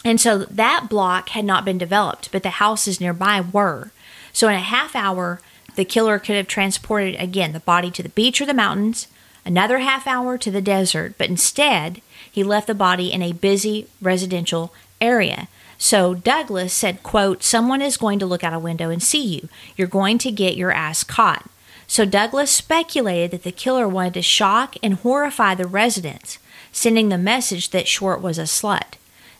And 0.06 0.22
so 0.22 0.40
that 0.40 0.88
block 0.90 1.30
had 1.30 1.46
not 1.46 1.66
been 1.66 1.78
developed, 1.78 2.32
but 2.32 2.44
the 2.44 2.52
houses 2.52 3.02
nearby 3.02 3.42
were. 3.42 3.92
So 4.32 4.48
in 4.48 4.56
a 4.56 4.60
half 4.60 4.96
hour, 4.96 5.42
the 5.76 5.86
killer 5.86 6.20
could 6.20 6.36
have 6.36 6.48
transported 6.48 7.16
again 7.16 7.52
the 7.52 7.60
body 7.60 7.92
to 7.92 8.04
the 8.04 8.10
beach 8.10 8.40
or 8.40 8.46
the 8.46 8.54
mountains, 8.54 9.08
another 9.46 9.80
half 9.80 10.08
hour 10.08 10.38
to 10.38 10.52
the 10.52 10.62
desert, 10.62 11.16
but 11.18 11.30
instead 11.30 12.02
he 12.30 12.44
left 12.44 12.68
the 12.68 12.76
body 12.76 13.12
in 13.12 13.22
a 13.22 13.34
busy 13.34 13.88
residential 14.02 14.74
area. 15.02 15.48
So 15.82 16.13
Douglas 16.13 16.74
said, 16.74 17.04
quote, 17.04 17.42
someone 17.42 17.82
is 17.82 17.96
going 17.98 18.20
to 18.20 18.26
look 18.26 18.44
out 18.44 18.54
a 18.54 18.60
window 18.60 18.89
and 18.89 19.02
see 19.02 19.24
you. 19.24 19.48
You're 19.78 19.88
going 19.88 20.18
to 20.20 20.30
get 20.30 20.58
your 20.58 20.74
ass 20.74 21.04
caught. 21.06 21.50
So 21.88 22.06
Douglas 22.06 22.52
speculated 22.52 23.32
that 23.32 23.44
the 23.44 23.52
killer 23.54 23.88
wanted 23.88 24.13
to 24.15 24.22
shock 24.22 24.76
and 24.84 24.96
horrify 24.96 25.56
the 25.56 25.65
residents, 25.65 26.38
sending 26.72 27.10
the 27.10 27.18
message 27.18 27.70
that 27.70 27.88
Short 27.88 28.22
was 28.22 28.38
a 28.38 28.44
slut. 28.44 28.96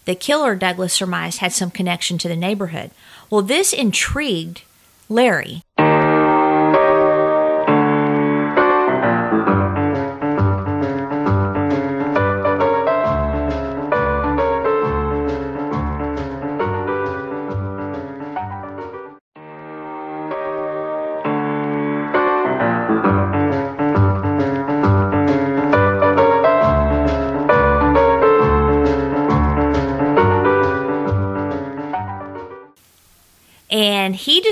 The 0.06 0.16
killer, 0.16 0.56
Douglas 0.56 0.94
surmised, 0.94 1.40
had 1.40 1.54
some 1.54 1.70
connection 1.70 2.18
to 2.20 2.30
the 2.30 2.38
neighborhood. 2.38 2.92
Well, 3.30 3.42
this 3.42 3.74
intrigued 3.74 4.64
Larry. 5.10 5.62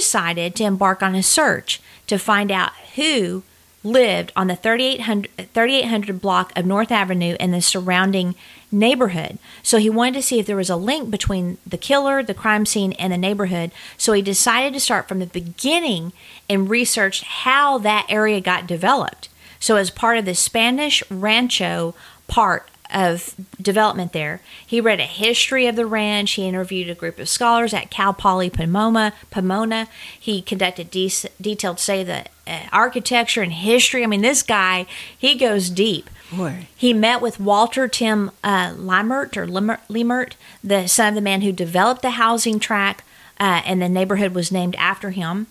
Decided 0.07 0.55
to 0.55 0.63
embark 0.63 1.03
on 1.03 1.15
a 1.15 1.21
search 1.21 1.81
to 2.07 2.17
find 2.17 2.49
out 2.49 2.71
who 2.95 3.43
lived 3.83 4.31
on 4.37 4.47
the 4.47 4.55
3800, 4.55 5.53
3800 5.53 6.21
block 6.21 6.57
of 6.57 6.65
Norton 6.65 6.95
Avenue 6.95 7.35
and 7.41 7.53
the 7.53 7.61
surrounding 7.61 8.33
neighborhood. 8.71 9.37
So 9.63 9.79
he 9.79 9.89
wanted 9.89 10.13
to 10.13 10.21
see 10.21 10.39
if 10.39 10.45
there 10.45 10.55
was 10.55 10.69
a 10.69 10.77
link 10.77 11.11
between 11.11 11.57
the 11.67 11.77
killer, 11.77 12.23
the 12.23 12.33
crime 12.33 12.65
scene, 12.65 12.93
and 12.93 13.11
the 13.11 13.17
neighborhood. 13.17 13.71
So 13.97 14.13
he 14.13 14.21
decided 14.21 14.71
to 14.75 14.79
start 14.79 15.09
from 15.09 15.19
the 15.19 15.25
beginning 15.25 16.13
and 16.49 16.69
researched 16.69 17.25
how 17.25 17.77
that 17.79 18.05
area 18.07 18.39
got 18.39 18.65
developed. 18.65 19.27
So, 19.59 19.75
as 19.75 19.89
part 19.89 20.17
of 20.17 20.23
the 20.23 20.35
Spanish 20.35 21.03
Rancho 21.11 21.95
part 22.27 22.69
of 22.93 23.35
development 23.61 24.13
there. 24.13 24.41
He 24.65 24.81
read 24.81 24.99
a 24.99 25.05
history 25.05 25.67
of 25.67 25.75
the 25.75 25.85
ranch. 25.85 26.33
He 26.33 26.47
interviewed 26.47 26.89
a 26.89 26.95
group 26.95 27.19
of 27.19 27.29
scholars 27.29 27.73
at 27.73 27.89
Cal 27.89 28.13
Poly 28.13 28.49
Pomona. 28.49 29.13
Pomona. 29.31 29.87
He 30.17 30.41
conducted 30.41 30.91
de- 30.91 31.11
detailed 31.39 31.79
study 31.79 32.01
of 32.01 32.07
the 32.07 32.25
uh, 32.47 32.59
architecture 32.71 33.41
and 33.41 33.53
history. 33.53 34.03
I 34.03 34.07
mean, 34.07 34.21
this 34.21 34.43
guy 34.43 34.85
he 35.17 35.35
goes 35.35 35.69
deep. 35.69 36.09
Boy. 36.31 36.67
He 36.75 36.93
met 36.93 37.21
with 37.21 37.39
Walter 37.39 37.87
Tim 37.87 38.31
uh, 38.43 38.71
Leimert 38.73 39.37
or 39.37 39.47
Leimert, 39.47 40.33
the 40.63 40.87
son 40.87 41.09
of 41.09 41.15
the 41.15 41.21
man 41.21 41.41
who 41.41 41.51
developed 41.51 42.01
the 42.01 42.11
housing 42.11 42.59
tract, 42.59 43.03
uh, 43.39 43.61
and 43.65 43.81
the 43.81 43.87
neighborhood 43.87 44.33
was 44.33 44.51
named 44.51 44.75
after 44.75 45.11
him. 45.11 45.47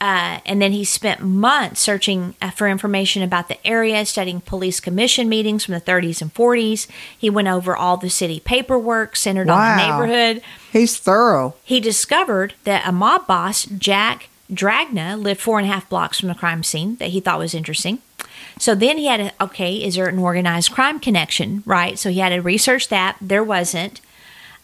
Uh, 0.00 0.38
and 0.46 0.62
then 0.62 0.72
he 0.72 0.84
spent 0.84 1.20
months 1.20 1.80
searching 1.80 2.36
uh, 2.40 2.50
for 2.50 2.68
information 2.68 3.22
about 3.22 3.48
the 3.48 3.66
area, 3.66 4.06
studying 4.06 4.40
police 4.40 4.78
commission 4.78 5.28
meetings 5.28 5.64
from 5.64 5.74
the 5.74 5.80
30s 5.80 6.22
and 6.22 6.32
40s. 6.32 6.86
He 7.18 7.28
went 7.28 7.48
over 7.48 7.76
all 7.76 7.96
the 7.96 8.10
city 8.10 8.38
paperwork 8.38 9.16
centered 9.16 9.48
on 9.50 9.76
the 9.76 9.86
neighborhood. 9.86 10.42
He's 10.72 10.98
thorough. 10.98 11.56
He 11.64 11.80
discovered 11.80 12.54
that 12.62 12.86
a 12.86 12.92
mob 12.92 13.26
boss, 13.26 13.64
Jack 13.64 14.28
Dragna, 14.52 15.20
lived 15.20 15.40
four 15.40 15.58
and 15.58 15.68
a 15.68 15.72
half 15.72 15.88
blocks 15.88 16.20
from 16.20 16.28
the 16.28 16.34
crime 16.34 16.62
scene 16.62 16.94
that 16.96 17.08
he 17.08 17.18
thought 17.18 17.40
was 17.40 17.54
interesting. 17.54 17.98
So 18.58 18.74
then 18.76 18.98
he 18.98 19.06
had 19.06 19.20
a, 19.20 19.32
okay, 19.42 19.76
is 19.76 19.96
there 19.96 20.06
an 20.06 20.18
organized 20.18 20.70
crime 20.70 21.00
connection, 21.00 21.62
right? 21.66 21.98
So 21.98 22.10
he 22.10 22.20
had 22.20 22.30
to 22.30 22.40
research 22.40 22.88
that. 22.88 23.16
There 23.20 23.44
wasn't. 23.44 24.00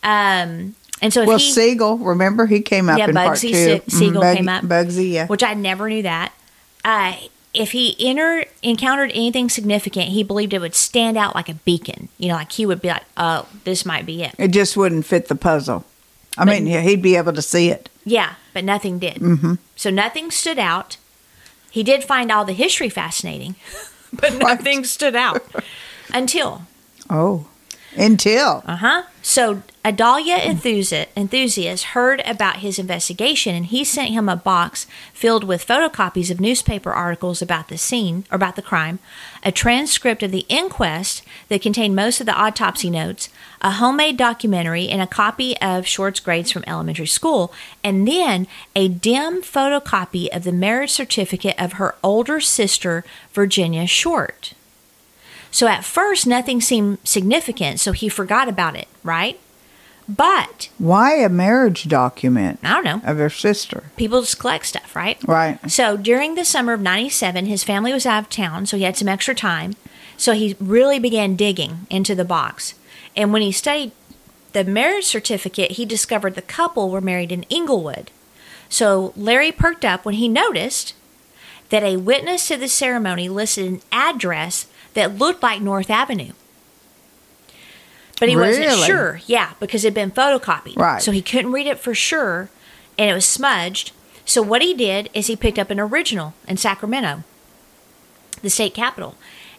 Um, 0.02 0.74
and 1.02 1.12
so 1.12 1.24
Well, 1.26 1.38
he, 1.38 1.50
Siegel, 1.50 1.98
remember 1.98 2.46
he 2.46 2.60
came 2.60 2.88
up 2.88 2.98
Yeah, 2.98 3.08
in 3.08 3.14
part 3.14 3.38
two. 3.38 3.52
Se- 3.52 3.80
Mhm, 3.80 3.90
Siegel 3.92 4.20
Bug- 4.22 4.36
came 4.36 4.48
up. 4.48 4.64
Bugsy, 4.64 5.10
yeah. 5.12 5.26
which 5.26 5.42
I 5.42 5.54
never 5.54 5.88
knew 5.88 6.02
that. 6.02 6.32
Uh, 6.84 7.14
if 7.52 7.70
he 7.72 7.94
enter, 8.00 8.44
encountered 8.62 9.10
anything 9.14 9.48
significant, 9.48 10.08
he 10.08 10.22
believed 10.22 10.52
it 10.52 10.60
would 10.60 10.74
stand 10.74 11.16
out 11.16 11.34
like 11.34 11.48
a 11.48 11.54
beacon. 11.54 12.08
You 12.18 12.28
know, 12.28 12.34
like 12.34 12.52
he 12.52 12.66
would 12.66 12.82
be 12.82 12.88
like, 12.88 13.04
"Oh, 13.16 13.46
this 13.64 13.84
might 13.86 14.04
be 14.06 14.22
it." 14.24 14.34
It 14.38 14.48
just 14.48 14.76
wouldn't 14.76 15.06
fit 15.06 15.28
the 15.28 15.36
puzzle. 15.36 15.84
I 16.36 16.44
mean, 16.44 16.66
yeah, 16.66 16.80
he'd 16.80 17.00
be 17.00 17.14
able 17.16 17.32
to 17.32 17.42
see 17.42 17.70
it. 17.70 17.88
Yeah, 18.04 18.34
but 18.52 18.64
nothing 18.64 18.98
did. 18.98 19.16
Mm-hmm. 19.18 19.54
So 19.76 19.90
nothing 19.90 20.32
stood 20.32 20.58
out. 20.58 20.96
He 21.70 21.82
did 21.84 22.02
find 22.02 22.32
all 22.32 22.44
the 22.44 22.52
history 22.54 22.88
fascinating, 22.88 23.54
but 24.12 24.34
nothing 24.34 24.82
stood 24.84 25.14
out 25.14 25.44
until 26.12 26.66
Oh, 27.08 27.46
until 27.96 28.62
Uh 28.66 28.76
huh. 28.76 29.02
So 29.22 29.62
a 29.86 29.92
Dahlia 29.92 30.36
enthusiast, 30.36 31.08
enthusiast 31.16 31.84
heard 31.84 32.22
about 32.26 32.56
his 32.56 32.78
investigation, 32.78 33.54
and 33.54 33.66
he 33.66 33.84
sent 33.84 34.10
him 34.10 34.28
a 34.28 34.36
box 34.36 34.86
filled 35.12 35.44
with 35.44 35.66
photocopies 35.66 36.30
of 36.30 36.40
newspaper 36.40 36.90
articles 36.90 37.42
about 37.42 37.68
the 37.68 37.76
scene 37.76 38.24
or 38.30 38.36
about 38.36 38.56
the 38.56 38.62
crime, 38.62 38.98
a 39.42 39.52
transcript 39.52 40.22
of 40.22 40.30
the 40.30 40.46
inquest 40.48 41.22
that 41.48 41.62
contained 41.62 41.94
most 41.94 42.20
of 42.20 42.26
the 42.26 42.34
autopsy 42.34 42.88
notes, 42.88 43.28
a 43.60 43.72
homemade 43.72 44.16
documentary, 44.16 44.88
and 44.88 45.02
a 45.02 45.06
copy 45.06 45.56
of 45.58 45.86
Short's 45.86 46.20
grades 46.20 46.50
from 46.50 46.64
elementary 46.66 47.06
school, 47.06 47.52
and 47.82 48.08
then 48.08 48.46
a 48.74 48.88
dim 48.88 49.42
photocopy 49.42 50.28
of 50.34 50.44
the 50.44 50.52
marriage 50.52 50.90
certificate 50.90 51.58
of 51.58 51.74
her 51.74 51.94
older 52.02 52.40
sister, 52.40 53.04
Virginia 53.32 53.86
Short. 53.86 54.54
So 55.54 55.68
at 55.68 55.84
first, 55.84 56.26
nothing 56.26 56.60
seemed 56.60 56.98
significant, 57.04 57.78
so 57.78 57.92
he 57.92 58.08
forgot 58.08 58.48
about 58.48 58.74
it, 58.74 58.88
right? 59.04 59.38
But 60.08 60.68
why 60.78 61.14
a 61.14 61.28
marriage 61.28 61.86
document 61.88 62.58
I 62.64 62.72
don't 62.72 62.84
know. 62.84 63.08
of 63.08 63.18
her 63.18 63.30
sister? 63.30 63.84
People 63.96 64.20
just 64.20 64.40
collect 64.40 64.66
stuff, 64.66 64.96
right? 64.96 65.16
Right. 65.22 65.70
So 65.70 65.96
during 65.96 66.34
the 66.34 66.44
summer 66.44 66.72
of 66.72 66.80
97, 66.80 67.46
his 67.46 67.62
family 67.62 67.92
was 67.92 68.04
out 68.04 68.24
of 68.24 68.30
town, 68.30 68.66
so 68.66 68.76
he 68.76 68.82
had 68.82 68.96
some 68.96 69.06
extra 69.06 69.32
time. 69.32 69.76
So 70.16 70.32
he 70.32 70.56
really 70.58 70.98
began 70.98 71.36
digging 71.36 71.86
into 71.88 72.16
the 72.16 72.24
box. 72.24 72.74
And 73.14 73.32
when 73.32 73.42
he 73.42 73.52
studied 73.52 73.92
the 74.54 74.64
marriage 74.64 75.04
certificate, 75.04 75.72
he 75.72 75.86
discovered 75.86 76.34
the 76.34 76.42
couple 76.42 76.90
were 76.90 77.00
married 77.00 77.30
in 77.30 77.44
Inglewood. 77.44 78.10
So 78.68 79.12
Larry 79.14 79.52
perked 79.52 79.84
up 79.84 80.04
when 80.04 80.16
he 80.16 80.26
noticed 80.26 80.94
that 81.68 81.84
a 81.84 81.96
witness 81.96 82.48
to 82.48 82.56
the 82.56 82.68
ceremony 82.68 83.28
listed 83.28 83.66
an 83.66 83.82
address 83.92 84.66
that 84.94 85.18
looked 85.18 85.42
like 85.42 85.60
Norton 85.60 85.92
Avenue. 85.92 86.32
But 88.18 88.28
he 88.28 88.36
wasn't 88.36 88.78
sure. 88.80 89.20
Yeah, 89.26 89.52
because 89.60 89.84
it 89.84 89.88
had 89.88 89.94
been 89.94 90.10
photocopied. 90.10 90.76
Right. 90.76 91.02
So 91.02 91.10
he 91.10 91.20
couldn't 91.20 91.52
read 91.52 91.66
it 91.66 91.78
for 91.78 91.94
sure, 91.94 92.48
and 92.96 93.10
it 93.10 93.14
was 93.14 93.26
smudged. 93.26 93.92
So 94.24 94.40
what 94.40 94.62
he 94.62 94.72
did 94.72 95.10
is 95.12 95.26
he 95.26 95.36
picked 95.36 95.58
up 95.58 95.70
an 95.70 95.80
original 95.80 96.34
in 96.48 96.56
Sacramento, 96.56 97.24
the 98.40 98.50
state 98.50 98.72
capital, 98.72 99.16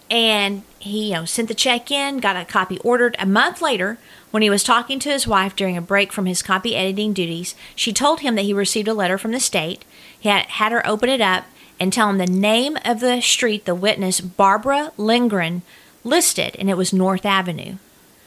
and 0.10 0.64
he 0.80 1.10
you 1.10 1.14
know 1.16 1.26
sent 1.26 1.50
the 1.50 1.54
check 1.54 1.92
in, 1.92 2.20
got 2.20 2.38
a 2.38 2.46
copy 2.46 2.80
ordered. 2.80 3.16
A 3.20 3.26
month 3.26 3.62
later, 3.62 3.98
when 4.32 4.42
he 4.42 4.50
was 4.50 4.64
talking 4.64 5.00
to 5.00 5.10
his 5.10 5.28
wife 5.28 5.56
during 5.56 5.78
a 5.78 5.82
break 5.82 6.12
from 6.12 6.26
his 6.26 6.42
copy 6.42 6.76
editing 6.76 7.14
duties, 7.14 7.56
she 7.76 7.94
told 7.94 8.22
him 8.22 8.36
that 8.36 8.44
he 8.44 8.54
received 8.54 8.88
a 8.88 8.94
letter 8.94 9.18
from 9.18 9.32
the 9.32 9.40
state. 9.40 9.86
He 10.20 10.30
had, 10.30 10.46
had 10.46 10.72
her 10.72 10.86
open 10.88 11.10
it 11.10 11.22
up 11.22 11.46
and 11.80 11.92
tell 11.92 12.10
him 12.10 12.18
the 12.18 12.26
name 12.26 12.78
of 12.86 13.00
the 13.00 13.22
street 13.22 13.66
the 13.66 13.76
witness 13.76 14.22
Barbara 14.22 14.92
Lindgren 14.98 15.62
listed, 16.04 16.56
and 16.58 16.70
it 16.70 16.78
was 16.78 16.94
Norton 16.94 17.28
Avenue. 17.28 17.76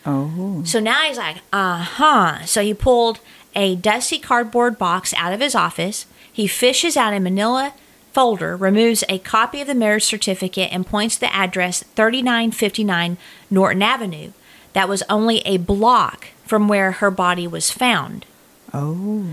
Oh, 0.07 0.63
So 0.65 0.81
now 0.81 1.03
he's 1.03 1.19
like, 1.19 1.39
uh 1.53 1.79
huh. 1.79 2.45
So 2.45 2.63
he 2.63 2.75
pulled 2.75 3.21
a 3.55 3.77
dusty 3.77 4.19
cardboard 4.19 4.79
box 4.79 5.13
out 5.15 5.33
of 5.33 5.41
his 5.41 5.55
office. 5.55 6.07
He 6.33 6.47
fishes 6.47 6.97
out 6.97 7.15
a 7.15 7.21
manila 7.21 7.75
folder, 8.13 8.57
removes 8.57 9.05
a 9.09 9.19
copy 9.19 9.61
of 9.61 9.67
the 9.67 9.75
marriage 9.75 10.05
certificate, 10.05 10.71
and 10.73 10.87
points 10.87 11.17
to 11.17 11.21
the 11.21 11.35
address 11.35 11.83
3959 11.95 13.17
Norton 13.51 13.83
Avenue. 13.83 14.33
That 14.73 14.89
was 14.89 15.03
only 15.09 15.41
a 15.41 15.57
block 15.59 16.29
from 16.45 16.69
where 16.69 16.93
her 16.93 17.11
body 17.11 17.47
was 17.47 17.71
found. 17.71 18.25
Oh. 18.73 19.27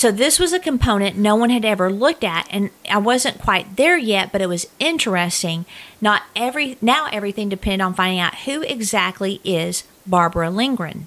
So 0.00 0.10
this 0.10 0.38
was 0.38 0.54
a 0.54 0.58
component 0.58 1.18
no 1.18 1.36
one 1.36 1.50
had 1.50 1.62
ever 1.62 1.92
looked 1.92 2.24
at, 2.24 2.48
and 2.50 2.70
I 2.90 2.96
wasn't 2.96 3.38
quite 3.38 3.76
there 3.76 3.98
yet, 3.98 4.32
but 4.32 4.40
it 4.40 4.48
was 4.48 4.66
interesting. 4.78 5.66
Not 6.00 6.22
every 6.34 6.78
now 6.80 7.08
everything 7.12 7.50
depended 7.50 7.82
on 7.82 7.92
finding 7.92 8.18
out 8.18 8.34
who 8.46 8.62
exactly 8.62 9.42
is 9.44 9.84
Barbara 10.06 10.48
Lindgren. 10.48 11.06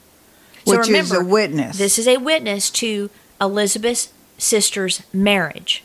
So 0.67 0.77
Which 0.77 0.89
is 0.89 1.11
a 1.11 1.25
witness. 1.25 1.79
This 1.79 1.97
is 1.97 2.07
a 2.07 2.17
witness 2.17 2.69
to 2.69 3.09
Elizabeth's 3.41 4.09
sister's 4.37 5.01
marriage. 5.11 5.83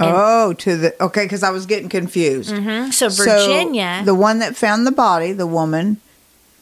And- 0.00 0.08
oh, 0.10 0.54
to 0.54 0.78
the 0.78 1.02
okay, 1.04 1.26
because 1.26 1.42
I 1.42 1.50
was 1.50 1.66
getting 1.66 1.90
confused. 1.90 2.50
Mhm. 2.50 2.90
So 2.90 3.10
So, 3.10 3.22
Virginia, 3.22 4.00
the 4.06 4.14
one 4.14 4.38
that 4.38 4.56
found 4.56 4.86
the 4.86 4.92
body, 4.92 5.32
the 5.32 5.46
woman, 5.46 6.00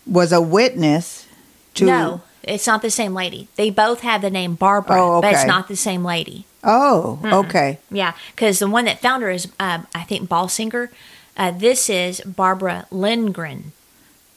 was 0.09 0.32
a 0.32 0.40
witness 0.40 1.26
to. 1.74 1.84
no, 1.84 2.20
it's 2.47 2.66
not 2.66 2.80
the 2.82 2.90
same 2.90 3.12
lady. 3.12 3.49
They 3.57 3.70
both 3.70 4.01
have 4.01 4.22
the 4.22 4.30
name 4.30 4.55
Barbara, 4.55 4.97
Oh, 5.03 5.20
but 5.20 5.34
it's 5.34 5.44
not 5.44 5.68
the 5.68 5.76
same 5.76 6.05
lady. 6.05 6.47
Oh, 6.64 7.20
okay. 7.24 7.78
Yeah, 7.90 8.14
because 8.34 8.59
the 8.59 8.68
one 8.70 8.86
that 8.86 9.01
found 9.01 9.22
her 9.22 9.30
is, 9.30 9.47
um, 9.61 9.86
I 9.94 10.03
think, 10.03 10.28
Bersinger. 10.28 10.88
Uh, 11.36 11.51
this 11.51 11.90
is 11.90 12.20
Barbara 12.22 12.86
Lindgren. 12.90 13.72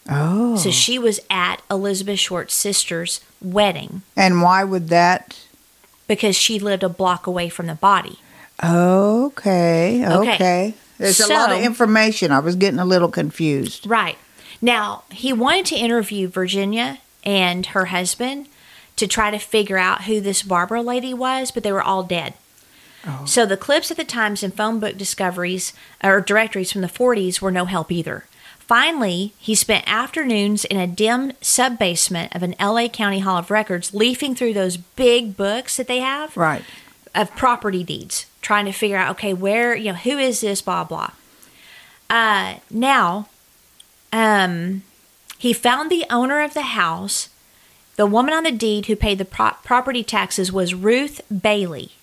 Oh. 0.09 0.55
So 0.57 0.69
she 0.71 0.99
was 0.99 1.19
at 1.29 1.61
Elizabeth 1.71 2.19
Short's 2.19 2.53
sister's 2.53 3.21
wedding 3.41 4.01
and 4.17 4.41
why 4.41 4.63
would 4.63 4.89
that? 4.89 5.39
because 6.07 6.35
she 6.35 6.59
lived 6.59 6.81
a 6.83 6.89
block 6.89 7.27
away 7.27 7.47
from 7.47 7.67
the 7.67 7.75
body. 7.75 8.17
Okay. 8.63 10.03
Okay. 10.05 10.33
Okay. 10.33 10.73
There's 10.97 11.19
a 11.21 11.31
lot 11.31 11.51
of 11.51 11.61
information. 11.61 12.31
I 12.31 12.39
was 12.39 12.55
getting 12.55 12.79
a 12.79 12.85
little 12.85 13.07
confused. 13.09 13.87
Right. 13.87 14.17
Now, 14.61 15.03
he 15.11 15.31
wanted 15.31 15.67
to 15.67 15.75
interview 15.77 16.27
Virginia 16.27 16.97
and 17.23 17.67
her 17.67 17.85
husband 17.85 18.47
to 18.95 19.07
try 19.07 19.31
to 19.31 19.39
figure 19.39 19.77
out 19.77 20.03
who 20.03 20.19
this 20.21 20.43
Barbara 20.43 20.81
lady 20.81 21.13
was, 21.13 21.51
but 21.51 21.63
they 21.63 21.71
were 21.71 21.81
all 21.83 22.03
dead. 22.03 22.33
So 23.25 23.45
the 23.45 23.57
clips 23.57 23.89
at 23.89 23.97
the 23.97 24.03
Times 24.03 24.43
and 24.43 24.53
phone 24.53 24.79
book 24.79 24.97
discoveries 24.97 25.73
or 26.03 26.19
directories 26.21 26.71
from 26.71 26.81
the 26.81 26.87
40s 26.87 27.41
were 27.41 27.49
no 27.51 27.63
help 27.65 27.91
either. 27.91 28.25
Finally, 28.59 29.33
he 29.39 29.55
spent 29.55 29.83
afternoons 29.91 30.63
in 30.65 30.77
a 30.77 30.85
dim 30.85 31.31
sub 31.41 31.79
basement 31.79 32.35
of 32.35 32.43
an 32.43 32.53
LA 32.59 32.87
County 32.87 33.19
Hall 33.19 33.37
of 33.37 33.49
Records 33.49 33.93
leafing 33.95 34.35
through 34.35 34.53
those 34.53 34.77
big 34.77 35.35
books 35.37 35.77
that 35.77 35.87
they 35.87 35.99
have 35.99 36.35
Right. 36.37 36.63
of 37.15 37.33
property 37.35 37.83
deeds, 37.83 38.25
trying 38.41 38.65
to 38.65 38.71
figure 38.73 38.97
out, 38.97 39.11
okay, 39.11 39.33
where, 39.33 39.73
you 39.75 39.91
know, 39.91 39.97
who 39.97 40.17
is 40.19 40.41
this, 40.41 40.61
blah, 40.61 40.83
blah. 40.83 41.09
Uh, 42.09 42.55
now, 42.69 43.27
um, 44.13 44.83
he 45.39 45.53
found 45.53 45.89
the 45.89 46.05
owner 46.11 46.41
of 46.43 46.53
the 46.53 46.61
house. 46.61 47.29
The 47.95 48.05
woman 48.05 48.33
on 48.33 48.43
the 48.43 48.51
deed 48.51 48.85
who 48.85 48.95
paid 48.95 49.17
the 49.17 49.25
pro- 49.25 49.55
property 49.63 50.03
taxes 50.03 50.51
was 50.51 50.73
Ruth 50.75 51.21
Bailey. 51.31 51.93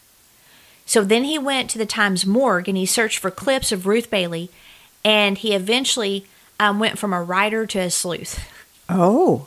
So 0.84 1.04
then 1.04 1.24
he 1.24 1.38
went 1.38 1.70
to 1.70 1.78
the 1.78 1.86
Times 1.86 2.26
morgue 2.26 2.68
and 2.68 2.76
he 2.76 2.86
searched 2.86 3.18
for 3.18 3.30
clips 3.30 3.70
of 3.72 3.86
Ruth 3.86 4.10
Bailey, 4.10 4.50
and 5.04 5.38
he 5.38 5.54
eventually 5.54 6.26
um, 6.58 6.78
went 6.78 6.98
from 6.98 7.12
a 7.12 7.22
writer 7.22 7.66
to 7.66 7.78
a 7.78 7.90
sleuth 7.90 8.40
Oh. 8.88 9.46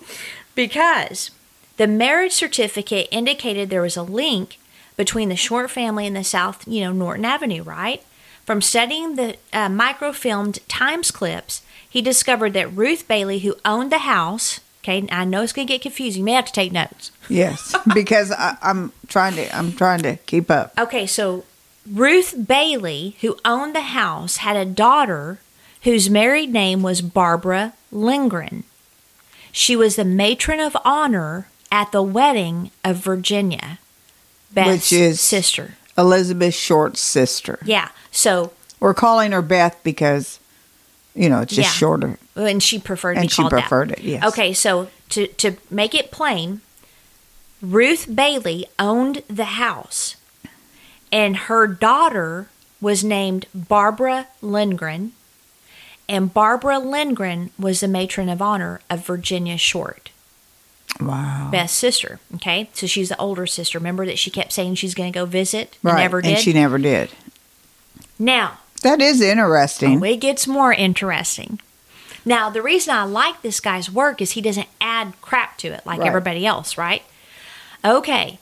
because 0.55 1.31
the 1.77 1.87
marriage 1.87 2.33
certificate 2.33 3.07
indicated 3.11 3.69
there 3.69 3.81
was 3.81 3.97
a 3.97 4.03
link 4.03 4.59
between 4.97 5.29
the 5.29 5.35
Short 5.35 5.71
family 5.71 6.05
and 6.05 6.15
the 6.15 6.23
South, 6.23 6.67
you 6.67 6.81
know, 6.81 6.91
Norton 6.91 7.23
Avenue, 7.25 7.63
right? 7.63 8.03
From 8.45 8.61
studying 8.61 9.15
the 9.15 9.37
uh, 9.53 9.69
microfilmed 9.69 10.59
Times 10.67 11.09
clips, 11.11 11.61
he 11.89 12.01
discovered 12.01 12.53
that 12.53 12.71
Ruth 12.75 13.07
Bailey, 13.07 13.39
who 13.39 13.55
owned 13.65 13.91
the 13.91 13.99
house, 13.99 14.59
okay, 14.83 15.07
I 15.11 15.25
know 15.25 15.41
it's 15.41 15.53
going 15.53 15.67
to 15.67 15.73
get 15.73 15.81
confusing. 15.81 16.19
You 16.21 16.25
may 16.25 16.33
have 16.33 16.45
to 16.45 16.51
take 16.53 16.71
notes. 16.71 17.11
Yes. 17.27 17.75
because 17.93 18.31
I, 18.31 18.57
I'm 18.61 18.91
trying 19.07 19.35
to. 19.35 19.55
I'm 19.55 19.71
trying 19.73 20.01
to 20.03 20.17
keep 20.17 20.49
up. 20.51 20.73
Okay, 20.77 21.05
so 21.07 21.45
Ruth 21.89 22.47
Bailey, 22.47 23.15
who 23.21 23.37
owned 23.43 23.75
the 23.75 23.81
house, 23.81 24.37
had 24.37 24.55
a 24.55 24.65
daughter 24.65 25.39
whose 25.83 26.09
married 26.09 26.51
name 26.51 26.81
was 26.83 27.01
Barbara 27.01 27.73
Lindgren. 27.91 28.63
She 29.51 29.75
was 29.75 29.95
the 29.95 30.05
matron 30.05 30.59
of 30.59 30.77
honor 30.85 31.47
at 31.71 31.91
the 31.91 32.03
wedding 32.03 32.69
of 32.83 32.97
Virginia, 32.97 33.79
Beth's 34.53 34.91
Which 34.91 34.93
is- 34.93 35.21
sister. 35.21 35.75
Elizabeth 35.97 36.53
Short's 36.53 37.01
sister. 37.01 37.59
Yeah, 37.65 37.89
so 38.11 38.53
We're 38.79 38.93
calling 38.93 39.33
her 39.33 39.41
Beth 39.41 39.77
because, 39.83 40.39
you 41.15 41.29
know, 41.29 41.41
it's 41.41 41.53
just 41.55 41.69
Yeah. 41.69 41.73
shorter. 41.73 42.17
and 42.35 42.61
she 42.63 42.79
preferred 42.79 43.17
And 43.17 43.29
she 43.31 43.41
called 43.41 43.51
that. 43.51 43.61
preferred 43.61 43.91
it, 43.91 43.99
yes. 44.01 44.23
Okay, 44.23 44.53
so 44.53 44.89
to 45.09 45.27
to 45.27 45.57
make 45.69 45.93
it 45.95 46.11
plain, 46.11 46.61
Ruth 47.61 48.07
Bailey 48.13 48.65
owned 48.77 49.23
the 49.27 49.45
house, 49.59 50.15
and 51.11 51.35
her 51.35 51.67
daughter 51.67 52.47
was 52.79 53.03
named 53.03 53.45
Barbara 53.53 54.27
Lindgren, 54.41 55.11
and 56.07 56.33
Barbara 56.33 56.79
Lindgren 56.79 57.51
was 57.59 57.81
the 57.81 57.87
matron 57.89 58.29
of 58.29 58.41
honor 58.41 58.79
of 58.89 59.05
Virginia 59.05 59.57
Short, 59.57 60.09
Wow. 61.01 61.49
Best 61.51 61.75
sister. 61.75 62.19
Okay, 62.35 62.69
so 62.73 62.87
she's 62.87 63.09
the 63.09 63.17
older 63.19 63.45
sister. 63.45 63.77
Remember 63.77 64.05
that 64.05 64.17
she 64.19 64.31
kept 64.31 64.51
saying 64.53 64.75
she's 64.75 64.95
going 64.95 65.11
to 65.11 65.17
go 65.19 65.25
visit, 65.25 65.77
and 65.83 65.93
Right. 65.93 66.01
never 66.01 66.21
did. 66.21 66.33
And 66.35 66.39
she 66.41 66.53
never 66.53 66.77
did. 66.77 67.09
now 68.17 68.59
That 68.81 69.01
is 69.01 69.21
interesting. 69.21 70.01
Oh, 70.01 70.05
it 70.05 70.17
gets 70.17 70.47
more 70.47 70.73
interesting. 70.73 71.59
Now, 72.25 72.49
the 72.49 72.61
reason 72.61 72.93
I 72.93 73.03
like 73.03 73.41
this 73.41 73.59
guy's 73.59 73.89
work 73.91 74.21
is 74.21 74.31
he 74.31 74.41
doesn't 74.41 74.67
add 74.79 75.13
crap 75.21 75.57
to 75.59 75.69
it 75.69 75.85
like 75.85 75.99
Right. 75.99 76.07
everybody 76.07 76.45
else, 76.45 76.77
right? 76.77 77.03
Okay, 77.83 78.39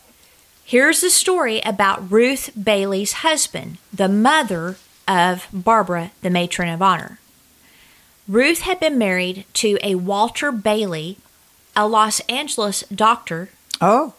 here's 0.66 1.02
the 1.02 1.10
story 1.10 1.62
about 1.62 2.12
Ruth 2.12 2.50
Bailey's 2.62 3.14
husband, 3.14 3.78
the 3.94 4.10
mother 4.10 4.78
of 5.08 5.48
Barbara, 5.54 6.12
the 6.22 6.30
matron 6.30 6.70
of 6.70 6.82
honor. 6.82 7.20
Ruth 8.28 8.62
had 8.62 8.80
been 8.80 8.98
married 8.98 9.46
to 9.54 9.78
a 9.82 9.96
Walter 9.96 10.52
Bailey, 10.52 11.18
a 11.76 11.88
Los 11.88 12.20
Angeles 12.22 12.84
doctor, 12.94 13.50
oh. 13.80 14.14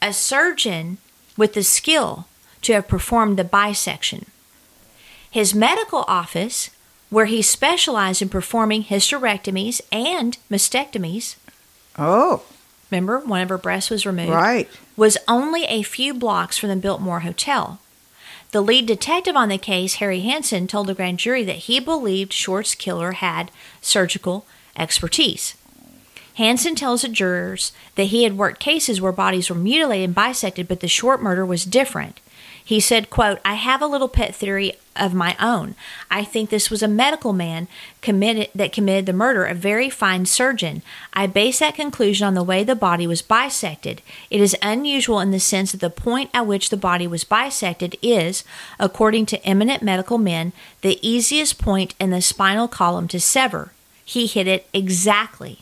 a 0.00 0.12
surgeon 0.12 0.98
with 1.36 1.52
the 1.54 1.62
skill 1.62 2.26
to 2.62 2.72
have 2.72 2.88
performed 2.88 3.36
the 3.36 3.44
bisection. 3.44 4.26
His 5.32 5.54
medical 5.54 6.04
office, 6.06 6.68
where 7.10 7.24
he 7.24 7.40
specialized 7.42 8.20
in 8.22 8.28
performing 8.28 8.84
hysterectomies 8.84 9.80
and 9.90 10.36
mastectomies, 10.50 11.36
Oh. 11.98 12.42
remember, 12.90 13.18
one 13.20 13.40
of 13.40 13.48
her 13.48 13.56
breasts 13.58 13.88
was 13.90 14.04
removed, 14.06 14.30
Right. 14.30 14.68
was 14.94 15.16
only 15.26 15.64
a 15.64 15.82
few 15.82 16.12
blocks 16.14 16.58
from 16.58 16.68
the 16.68 16.76
Biltmore 16.76 17.20
Hotel. 17.20 17.80
The 18.50 18.60
lead 18.60 18.84
detective 18.84 19.34
on 19.34 19.48
the 19.48 19.56
case, 19.56 19.94
Harry 19.94 20.20
Hansen, 20.20 20.66
told 20.66 20.86
the 20.86 20.94
grand 20.94 21.18
jury 21.18 21.42
that 21.44 21.56
he 21.66 21.80
believed 21.80 22.34
Short's 22.34 22.74
killer 22.74 23.12
had 23.12 23.50
surgical 23.80 24.44
expertise. 24.76 25.54
Hansen 26.34 26.74
tells 26.74 27.00
the 27.02 27.08
jurors 27.08 27.72
that 27.94 28.04
he 28.04 28.24
had 28.24 28.36
worked 28.38 28.60
cases 28.60 29.00
where 29.00 29.12
bodies 29.12 29.48
were 29.48 29.56
mutilated 29.56 30.04
and 30.04 30.14
bisected, 30.14 30.68
but 30.68 30.80
the 30.80 30.88
Short 30.88 31.22
murder 31.22 31.44
was 31.46 31.64
different. 31.64 32.20
He 32.64 32.80
said, 32.80 33.10
quote, 33.10 33.38
I 33.44 33.54
have 33.54 33.82
a 33.82 33.86
little 33.86 34.08
pet 34.08 34.34
theory 34.34 34.74
of 34.94 35.14
my 35.14 35.36
own. 35.40 35.74
I 36.10 36.22
think 36.22 36.50
this 36.50 36.70
was 36.70 36.82
a 36.82 36.88
medical 36.88 37.32
man 37.32 37.66
committed 38.02 38.50
that 38.54 38.72
committed 38.72 39.06
the 39.06 39.12
murder, 39.12 39.44
a 39.44 39.54
very 39.54 39.88
fine 39.90 40.26
surgeon. 40.26 40.82
I 41.12 41.26
base 41.26 41.58
that 41.60 41.74
conclusion 41.74 42.26
on 42.26 42.34
the 42.34 42.42
way 42.42 42.62
the 42.62 42.74
body 42.74 43.06
was 43.06 43.22
bisected. 43.22 44.00
It 44.30 44.40
is 44.40 44.56
unusual 44.62 45.20
in 45.20 45.30
the 45.30 45.40
sense 45.40 45.72
that 45.72 45.80
the 45.80 45.90
point 45.90 46.30
at 46.34 46.46
which 46.46 46.70
the 46.70 46.76
body 46.76 47.06
was 47.06 47.24
bisected 47.24 47.98
is, 48.02 48.44
according 48.78 49.26
to 49.26 49.44
eminent 49.44 49.82
medical 49.82 50.18
men, 50.18 50.52
the 50.82 50.98
easiest 51.06 51.58
point 51.58 51.94
in 51.98 52.10
the 52.10 52.22
spinal 52.22 52.68
column 52.68 53.08
to 53.08 53.20
sever. 53.20 53.72
He 54.04 54.26
hit 54.26 54.46
it 54.46 54.66
exactly. 54.72 55.60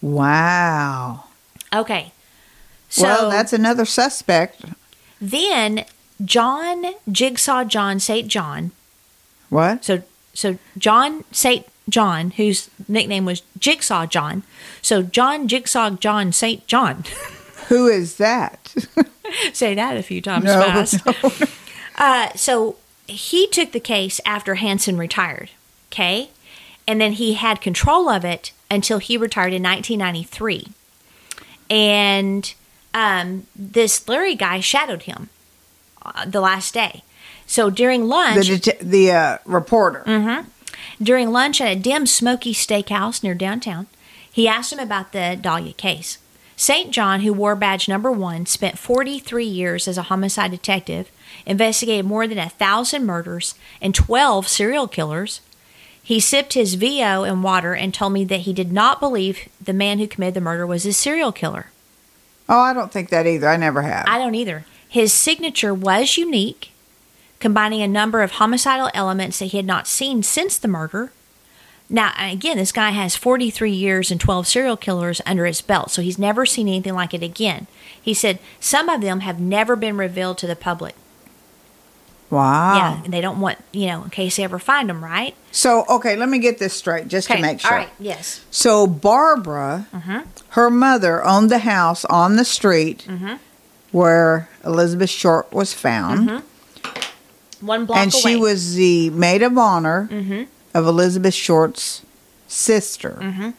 Wow. 0.00 1.24
Okay. 1.74 2.12
So 2.88 3.04
well, 3.04 3.30
that's 3.30 3.52
another 3.52 3.84
suspect. 3.84 4.64
Then 5.20 5.84
John 6.24 6.84
Jigsaw 7.10 7.64
John 7.64 8.00
St. 8.00 8.28
John. 8.28 8.72
What? 9.50 9.84
So 9.84 10.02
so 10.34 10.58
John 10.76 11.24
St. 11.32 11.66
John, 11.88 12.32
whose 12.32 12.68
nickname 12.86 13.24
was 13.24 13.42
Jigsaw 13.58 14.06
John. 14.06 14.42
So 14.82 15.02
John 15.02 15.48
Jigsaw 15.48 15.90
John 15.90 16.32
St. 16.32 16.66
John. 16.66 17.04
Who 17.68 17.86
is 17.86 18.16
that? 18.16 18.74
Say 19.52 19.74
that 19.74 19.96
a 19.96 20.02
few 20.02 20.20
times 20.22 20.44
No, 20.44 20.60
fast. 20.60 21.00
Uh, 22.00 22.32
so 22.36 22.76
he 23.08 23.48
took 23.48 23.72
the 23.72 23.80
case 23.80 24.20
after 24.24 24.54
Hansen 24.54 24.96
retired. 24.96 25.50
Okay. 25.90 26.30
And 26.86 27.00
then 27.00 27.12
he 27.14 27.34
had 27.34 27.60
control 27.60 28.08
of 28.08 28.24
it 28.24 28.52
until 28.70 28.98
he 28.98 29.16
retired 29.16 29.52
in 29.52 29.64
1993. 29.64 30.68
And 31.68 32.54
um, 32.94 33.46
this 33.56 34.06
Larry 34.08 34.34
guy 34.34 34.60
shadowed 34.60 35.02
him 35.02 35.28
uh, 36.04 36.24
the 36.26 36.40
last 36.40 36.74
day. 36.74 37.02
So 37.46 37.70
during 37.70 38.06
lunch, 38.08 38.48
The 38.48 38.58
det- 38.58 38.78
the 38.80 39.12
uh, 39.12 39.38
reporter. 39.44 40.02
Mm-hmm. 40.06 40.48
during 41.02 41.30
lunch 41.30 41.60
at 41.60 41.68
a 41.76 41.76
dim, 41.80 42.06
smoky 42.06 42.52
steakhouse 42.52 43.22
near 43.22 43.34
downtown, 43.34 43.86
he 44.30 44.46
asked 44.46 44.72
him 44.72 44.78
about 44.78 45.12
the 45.12 45.38
Dahlia 45.40 45.72
case. 45.72 46.18
St. 46.56 46.90
John, 46.90 47.20
who 47.20 47.32
wore 47.32 47.54
badge 47.54 47.88
number 47.88 48.10
one, 48.10 48.44
spent 48.44 48.78
43 48.78 49.44
years 49.44 49.86
as 49.86 49.96
a 49.96 50.02
homicide 50.02 50.50
detective, 50.50 51.08
investigated 51.46 52.04
more 52.04 52.26
than 52.26 52.38
a 52.38 52.48
thousand 52.48 53.06
murders 53.06 53.54
and 53.80 53.94
12 53.94 54.48
serial 54.48 54.88
killers. 54.88 55.40
He 56.02 56.18
sipped 56.20 56.54
his 56.54 56.74
VO 56.74 57.22
in 57.24 57.42
water 57.42 57.74
and 57.74 57.94
told 57.94 58.12
me 58.12 58.24
that 58.24 58.40
he 58.40 58.52
did 58.52 58.72
not 58.72 58.98
believe 58.98 59.48
the 59.60 59.72
man 59.72 59.98
who 60.00 60.06
committed 60.08 60.34
the 60.34 60.40
murder 60.40 60.66
was 60.66 60.84
a 60.84 60.92
serial 60.92 61.32
killer. 61.32 61.66
Oh, 62.48 62.60
I 62.60 62.72
don't 62.72 62.90
think 62.90 63.10
that 63.10 63.26
either. 63.26 63.48
I 63.48 63.56
never 63.56 63.82
have. 63.82 64.06
I 64.08 64.18
don't 64.18 64.34
either. 64.34 64.64
His 64.88 65.12
signature 65.12 65.74
was 65.74 66.16
unique, 66.16 66.72
combining 67.40 67.82
a 67.82 67.88
number 67.88 68.22
of 68.22 68.32
homicidal 68.32 68.90
elements 68.94 69.38
that 69.38 69.46
he 69.46 69.58
had 69.58 69.66
not 69.66 69.86
seen 69.86 70.22
since 70.22 70.56
the 70.56 70.68
murder. 70.68 71.12
Now, 71.90 72.12
again, 72.18 72.58
this 72.58 72.72
guy 72.72 72.90
has 72.90 73.16
43 73.16 73.70
years 73.70 74.10
and 74.10 74.20
12 74.20 74.46
serial 74.46 74.76
killers 74.76 75.20
under 75.26 75.46
his 75.46 75.62
belt, 75.62 75.90
so 75.90 76.02
he's 76.02 76.18
never 76.18 76.44
seen 76.44 76.68
anything 76.68 76.94
like 76.94 77.14
it 77.14 77.22
again. 77.22 77.66
He 78.00 78.14
said 78.14 78.38
some 78.60 78.88
of 78.88 79.00
them 79.00 79.20
have 79.20 79.40
never 79.40 79.76
been 79.76 79.96
revealed 79.96 80.38
to 80.38 80.46
the 80.46 80.56
public. 80.56 80.94
Wow. 82.30 82.76
Yeah, 82.76 83.02
and 83.04 83.12
they 83.12 83.20
don't 83.20 83.40
want, 83.40 83.58
you 83.72 83.86
know, 83.86 84.04
in 84.04 84.10
case 84.10 84.36
they 84.36 84.44
ever 84.44 84.58
find 84.58 84.88
them, 84.88 85.02
right? 85.04 85.34
So, 85.50 85.84
okay, 85.88 86.16
let 86.16 86.28
me 86.28 86.38
get 86.38 86.58
this 86.58 86.74
straight 86.74 87.08
just 87.08 87.28
to 87.28 87.38
make 87.40 87.60
sure. 87.60 87.70
All 87.72 87.78
right, 87.78 87.88
yes. 87.98 88.44
So, 88.50 88.86
Barbara, 88.86 89.86
Mm-hmm. 89.94 90.18
her 90.50 90.70
mother 90.70 91.24
owned 91.24 91.50
the 91.50 91.58
house 91.60 92.04
on 92.06 92.36
the 92.36 92.44
street 92.44 93.04
Mm-hmm. 93.08 93.34
where 93.92 94.48
Elizabeth 94.64 95.10
Short 95.10 95.52
was 95.52 95.72
found. 95.72 96.28
Mm-hmm. 96.28 97.66
One 97.66 97.86
block 97.86 97.98
And 97.98 98.12
she 98.12 98.36
was 98.36 98.74
the 98.76 99.10
maid 99.10 99.42
of 99.42 99.58
honor 99.58 100.08
Mhm. 100.12 100.46
of 100.74 100.86
Elizabeth 100.86 101.34
Short's 101.34 102.02
sister, 102.46 103.18
Mhm. 103.20 103.54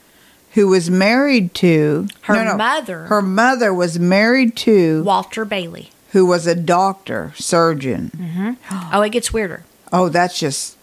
who 0.54 0.68
was 0.70 0.90
married 0.90 1.54
to 1.56 2.08
Her 2.22 2.36
no, 2.36 2.44
no, 2.52 2.56
mother. 2.56 3.06
Her 3.08 3.22
mother 3.22 3.74
was 3.74 4.00
married 4.00 4.56
to 4.58 5.04
Walter 5.04 5.44
Bailey. 5.44 5.92
Who 6.12 6.26
was 6.26 6.48
a 6.48 6.56
doctor, 6.56 7.34
surgeon. 7.36 8.12
Mm-hmm. 8.16 8.94
Oh, 8.94 9.02
it 9.02 9.10
gets 9.12 9.32
weirder. 9.34 9.64
Oh, 9.92 10.10
that's 10.10 10.40
just 10.40 10.76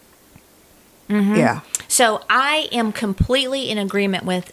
Mm-hmm. 1.09 1.35
yeah. 1.35 1.61
So 1.87 2.21
I 2.29 2.67
am 2.73 2.91
completely 2.91 3.69
in 3.69 3.77
agreement 3.77 4.25
with 4.25 4.51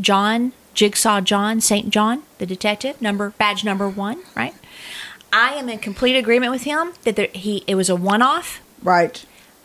John 0.00 0.52
Jigsaw 0.72 1.20
John 1.20 1.60
St. 1.60 1.90
John, 1.90 2.22
the 2.38 2.46
detective, 2.46 3.02
number 3.02 3.30
badge 3.36 3.64
number 3.64 3.86
one, 3.88 4.22
right? 4.34 4.54
I 5.30 5.54
am 5.54 5.68
in 5.68 5.78
complete 5.78 6.16
agreement 6.16 6.52
with 6.52 6.62
him 6.62 6.92
that 7.02 7.16
there, 7.16 7.28
he 7.34 7.64
it 7.66 7.74
was 7.74 7.90
a 7.90 7.96
one 7.96 8.22
off. 8.22 8.60
Right. 8.82 9.24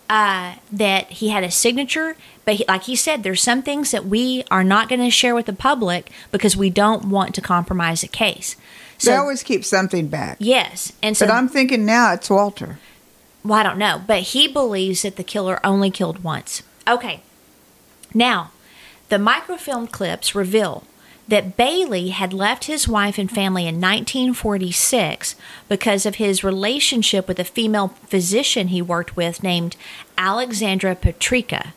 Uh, 0.09 0.55
that 0.71 1.05
he 1.11 1.29
had 1.29 1.43
a 1.43 1.51
signature, 1.51 2.15
but 2.43 2.55
he, 2.55 2.65
like 2.67 2.83
he 2.83 2.95
said, 2.95 3.21
there's 3.21 3.43
some 3.43 3.61
things 3.61 3.91
that 3.91 4.07
we 4.07 4.43
are 4.49 4.63
not 4.63 4.89
going 4.89 4.99
to 4.99 5.11
share 5.11 5.35
with 5.35 5.45
the 5.45 5.53
public 5.53 6.09
because 6.31 6.57
we 6.57 6.71
don't 6.71 7.05
want 7.05 7.35
to 7.35 7.41
compromise 7.41 8.01
the 8.01 8.07
case. 8.07 8.55
So, 8.97 9.11
they 9.11 9.17
always 9.17 9.43
keep 9.43 9.63
something 9.63 10.07
back. 10.07 10.37
yes, 10.39 10.93
and 11.03 11.15
so 11.15 11.27
But 11.27 11.33
I'm 11.35 11.47
thinking 11.47 11.85
now 11.85 12.11
it's 12.13 12.27
Walter. 12.27 12.79
Well, 13.43 13.59
I 13.59 13.63
don't 13.63 13.77
know, 13.77 14.01
but 14.05 14.21
he 14.23 14.47
believes 14.47 15.03
that 15.03 15.15
the 15.15 15.23
killer 15.23 15.59
only 15.63 15.91
killed 15.91 16.23
once. 16.23 16.63
Okay. 16.87 17.21
Now, 18.13 18.49
the 19.09 19.19
microfilm 19.19 19.87
clips 19.87 20.33
reveal 20.33 20.85
that 21.29 21.55
Bailey 21.55 22.09
had 22.09 22.33
left 22.33 22.65
his 22.65 22.87
wife 22.87 23.19
and 23.19 23.29
family 23.29 23.67
in 23.67 23.75
1946 23.75 25.35
because 25.67 26.05
of 26.07 26.15
his 26.15 26.43
relationship 26.43 27.27
with 27.27 27.39
a 27.39 27.43
female 27.43 27.89
physician 28.07 28.69
he 28.69 28.81
worked 28.81 29.15
with 29.15 29.43
named 29.43 29.77
Alexandra 30.17 30.95
Partyka. 30.95 31.73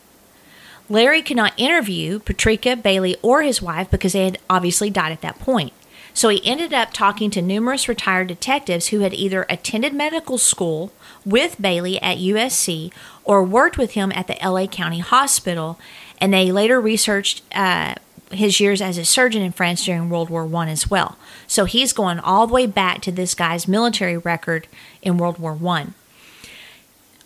Larry 0.89 1.21
could 1.21 1.37
not 1.37 1.53
interview 1.59 2.19
Partyka, 2.19 2.83
Bailey, 2.83 3.17
or 3.23 3.43
his 3.43 3.61
wife 3.61 3.91
because 3.91 4.15
they 4.15 4.25
had 4.25 4.39
obviously 4.49 4.89
died 4.89 5.13
at 5.13 5.21
that 5.21 5.39
point. 5.39 5.73
So 6.15 6.31
he 6.31 6.45
ended 6.45 6.73
up 6.73 6.93
talking 6.93 7.31
to 7.31 7.43
numerous 7.43 7.89
retired 7.89 8.29
detectives 8.29 8.89
who 8.89 9.01
had 9.01 9.15
either 9.15 9.47
attended 9.49 9.95
medical 9.95 10.39
school 10.39 10.93
with 11.25 11.61
Bailey 11.61 12.01
at 12.01 12.19
USC 12.19 12.93
or 13.25 13.43
worked 13.43 13.79
with 13.79 13.93
him 13.93 14.13
at 14.13 14.27
the 14.27 14.37
LA 14.43 14.67
County 14.67 14.99
Hospital, 14.99 15.79
and 16.19 16.33
they 16.33 16.53
later 16.53 16.81
researched 16.81 17.43
uh, 17.55 17.95
his 18.33 18.61
years 18.61 18.81
as 18.81 18.99
a 18.99 19.05
surgeon 19.05 19.43
in 19.43 19.53
France 19.53 19.85
during 19.85 20.09
World 20.09 20.31
War 20.31 20.45
One 20.45 20.69
as 20.69 20.91
well. 20.91 21.17
So 21.47 21.65
he's 21.65 21.93
going 21.93 22.19
all 22.19 22.47
the 22.47 22.55
way 22.55 22.67
back 22.67 23.01
to 23.03 23.13
this 23.13 23.35
guy's 23.35 23.69
military 23.69 24.17
record 24.17 24.69
in 25.01 25.19
World 25.19 25.39
War 25.39 25.55
One. 25.55 25.95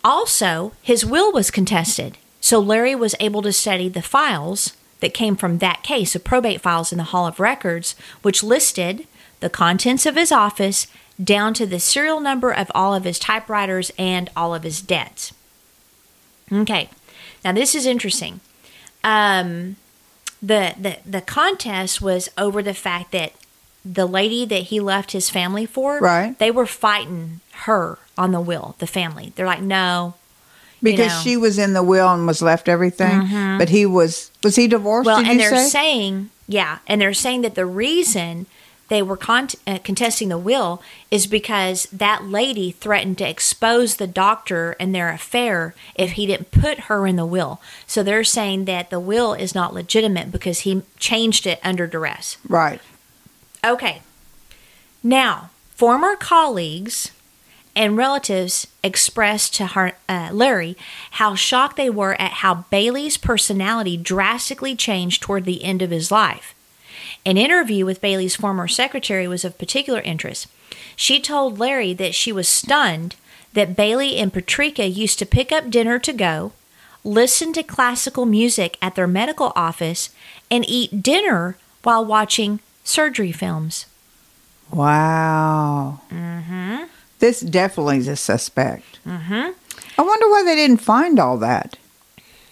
Also, 0.05 0.73
his 0.83 1.05
will 1.05 1.33
was 1.33 1.51
contested, 1.51 2.17
so 2.41 2.61
Larry 2.61 2.95
was 2.95 3.17
able 3.19 3.43
to 3.43 3.53
study 3.53 3.89
the 3.89 4.03
files 4.03 4.77
that 5.01 5.15
came 5.15 5.37
from 5.37 5.59
that 5.59 5.83
case, 5.83 6.13
the 6.13 6.21
probate 6.21 6.61
files 6.61 6.93
in 6.93 6.99
the 6.99 7.05
Hall 7.05 7.27
of 7.27 7.41
Records, 7.41 7.95
which 8.23 8.43
listed 8.43 9.07
the 9.41 9.51
contents 9.51 10.07
of 10.07 10.17
his 10.17 10.33
office 10.33 10.87
down 11.23 11.55
to 11.55 11.67
the 11.67 11.81
serial 11.81 12.21
number 12.21 12.53
of 12.53 12.71
all 12.75 12.95
of 12.95 13.05
his 13.05 13.19
typewriters 13.19 13.91
and 13.99 14.31
all 14.37 14.55
of 14.55 14.63
his 14.63 14.81
debts. 14.81 15.35
Okay, 16.53 16.89
now 17.45 17.53
this 17.53 17.75
is 17.75 17.87
interesting. 17.87 18.41
Um, 19.03 19.77
the, 20.47 20.75
the 20.81 20.97
the 21.05 21.21
contest 21.21 22.01
was 22.01 22.29
over 22.39 22.63
the 22.63 22.75
fact 22.75 23.11
that 23.13 23.33
the 23.85 24.07
lady 24.07 24.45
that 24.45 24.65
he 24.65 24.81
left 24.81 25.13
his 25.13 25.31
family 25.31 25.67
for, 25.67 25.99
Right. 26.01 26.39
They 26.39 26.51
were 26.51 26.67
fighting 26.67 27.41
her 27.67 27.99
on 28.19 28.33
the 28.33 28.41
will, 28.41 28.75
the 28.79 28.87
family. 28.87 29.33
They're 29.35 29.47
like, 29.47 29.63
no, 29.63 30.15
Because 30.83 31.13
know. 31.13 31.21
she 31.23 31.37
was 31.37 31.59
in 31.59 31.73
the 31.73 31.83
will 31.83 32.09
and 32.13 32.27
was 32.27 32.43
left 32.43 32.69
everything. 32.69 33.21
Mm-hmm. 33.23 33.59
But 33.59 33.69
he 33.71 33.87
was 33.87 34.31
was 34.43 34.57
he 34.57 34.67
divorced? 34.69 35.07
Well, 35.07 35.19
and 35.19 35.29
you 35.29 35.39
they're 35.39 35.57
say? 35.57 35.69
saying, 35.69 36.31
yeah, 36.49 36.79
and 36.87 37.01
they're 37.01 37.15
saying 37.15 37.43
that 37.43 37.55
the 37.55 37.67
reason 37.67 38.47
they 38.89 39.03
were 39.03 39.17
con- 39.17 39.49
uh, 39.67 39.79
contesting 39.83 40.29
the 40.29 40.39
will 40.39 40.83
is 41.11 41.27
because 41.27 41.87
that 41.93 42.25
lady 42.25 42.71
threatened 42.71 43.19
to 43.19 43.29
expose 43.29 43.97
the 43.97 44.07
doctor 44.07 44.77
and 44.79 44.95
their 44.95 45.11
affair 45.11 45.75
if 45.95 46.13
he 46.13 46.27
didn't 46.27 46.51
put 46.51 46.81
her 46.81 47.07
in 47.07 47.17
the 47.17 47.27
will. 47.27 47.61
So 47.87 48.03
they're 48.03 48.25
saying 48.25 48.67
that 48.67 48.91
the 48.91 49.01
will 49.01 49.35
is 49.35 49.55
not 49.55 49.75
legitimate 49.75 50.31
because 50.31 50.61
he 50.61 50.83
changed 50.99 51.47
it 51.47 51.61
under 51.63 51.87
duress. 51.87 52.39
right. 52.49 52.81
Okay. 53.65 54.03
Now, 55.03 55.51
former 55.75 56.15
colleagues 56.15 57.11
and 57.75 57.97
relatives 57.97 58.67
expressed 58.83 59.55
to 59.57 59.67
her, 59.69 59.93
uh, 60.09 60.31
Larry 60.33 60.77
how 61.13 61.35
shocked 61.35 61.77
they 61.77 61.91
were 61.91 62.15
at 62.21 62.33
how 62.33 62.65
Bailey's 62.71 63.17
personality 63.17 63.97
drastically 63.97 64.75
changed 64.75 65.23
toward 65.23 65.45
the 65.45 65.63
end 65.65 65.83
of 65.83 65.91
his 65.91 66.11
life. 66.11 66.55
An 67.25 67.37
interview 67.37 67.85
with 67.85 68.01
Bailey's 68.01 68.37
former 68.37 68.69
secretary 68.69 69.27
was 69.27 69.45
of 69.45 69.59
particular 69.59 70.01
interest. 70.01 70.47
She 70.95 71.21
told 71.21 71.59
Larry 71.59 71.93
that 71.95 72.15
she 72.15 72.33
was 72.33 72.49
stunned 72.49 73.17
that 73.53 73.77
Bailey 73.77 74.17
and 74.17 74.33
Partyka 74.33 74.93
used 74.93 75.19
to 75.19 75.27
pick 75.27 75.51
up 75.51 75.71
dinner 75.71 75.99
to 75.99 76.13
go, 76.13 76.53
listen 77.05 77.53
to 77.55 77.63
classical 77.63 78.27
music 78.27 78.77
at 78.83 78.95
their 78.95 79.07
medical 79.07 79.53
office, 79.57 80.11
and 80.51 80.65
eat 80.69 81.03
dinner 81.03 81.57
while 81.83 82.05
watching 82.05 82.61
surgery 82.85 83.33
films. 83.33 83.87
Wow. 84.71 86.01
Mm-hmm. 86.11 86.85
This 87.19 87.41
definitely 87.41 87.99
is 87.99 88.09
a 88.09 88.17
suspect. 88.17 88.99
Mm-hmm. 89.07 89.53
I 89.99 90.03
wonder 90.03 90.29
why 90.29 90.43
they 90.45 90.57
didn't 90.57 90.79
find 90.79 91.19
all 91.19 91.39
that 91.39 91.79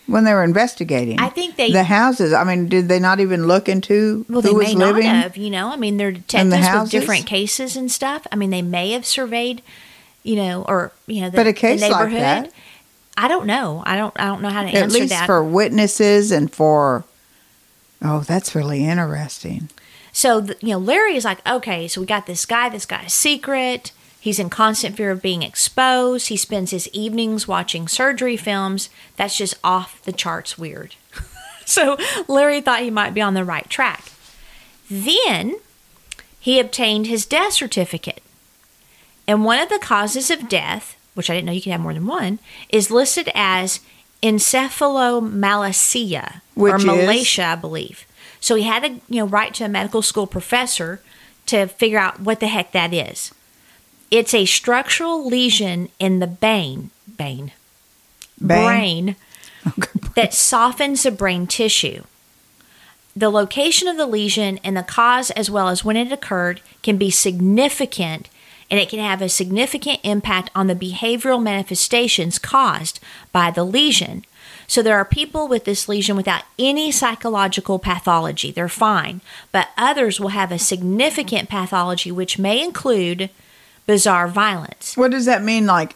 when 0.06 0.24
they 0.24 0.32
were 0.34 0.44
investigating. 0.44 1.18
I 1.18 1.28
think 1.28 1.56
they- 1.56 1.72
the 1.72 1.84
houses. 1.84 2.32
I 2.32 2.44
mean, 2.44 2.68
did 2.68 2.88
they 2.88 2.98
not 3.00 3.20
even 3.20 3.46
look 3.46 3.68
into 3.68 4.24
Well, 4.28 4.42
who 4.42 4.48
they 4.48 4.54
was 4.54 4.74
may 4.74 4.84
living? 4.86 5.04
not 5.06 5.22
have. 5.22 5.36
You 5.36 5.50
know, 5.50 5.68
I 5.68 5.76
mean, 5.76 5.96
they're 5.96 6.08
In 6.08 6.14
the 6.14 6.20
detectives 6.20 6.50
with 6.52 6.60
houses? 6.64 6.90
different 6.90 7.26
cases 7.26 7.76
and 7.76 7.90
stuff. 7.90 8.26
I 8.30 8.36
mean, 8.36 8.50
they 8.50 8.62
may 8.62 8.90
have 8.92 9.06
surveyed, 9.06 9.62
you 10.22 10.36
know, 10.36 10.64
or 10.68 10.92
you 11.06 11.22
know, 11.22 11.30
the, 11.30 11.36
But 11.36 11.46
a 11.46 11.52
case 11.52 11.80
the 11.80 11.88
like 11.88 12.08
neighborhood. 12.10 12.20
that? 12.22 12.50
I 13.16 13.28
don't 13.28 13.46
know. 13.46 13.82
I 13.86 13.96
don't. 13.96 14.12
I 14.18 14.24
don't 14.26 14.42
know 14.42 14.48
how 14.50 14.62
to 14.62 14.68
At 14.68 14.74
answer 14.74 14.98
least 14.98 15.10
that. 15.10 15.26
for 15.26 15.42
witnesses 15.44 16.32
and 16.32 16.52
for. 16.52 17.04
Oh, 18.02 18.20
that's 18.20 18.54
really 18.54 18.84
interesting. 18.84 19.68
So, 20.12 20.40
th- 20.42 20.58
you 20.60 20.70
know, 20.70 20.78
Larry 20.78 21.16
is 21.16 21.24
like, 21.24 21.38
okay, 21.48 21.88
so 21.88 22.00
we 22.00 22.06
got 22.06 22.26
this 22.26 22.44
guy. 22.44 22.68
This 22.68 22.86
guy's 22.86 23.14
secret. 23.14 23.92
He's 24.24 24.38
in 24.38 24.48
constant 24.48 24.96
fear 24.96 25.10
of 25.10 25.20
being 25.20 25.42
exposed. 25.42 26.28
He 26.28 26.38
spends 26.38 26.70
his 26.70 26.88
evenings 26.94 27.46
watching 27.46 27.86
surgery 27.86 28.38
films. 28.38 28.88
That's 29.16 29.36
just 29.36 29.58
off 29.62 30.02
the 30.04 30.12
charts 30.12 30.56
weird. 30.56 30.94
so, 31.66 31.98
Larry 32.26 32.62
thought 32.62 32.80
he 32.80 32.90
might 32.90 33.12
be 33.12 33.20
on 33.20 33.34
the 33.34 33.44
right 33.44 33.68
track. 33.68 34.12
Then 34.90 35.56
he 36.40 36.58
obtained 36.58 37.06
his 37.06 37.26
death 37.26 37.52
certificate. 37.52 38.22
And 39.28 39.44
one 39.44 39.58
of 39.58 39.68
the 39.68 39.78
causes 39.78 40.30
of 40.30 40.48
death, 40.48 40.96
which 41.12 41.28
I 41.28 41.34
didn't 41.34 41.44
know 41.44 41.52
you 41.52 41.60
could 41.60 41.72
have 41.72 41.82
more 41.82 41.92
than 41.92 42.06
one, 42.06 42.38
is 42.70 42.90
listed 42.90 43.30
as 43.34 43.80
encephalomalacia 44.22 46.40
Which 46.54 46.72
or 46.72 46.76
is? 46.76 46.84
malacia, 46.86 47.44
I 47.44 47.56
believe. 47.56 48.06
So 48.40 48.54
he 48.54 48.62
had 48.62 48.84
to, 48.84 48.88
you 49.06 49.20
know, 49.20 49.26
write 49.26 49.52
to 49.56 49.64
a 49.64 49.68
medical 49.68 50.00
school 50.00 50.26
professor 50.26 51.02
to 51.44 51.66
figure 51.66 51.98
out 51.98 52.20
what 52.20 52.40
the 52.40 52.46
heck 52.46 52.72
that 52.72 52.94
is. 52.94 53.30
It's 54.14 54.32
a 54.32 54.44
structural 54.44 55.26
lesion 55.26 55.88
in 55.98 56.20
the 56.20 56.28
bane, 56.28 56.92
bane, 57.16 57.50
brain 58.40 59.16
that 60.14 60.32
softens 60.32 61.02
the 61.02 61.10
brain 61.10 61.48
tissue. 61.48 62.04
The 63.16 63.28
location 63.28 63.88
of 63.88 63.96
the 63.96 64.06
lesion 64.06 64.60
and 64.62 64.76
the 64.76 64.84
cause, 64.84 65.32
as 65.32 65.50
well 65.50 65.68
as 65.68 65.84
when 65.84 65.96
it 65.96 66.12
occurred, 66.12 66.60
can 66.84 66.96
be 66.96 67.10
significant 67.10 68.28
and 68.70 68.78
it 68.78 68.88
can 68.88 69.00
have 69.00 69.20
a 69.20 69.28
significant 69.28 69.98
impact 70.04 70.48
on 70.54 70.68
the 70.68 70.76
behavioral 70.76 71.42
manifestations 71.42 72.38
caused 72.38 73.00
by 73.32 73.50
the 73.50 73.64
lesion. 73.64 74.24
So, 74.68 74.80
there 74.80 74.96
are 74.96 75.04
people 75.04 75.48
with 75.48 75.64
this 75.64 75.88
lesion 75.88 76.14
without 76.14 76.44
any 76.56 76.92
psychological 76.92 77.80
pathology, 77.80 78.52
they're 78.52 78.68
fine, 78.68 79.22
but 79.50 79.70
others 79.76 80.20
will 80.20 80.28
have 80.28 80.52
a 80.52 80.58
significant 80.60 81.48
pathology, 81.48 82.12
which 82.12 82.38
may 82.38 82.62
include 82.62 83.28
bizarre 83.86 84.28
violence. 84.28 84.96
What 84.96 85.10
does 85.10 85.26
that 85.26 85.42
mean? 85.42 85.66
Like 85.66 85.94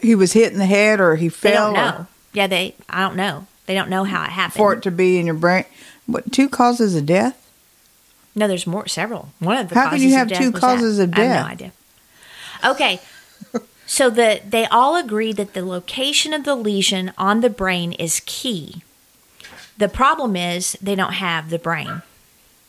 he 0.00 0.14
was 0.14 0.32
hit 0.32 0.52
in 0.52 0.58
the 0.58 0.66
head 0.66 1.00
or 1.00 1.16
he 1.16 1.28
They 1.28 1.30
fell 1.52 1.72
don't 1.72 1.80
or- 1.82 1.98
know. 2.00 2.06
Yeah, 2.32 2.46
they, 2.48 2.74
I 2.90 3.00
don't 3.00 3.16
know. 3.16 3.46
They 3.66 3.74
don't 3.74 3.88
know 3.88 4.04
how 4.04 4.24
it 4.24 4.30
happened. 4.30 4.54
for 4.56 4.72
it 4.74 4.82
to 4.82 4.90
be 4.90 5.18
in 5.18 5.26
your 5.26 5.34
brain? 5.36 5.64
What 6.06 6.32
two 6.32 6.48
causes 6.48 6.94
of 6.96 7.06
death? 7.06 7.40
No, 8.34 8.48
there's 8.48 8.66
more, 8.66 8.88
several. 8.88 9.28
One 9.38 9.56
of 9.56 9.68
the 9.68 9.74
How 9.76 9.90
can 9.90 10.00
you 10.02 10.12
have 10.14 10.28
two 10.32 10.50
causes 10.50 10.98
that. 10.98 11.04
of 11.10 11.14
I 11.14 11.20
have 11.22 11.28
death? 11.30 11.44
no 11.46 11.50
idea. 11.52 11.72
Okay, 12.64 13.00
so 13.86 14.10
the 14.10 14.40
they 14.46 14.66
all 14.66 14.96
agree 14.96 15.32
that 15.32 15.54
the 15.54 15.64
location 15.64 16.34
of 16.34 16.44
the 16.44 16.54
lesion 16.56 17.12
on 17.16 17.40
the 17.40 17.48
brain 17.50 17.92
is 17.92 18.20
key. 18.26 18.82
The 19.78 19.88
problem 19.88 20.34
is 20.36 20.76
they 20.82 20.94
don't 20.96 21.14
have 21.14 21.50
the 21.50 21.58
brain, 21.58 22.02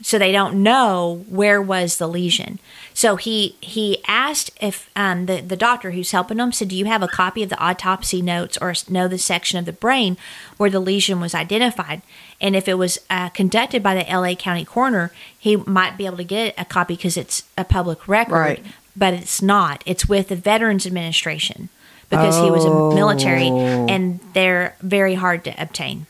so 0.02 0.20
they 0.20 0.32
don't 0.32 0.62
know 0.62 1.24
where 1.30 1.62
was 1.62 1.98
the 1.98 2.08
lesion. 2.08 2.60
So 2.94 3.16
he 3.16 3.56
he 3.62 4.04
asked 4.08 4.52
if 4.62 4.90
um, 4.96 5.26
the 5.26 5.42
the 5.42 5.56
doctor 5.56 5.92
who's 5.92 6.12
helping 6.12 6.38
him 6.40 6.52
said, 6.52 6.68
"Do 6.70 6.76
you 6.76 6.86
have 6.86 7.02
a 7.04 7.08
copy 7.08 7.44
of 7.44 7.50
the 7.50 7.60
autopsy 7.60 8.22
notes 8.22 8.58
or 8.62 8.74
know 8.90 9.08
the 9.08 9.18
section 9.18 9.58
of 9.60 9.66
the 9.66 9.74
brain 9.74 10.18
where 10.58 10.70
the 10.70 10.80
lesion 10.80 11.20
was 11.20 11.34
identified?" 11.36 12.02
And 12.42 12.56
if 12.56 12.68
it 12.68 12.76
was 12.78 13.00
uh, 13.10 13.30
conducted 13.30 13.82
by 13.82 13.96
the 13.96 14.10
LA 14.14 14.36
County 14.36 14.66
coroner, 14.66 15.12
he 15.38 15.56
might 15.56 15.98
be 15.98 16.06
able 16.06 16.18
to 16.18 16.24
get 16.24 16.54
a 16.58 16.66
copy 16.66 16.96
because 16.96 17.16
it's 17.18 17.44
a 17.58 17.64
public 17.64 18.08
record. 18.08 18.34
Right. 18.34 18.66
But 18.96 19.14
it's 19.14 19.42
not. 19.42 19.84
It's 19.86 20.08
with 20.08 20.30
the 20.30 20.36
Veterans 20.38 20.86
Administration 20.86 21.70
because 22.10 22.36
he 22.38 22.50
was 22.52 22.64
a 22.64 22.70
military, 22.96 23.50
Oh. 23.50 23.88
and 23.90 24.20
they're 24.34 24.76
very 24.82 25.16
hard 25.16 25.44
to 25.46 25.62
obtain. 25.62 26.06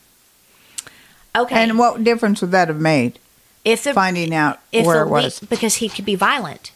Okay, 1.34 1.62
And 1.62 1.78
what 1.78 2.02
difference 2.04 2.40
would 2.40 2.50
that 2.52 2.68
have 2.68 2.80
made? 2.80 3.18
If 3.66 3.82
the 3.84 3.92
Finding 3.92 4.32
out 4.34 4.60
if 4.72 4.86
where 4.86 5.04
the 5.04 5.08
it 5.08 5.10
was. 5.10 5.40
because 5.40 5.76
he 5.76 5.88
could 5.90 6.04
be 6.06 6.14
violent. 6.14 6.72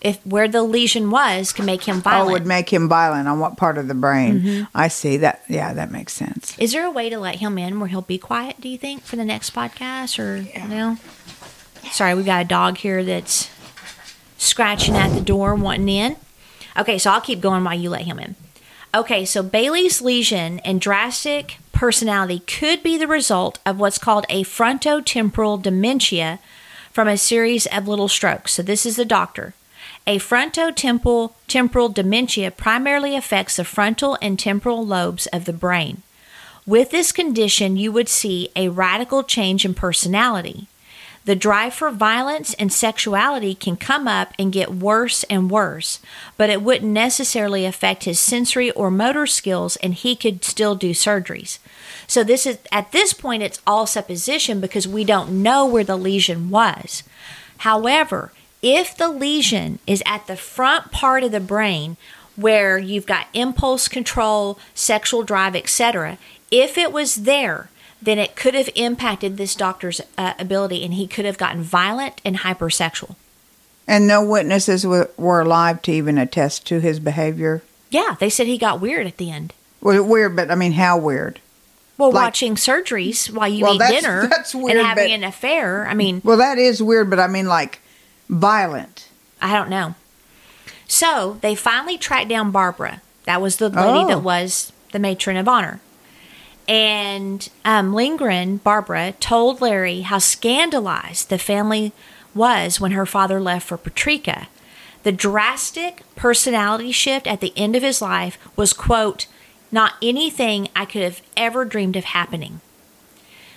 If 0.00 0.18
where 0.26 0.48
the 0.48 0.62
lesion 0.62 1.10
was 1.10 1.52
can 1.52 1.64
make 1.64 1.84
him 1.84 2.02
violent. 2.02 2.06
Oh, 2.06 2.24
violent. 2.26 2.32
would 2.32 2.46
make 2.46 2.70
him 2.70 2.88
violent 2.90 3.26
on 3.28 3.38
what 3.40 3.56
part 3.56 3.78
of 3.78 3.88
the 3.88 3.94
brain? 3.94 4.40
Mm-hmm. 4.40 4.64
I 4.74 4.88
see 4.88 5.16
that. 5.18 5.42
Yeah, 5.48 5.72
that 5.72 5.90
makes 5.90 6.12
sense. 6.12 6.58
Is 6.58 6.72
there 6.72 6.84
a 6.84 6.90
way 6.90 7.08
to 7.08 7.18
let 7.18 7.36
him 7.36 7.56
in 7.56 7.80
where 7.80 7.88
he'll 7.88 8.02
be 8.02 8.18
quiet? 8.18 8.60
Do 8.60 8.68
you 8.68 8.76
think 8.76 9.02
for 9.02 9.16
the 9.16 9.24
next 9.24 9.54
podcast 9.54 10.18
or 10.18 10.44
no? 10.68 10.98
Sorry, 11.90 12.14
we've 12.14 12.26
got 12.26 12.44
a 12.44 12.48
dog 12.48 12.76
here 12.78 13.02
that's 13.04 13.48
scratching 14.36 14.96
at 14.96 15.14
the 15.14 15.20
door, 15.22 15.54
wanting 15.54 15.88
in. 15.88 16.16
Okay, 16.76 16.98
so 16.98 17.10
I'll 17.10 17.20
keep 17.20 17.40
going 17.40 17.62
while 17.64 17.78
you 17.78 17.88
let 17.88 18.02
him 18.02 18.18
in. 18.18 18.34
Okay, 18.94 19.24
so 19.24 19.42
Bailey's 19.42 20.00
lesion 20.00 20.60
and 20.60 20.80
drastic 20.80 21.58
personality 21.72 22.38
could 22.38 22.80
be 22.80 22.96
the 22.96 23.08
result 23.08 23.58
of 23.66 23.80
what's 23.80 23.98
called 23.98 24.24
a 24.28 24.44
frontotemporal 24.44 25.60
dementia 25.60 26.38
from 26.92 27.08
a 27.08 27.18
series 27.18 27.66
of 27.66 27.88
little 27.88 28.06
strokes. 28.06 28.52
So 28.52 28.62
this 28.62 28.86
is 28.86 28.94
the 28.94 29.04
doctor. 29.04 29.54
A 30.06 30.20
frontotemporal 30.20 31.32
temporal 31.48 31.88
dementia 31.88 32.52
primarily 32.52 33.16
affects 33.16 33.56
the 33.56 33.64
frontal 33.64 34.16
and 34.22 34.38
temporal 34.38 34.86
lobes 34.86 35.26
of 35.32 35.44
the 35.44 35.52
brain. 35.52 36.02
With 36.64 36.92
this 36.92 37.10
condition, 37.10 37.76
you 37.76 37.90
would 37.90 38.08
see 38.08 38.50
a 38.54 38.68
radical 38.68 39.24
change 39.24 39.64
in 39.64 39.74
personality. 39.74 40.68
The 41.24 41.34
drive 41.34 41.72
for 41.72 41.90
violence 41.90 42.52
and 42.54 42.70
sexuality 42.70 43.54
can 43.54 43.76
come 43.76 44.06
up 44.06 44.34
and 44.38 44.52
get 44.52 44.74
worse 44.74 45.24
and 45.24 45.50
worse, 45.50 46.00
but 46.36 46.50
it 46.50 46.60
wouldn't 46.60 46.92
necessarily 46.92 47.64
affect 47.64 48.04
his 48.04 48.20
sensory 48.20 48.70
or 48.72 48.90
motor 48.90 49.26
skills 49.26 49.76
and 49.76 49.94
he 49.94 50.16
could 50.16 50.44
still 50.44 50.74
do 50.74 50.90
surgeries. 50.90 51.58
So 52.06 52.22
this 52.24 52.44
is 52.46 52.58
at 52.70 52.92
this 52.92 53.14
point 53.14 53.42
it's 53.42 53.62
all 53.66 53.86
supposition 53.86 54.60
because 54.60 54.86
we 54.86 55.02
don't 55.02 55.42
know 55.42 55.64
where 55.64 55.84
the 55.84 55.96
lesion 55.96 56.50
was. 56.50 57.02
However, 57.58 58.30
if 58.60 58.94
the 58.94 59.08
lesion 59.08 59.78
is 59.86 60.02
at 60.04 60.26
the 60.26 60.36
front 60.36 60.92
part 60.92 61.24
of 61.24 61.32
the 61.32 61.40
brain 61.40 61.96
where 62.36 62.76
you've 62.76 63.06
got 63.06 63.28
impulse 63.32 63.88
control, 63.88 64.58
sexual 64.74 65.22
drive, 65.22 65.56
etc., 65.56 66.18
if 66.50 66.76
it 66.76 66.92
was 66.92 67.16
there, 67.16 67.70
then 68.04 68.18
it 68.18 68.36
could 68.36 68.54
have 68.54 68.68
impacted 68.74 69.36
this 69.36 69.54
doctor's 69.54 70.00
uh, 70.18 70.34
ability 70.38 70.84
and 70.84 70.94
he 70.94 71.06
could 71.06 71.24
have 71.24 71.38
gotten 71.38 71.62
violent 71.62 72.20
and 72.24 72.38
hypersexual. 72.38 73.16
And 73.86 74.06
no 74.06 74.24
witnesses 74.24 74.86
were, 74.86 75.10
were 75.16 75.40
alive 75.40 75.82
to 75.82 75.92
even 75.92 76.16
attest 76.18 76.66
to 76.68 76.80
his 76.80 77.00
behavior. 77.00 77.62
Yeah, 77.90 78.16
they 78.18 78.30
said 78.30 78.46
he 78.46 78.58
got 78.58 78.80
weird 78.80 79.06
at 79.06 79.16
the 79.18 79.30
end. 79.30 79.52
Well, 79.80 80.02
weird, 80.02 80.36
but 80.36 80.50
I 80.50 80.54
mean, 80.54 80.72
how 80.72 80.98
weird? 80.98 81.40
Well, 81.98 82.10
Like- 82.10 82.24
watching 82.24 82.54
surgeries 82.56 83.30
while 83.32 83.48
you 83.48 83.62
Well, 83.62 83.74
eat 83.74 83.78
that's- 83.78 84.02
dinner 84.02 84.26
that's 84.26 84.54
weird, 84.54 84.78
and 84.78 84.86
having 84.86 85.08
but- 85.08 85.14
an 85.14 85.24
affair. 85.24 85.86
I 85.86 85.94
mean, 85.94 86.20
Well, 86.24 86.38
that 86.38 86.58
is 86.58 86.82
weird, 86.82 87.08
but 87.10 87.20
I 87.20 87.26
mean, 87.26 87.46
like, 87.46 87.80
violent. 88.28 89.08
I 89.40 89.52
don't 89.54 89.68
know. 89.70 89.94
So 90.88 91.38
they 91.40 91.54
finally 91.54 91.98
tracked 91.98 92.28
down 92.28 92.50
Barbara. 92.50 93.00
That 93.24 93.40
was 93.40 93.56
the 93.56 93.68
lady 93.68 94.04
Oh. 94.04 94.08
that 94.08 94.22
was 94.22 94.72
the 94.92 94.98
matron 94.98 95.36
of 95.36 95.48
honor. 95.48 95.80
And 96.66 97.48
um, 97.64 97.92
Lindgren, 97.92 98.58
Barbara, 98.58 99.12
told 99.20 99.60
Larry 99.60 100.00
how 100.02 100.18
scandalized 100.18 101.28
the 101.28 101.38
family 101.38 101.92
was 102.34 102.80
when 102.80 102.92
her 102.92 103.06
father 103.06 103.40
left 103.40 103.68
for 103.68 103.78
Partyka. 103.78 104.46
The 105.02 105.12
drastic 105.12 106.02
personality 106.16 106.90
shift 106.90 107.26
at 107.26 107.40
the 107.40 107.52
end 107.56 107.76
of 107.76 107.82
his 107.82 108.00
life 108.00 108.38
was, 108.56 108.72
quote, 108.72 109.26
not 109.70 109.94
anything 110.00 110.68
I 110.74 110.84
could 110.86 111.02
have 111.02 111.20
ever 111.36 111.64
dreamed 111.64 111.96
of 111.96 112.04
happening. 112.04 112.60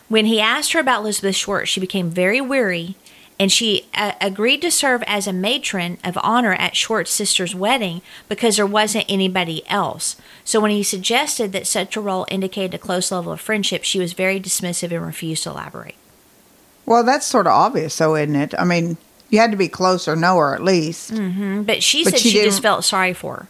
When 0.09 0.25
he 0.25 0.41
asked 0.41 0.73
her 0.73 0.79
about 0.79 1.01
Elizabeth 1.01 1.35
Short, 1.35 1.67
she 1.67 1.79
became 1.79 2.09
very 2.09 2.41
weary 2.41 2.95
and 3.39 3.51
she 3.51 3.85
uh, 3.93 4.13
agreed 4.19 4.61
to 4.63 4.71
serve 4.71 5.03
as 5.05 5.27
a 5.27 5.33
matron 5.33 5.97
of 6.03 6.17
honor 6.23 6.53
at 6.53 6.75
Short's 6.75 7.11
sister's 7.11 7.53
wedding 7.53 8.01
because 8.27 8.55
there 8.55 8.65
wasn't 8.65 9.05
anybody 9.07 9.61
else. 9.69 10.15
So 10.43 10.59
when 10.59 10.71
he 10.71 10.81
suggested 10.83 11.51
that 11.51 11.67
such 11.67 11.95
a 11.95 12.01
role 12.01 12.25
indicated 12.31 12.73
a 12.73 12.79
close 12.79 13.11
level 13.11 13.31
of 13.31 13.39
friendship, 13.41 13.83
she 13.83 13.99
was 13.99 14.13
very 14.13 14.39
dismissive 14.39 14.91
and 14.91 15.05
refused 15.05 15.43
to 15.43 15.51
elaborate. 15.51 15.95
Well, 16.85 17.03
that's 17.03 17.25
sort 17.27 17.47
of 17.47 17.53
obvious, 17.53 17.97
though, 17.97 18.15
isn't 18.15 18.35
it? 18.35 18.53
I 18.57 18.63
mean, 18.63 18.97
you 19.29 19.39
had 19.39 19.51
to 19.51 19.57
be 19.57 19.67
close 19.67 20.07
or 20.07 20.15
know 20.15 20.38
her 20.38 20.55
at 20.55 20.63
least. 20.63 21.11
Mm, 21.13 21.65
But 21.65 21.83
she 21.83 22.03
But 22.05 22.13
said 22.13 22.19
she 22.21 22.29
she, 22.29 22.41
just 22.43 22.61
felt 22.61 22.85
sorry 22.85 23.13
for 23.13 23.35
her, 23.35 23.47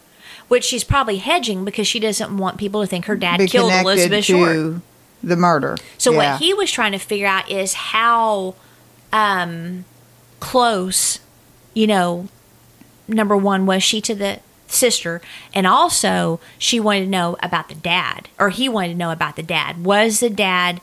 which 0.47 0.63
she's 0.65 0.83
probably 0.83 1.17
hedging 1.17 1.63
because 1.63 1.87
she 1.87 1.99
doesn't 1.99 2.35
want 2.35 2.57
people 2.57 2.81
to 2.81 2.87
think 2.87 3.05
her 3.05 3.15
dad 3.15 3.39
killed 3.47 3.71
Elizabeth 3.71 4.25
Short. 4.25 4.81
the 5.23 5.35
murder. 5.37 5.77
So 5.99 6.11
Yeah. 6.11 6.17
what 6.33 6.41
he 6.41 6.53
was 6.53 6.71
trying 6.71 6.93
to 6.93 6.97
figure 6.97 7.27
out 7.27 7.49
is 7.49 7.73
how 7.73 8.55
um, 9.11 9.85
close, 10.39 11.19
you 11.73 11.87
know, 11.87 12.27
number 13.07 13.37
one 13.37 13.65
was 13.65 13.83
she 13.83 14.01
to 14.01 14.15
the 14.15 14.39
sister, 14.67 15.21
and 15.53 15.65
also 15.65 16.39
she 16.57 16.79
wanted 16.79 17.05
to 17.05 17.09
know 17.09 17.37
about 17.41 17.69
the 17.69 17.75
dad, 17.75 18.29
or 18.39 18.49
he 18.49 18.67
wanted 18.69 18.89
to 18.89 18.95
know 18.95 19.11
about 19.11 19.35
the 19.35 19.43
dad. 19.43 19.83
Was 19.83 20.19
the 20.19 20.29
dad? 20.29 20.81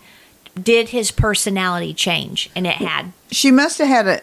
Did 0.60 0.90
his 0.90 1.10
personality 1.10 1.92
change? 1.92 2.48
And 2.54 2.66
it 2.66 2.76
had. 2.76 3.12
she 3.30 3.50
must 3.50 3.78
have 3.78 3.88
had 3.88 4.06
a, 4.06 4.22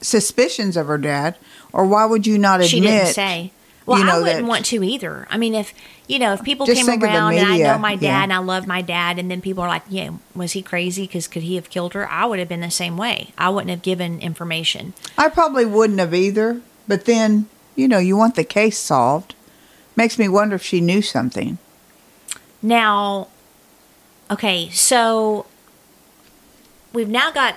suspicions 0.00 0.76
of 0.76 0.86
her 0.86 0.98
dad, 0.98 1.36
or 1.72 1.84
why 1.84 2.06
would 2.06 2.26
you 2.26 2.38
not 2.38 2.60
admit? 2.60 2.70
She 2.70 2.80
didn't 2.80 3.14
say. 3.14 3.52
Well, 3.88 3.98
you 4.00 4.04
know, 4.04 4.16
I 4.16 4.18
wouldn't 4.18 4.40
that- 4.40 4.48
want 4.48 4.66
to 4.66 4.84
either. 4.84 5.26
I 5.30 5.38
mean, 5.38 5.54
if 5.54 5.72
you 6.06 6.18
know, 6.18 6.34
if 6.34 6.42
people 6.42 6.66
came 6.66 6.84
think 6.84 7.02
of 7.02 7.08
the 7.08 7.16
around 7.16 7.34
and 7.34 7.46
I 7.46 7.58
know 7.58 7.78
my 7.78 7.94
dad 7.94 8.02
yeah. 8.02 8.22
and 8.22 8.32
I 8.32 8.38
love 8.38 8.66
my 8.66 8.82
dad, 8.82 9.18
and 9.18 9.30
then 9.30 9.40
people 9.40 9.64
are 9.64 9.68
like, 9.68 9.84
"Yeah, 9.88 10.10
was 10.34 10.52
he 10.52 10.62
crazy? 10.62 11.06
Because 11.06 11.26
could 11.26 11.42
he 11.42 11.54
have 11.54 11.70
killed 11.70 11.94
her?" 11.94 12.06
I 12.08 12.26
would 12.26 12.38
have 12.38 12.48
been 12.48 12.60
the 12.60 12.70
same 12.70 12.98
way. 12.98 13.32
I 13.38 13.48
wouldn't 13.48 13.70
have 13.70 13.80
given 13.80 14.20
information. 14.20 14.92
I 15.16 15.30
probably 15.30 15.64
wouldn't 15.64 15.98
have 16.00 16.12
either. 16.12 16.60
But 16.86 17.06
then, 17.06 17.46
you 17.76 17.88
know, 17.88 17.98
you 17.98 18.16
want 18.16 18.34
the 18.34 18.44
case 18.44 18.78
solved. 18.78 19.34
Makes 19.96 20.18
me 20.18 20.28
wonder 20.28 20.56
if 20.56 20.62
she 20.62 20.80
knew 20.80 21.00
something. 21.00 21.56
Now, 22.60 23.28
okay, 24.30 24.68
so 24.70 25.46
we've 26.92 27.08
now 27.08 27.30
got 27.30 27.56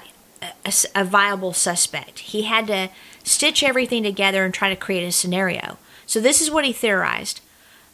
a 0.95 1.03
viable 1.03 1.53
suspect. 1.53 2.19
He 2.19 2.43
had 2.43 2.67
to 2.67 2.89
stitch 3.23 3.63
everything 3.63 4.03
together 4.03 4.45
and 4.45 4.53
try 4.53 4.69
to 4.69 4.75
create 4.75 5.05
a 5.05 5.11
scenario. 5.11 5.77
So 6.11 6.19
this 6.19 6.41
is 6.41 6.51
what 6.51 6.65
he 6.65 6.73
theorized. 6.73 7.39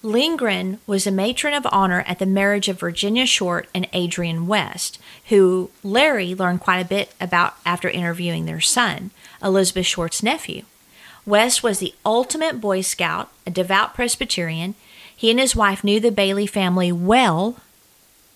Lindgren 0.01 0.79
was 0.87 1.05
a 1.05 1.11
matron 1.11 1.53
of 1.53 1.67
honor 1.71 2.03
at 2.07 2.17
the 2.17 2.25
marriage 2.25 2.67
of 2.67 2.79
Virginia 2.79 3.27
Short 3.27 3.67
and 3.75 3.87
Adrian 3.93 4.47
West, 4.47 4.97
who 5.29 5.69
Larry 5.83 6.33
learned 6.33 6.61
quite 6.61 6.79
a 6.79 6.87
bit 6.87 7.13
about 7.21 7.57
after 7.63 7.87
interviewing 7.87 8.45
their 8.45 8.59
son, 8.59 9.11
Elizabeth 9.43 9.85
Short's 9.85 10.23
nephew. 10.23 10.63
West 11.27 11.61
was 11.61 11.77
the 11.77 11.93
ultimate 12.03 12.59
Boy 12.59 12.81
Scout, 12.81 13.29
a 13.45 13.51
devout 13.51 13.93
Presbyterian. 13.93 14.73
He 15.15 15.29
and 15.29 15.39
his 15.39 15.55
wife 15.55 15.83
knew 15.83 15.99
the 15.99 16.09
Bailey 16.11 16.47
family 16.47 16.91
well, 16.91 17.57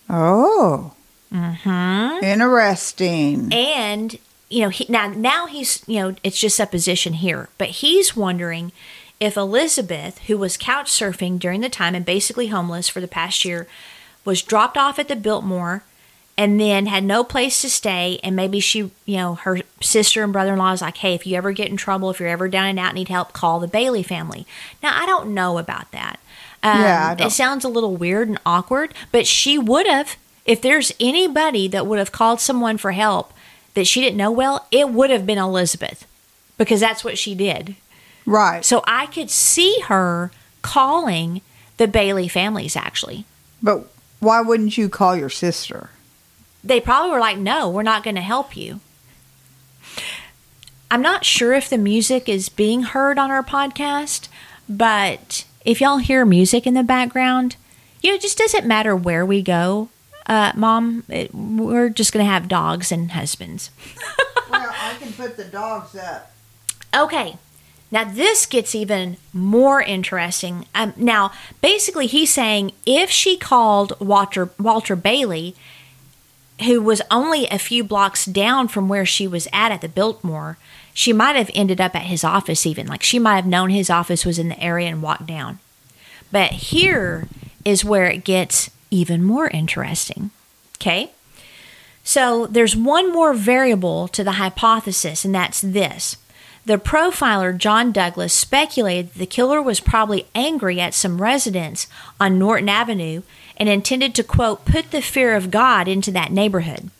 Oh. 0.08 0.92
Mm-hmm. 1.34 2.22
Interesting. 2.24 3.52
and 3.52 4.16
you 4.48 4.60
know 4.62 4.68
he, 4.68 4.86
now 4.88 5.08
now 5.08 5.46
he's 5.46 5.82
you 5.88 5.98
know 5.98 6.14
it's 6.22 6.38
just 6.38 6.54
supposition 6.56 7.14
here, 7.14 7.48
but 7.58 7.68
he's 7.68 8.14
wondering 8.14 8.70
if 9.22 9.36
Elizabeth, 9.36 10.18
who 10.26 10.36
was 10.36 10.56
couch 10.56 10.90
surfing 10.90 11.38
during 11.38 11.60
the 11.60 11.68
time 11.68 11.94
and 11.94 12.04
basically 12.04 12.48
homeless 12.48 12.88
for 12.88 13.00
the 13.00 13.06
past 13.08 13.44
year, 13.44 13.68
was 14.24 14.42
dropped 14.42 14.76
off 14.76 14.98
at 14.98 15.06
the 15.06 15.14
Biltmore 15.16 15.84
and 16.36 16.58
then 16.60 16.86
had 16.86 17.04
no 17.04 17.22
place 17.22 17.60
to 17.60 17.70
stay 17.70 18.18
and 18.24 18.34
maybe 18.34 18.58
she 18.58 18.78
you 19.04 19.16
know 19.16 19.34
her 19.36 19.60
sister 19.80 20.24
and 20.24 20.32
brother-in-law 20.32 20.72
is 20.72 20.80
like 20.80 20.96
hey 20.96 21.14
if 21.14 21.26
you 21.26 21.36
ever 21.36 21.52
get 21.52 21.68
in 21.68 21.76
trouble 21.76 22.08
if 22.10 22.18
you're 22.18 22.28
ever 22.28 22.48
down 22.48 22.66
and 22.68 22.78
out 22.78 22.94
need 22.94 23.08
help 23.08 23.32
call 23.34 23.60
the 23.60 23.68
bailey 23.68 24.02
family. 24.02 24.46
Now 24.82 24.92
i 25.00 25.04
don't 25.06 25.34
know 25.34 25.58
about 25.58 25.90
that. 25.92 26.18
Um, 26.62 26.80
Yeah, 26.80 27.08
I 27.10 27.14
don't- 27.14 27.26
it 27.26 27.30
sounds 27.32 27.64
a 27.64 27.68
little 27.68 27.94
weird 27.96 28.28
and 28.28 28.40
awkward 28.46 28.94
but 29.12 29.26
she 29.26 29.58
would 29.58 29.86
have 29.86 30.16
if 30.46 30.60
there's 30.62 30.90
anybody 30.98 31.68
that 31.68 31.86
would 31.86 31.98
have 31.98 32.12
called 32.12 32.40
someone 32.40 32.78
for 32.78 32.92
help 32.92 33.32
that 33.74 33.86
she 33.86 34.00
didn't 34.00 34.16
know 34.16 34.30
well 34.32 34.66
it 34.72 34.88
would 34.88 35.10
have 35.10 35.26
been 35.26 35.38
elizabeth 35.38 36.06
because 36.56 36.80
that's 36.80 37.04
what 37.04 37.18
she 37.18 37.34
did 37.34 37.76
Right. 38.26 38.64
so 38.64 38.82
i 38.86 39.06
could 39.06 39.30
see 39.30 39.80
her 39.86 40.30
calling 40.62 41.40
the 41.76 41.88
bailey 41.88 42.28
families 42.28 42.76
actually 42.76 43.24
But 43.62 43.88
why 44.20 44.40
wouldn't 44.40 44.78
you 44.78 44.88
call 44.88 45.16
your 45.16 45.30
sister? 45.30 45.90
they 46.64 46.80
probably 46.80 47.10
were 47.10 47.18
like, 47.18 47.38
no, 47.38 47.68
we're 47.68 47.82
not 47.82 48.04
going 48.04 48.14
to 48.14 48.20
help 48.20 48.56
you. 48.56 48.78
I'm 50.90 51.02
not 51.02 51.24
sure 51.24 51.52
if 51.54 51.68
the 51.68 51.76
music 51.78 52.28
is 52.28 52.48
being 52.48 52.82
heard 52.82 53.18
on 53.18 53.30
our 53.32 53.42
podcast, 53.42 54.28
but 54.68 55.44
if 55.64 55.80
y'all 55.80 55.96
hear 55.98 56.24
music 56.24 56.66
in 56.66 56.74
the 56.74 56.82
background, 56.82 57.56
you 58.02 58.10
know, 58.10 58.14
it 58.14 58.20
just 58.20 58.38
doesn't 58.38 58.66
matter 58.66 58.94
where 58.94 59.24
we 59.26 59.42
go. 59.42 59.88
Uh, 60.26 60.52
Mom, 60.54 61.02
it, 61.08 61.34
we're 61.34 61.88
just 61.88 62.12
going 62.12 62.24
to 62.24 62.30
have 62.30 62.46
dogs 62.46 62.92
and 62.92 63.10
husbands. 63.12 63.70
well, 64.50 64.70
I 64.72 64.94
can 65.00 65.12
put 65.14 65.36
the 65.36 65.44
dogs 65.44 65.96
up. 65.96 66.30
Okay. 66.94 67.36
Now 67.92 68.04
this 68.04 68.46
gets 68.46 68.74
even 68.74 69.18
more 69.34 69.82
interesting. 69.82 70.66
Um, 70.74 70.94
now, 70.96 71.30
basically, 71.60 72.06
he's 72.06 72.32
saying 72.32 72.72
if 72.86 73.10
she 73.10 73.36
called 73.36 73.92
Walter 74.00 74.50
Walter 74.58 74.96
Bailey, 74.96 75.54
who 76.64 76.80
was 76.80 77.02
only 77.10 77.46
a 77.46 77.58
few 77.58 77.84
blocks 77.84 78.24
down 78.24 78.66
from 78.68 78.88
where 78.88 79.06
she 79.06 79.28
was 79.28 79.46
at 79.52 79.70
at 79.70 79.82
the 79.82 79.88
Biltmore, 79.88 80.56
she 80.94 81.12
might 81.12 81.36
have 81.36 81.50
ended 81.54 81.80
up 81.80 81.94
at 81.94 82.06
his 82.06 82.24
office. 82.24 82.64
Even 82.64 82.86
like 82.86 83.02
she 83.02 83.18
might 83.18 83.36
have 83.36 83.46
known 83.46 83.68
his 83.68 83.90
office 83.90 84.24
was 84.24 84.38
in 84.38 84.48
the 84.48 84.60
area 84.60 84.88
and 84.88 85.02
walked 85.02 85.26
down. 85.26 85.58
But 86.32 86.52
here 86.52 87.28
is 87.62 87.84
where 87.84 88.06
it 88.06 88.24
gets 88.24 88.70
even 88.90 89.22
more 89.22 89.48
interesting. 89.48 90.30
Okay. 90.78 91.10
So 92.04 92.46
there's 92.46 92.74
one 92.74 93.12
more 93.12 93.32
variable 93.32 94.08
to 94.08 94.24
the 94.24 94.32
hypothesis, 94.32 95.24
and 95.24 95.34
that's 95.34 95.60
this. 95.60 96.16
The 96.64 96.76
profiler 96.78 97.56
John 97.56 97.90
Douglas 97.90 98.32
speculated 98.32 99.12
that 99.12 99.18
the 99.18 99.26
killer 99.26 99.60
was 99.60 99.80
probably 99.80 100.26
angry 100.34 100.80
at 100.80 100.94
some 100.94 101.20
residents 101.20 101.88
on 102.20 102.38
Norton 102.38 102.68
Avenue 102.68 103.22
and 103.56 103.68
intended 103.68 104.14
to, 104.14 104.22
quote, 104.22 104.64
put 104.64 104.90
the 104.92 105.02
fear 105.02 105.34
of 105.34 105.50
God 105.50 105.88
into 105.88 106.12
that 106.12 106.30
neighborhood. 106.30 106.90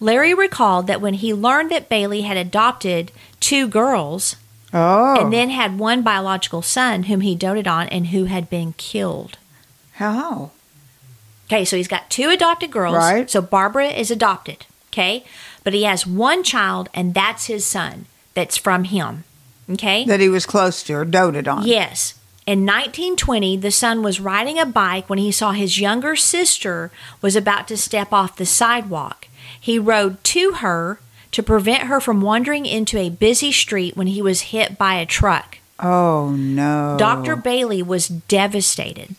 Larry 0.00 0.34
recalled 0.34 0.86
that 0.88 1.00
when 1.00 1.14
he 1.14 1.32
learned 1.32 1.70
that 1.70 1.88
Bailey 1.88 2.22
had 2.22 2.36
adopted 2.36 3.12
two 3.38 3.68
girls 3.68 4.36
Oh. 4.72 5.20
and 5.20 5.32
then 5.32 5.50
had 5.50 5.78
one 5.80 6.02
biological 6.02 6.62
son 6.62 7.04
whom 7.04 7.22
he 7.22 7.34
doted 7.34 7.66
on 7.66 7.88
and 7.88 8.08
who 8.08 8.24
had 8.26 8.48
been 8.50 8.72
killed. 8.74 9.36
how? 9.94 10.50
Okay, 11.48 11.64
so 11.64 11.76
he's 11.76 11.88
got 11.88 12.08
two 12.08 12.28
adopted 12.30 12.70
girls. 12.70 12.96
Right. 12.96 13.28
So 13.28 13.40
Barbara 13.42 13.88
is 13.88 14.12
adopted. 14.12 14.66
Okay. 14.92 15.24
But 15.64 15.74
he 15.74 15.82
has 15.82 16.06
one 16.06 16.44
child, 16.44 16.88
and 16.94 17.12
that's 17.12 17.46
his 17.46 17.66
son 17.66 18.06
that's 18.40 18.56
from 18.56 18.84
him. 18.84 19.24
Okay. 19.68 20.06
That 20.06 20.20
he 20.20 20.30
was 20.30 20.46
close 20.46 20.82
to 20.84 20.94
or 20.94 21.04
doted 21.04 21.46
on. 21.46 21.66
Yes. 21.66 22.14
In 22.46 22.64
1920, 22.64 23.58
the 23.58 23.70
son 23.70 24.02
was 24.02 24.18
riding 24.18 24.58
a 24.58 24.64
bike 24.64 25.10
when 25.10 25.18
he 25.18 25.30
saw 25.30 25.52
his 25.52 25.78
younger 25.78 26.16
sister 26.16 26.90
was 27.20 27.36
about 27.36 27.68
to 27.68 27.76
step 27.76 28.14
off 28.14 28.36
the 28.36 28.46
sidewalk. 28.46 29.28
He 29.60 29.78
rode 29.78 30.24
to 30.24 30.52
her 30.54 31.00
to 31.32 31.42
prevent 31.42 31.82
her 31.82 32.00
from 32.00 32.22
wandering 32.22 32.64
into 32.64 32.96
a 32.96 33.10
busy 33.10 33.52
street 33.52 33.94
when 33.94 34.06
he 34.06 34.22
was 34.22 34.40
hit 34.52 34.78
by 34.78 34.94
a 34.94 35.04
truck. 35.04 35.58
Oh 35.78 36.30
no. 36.30 36.96
Dr. 36.98 37.36
Bailey 37.36 37.82
was 37.82 38.08
devastated. 38.08 39.14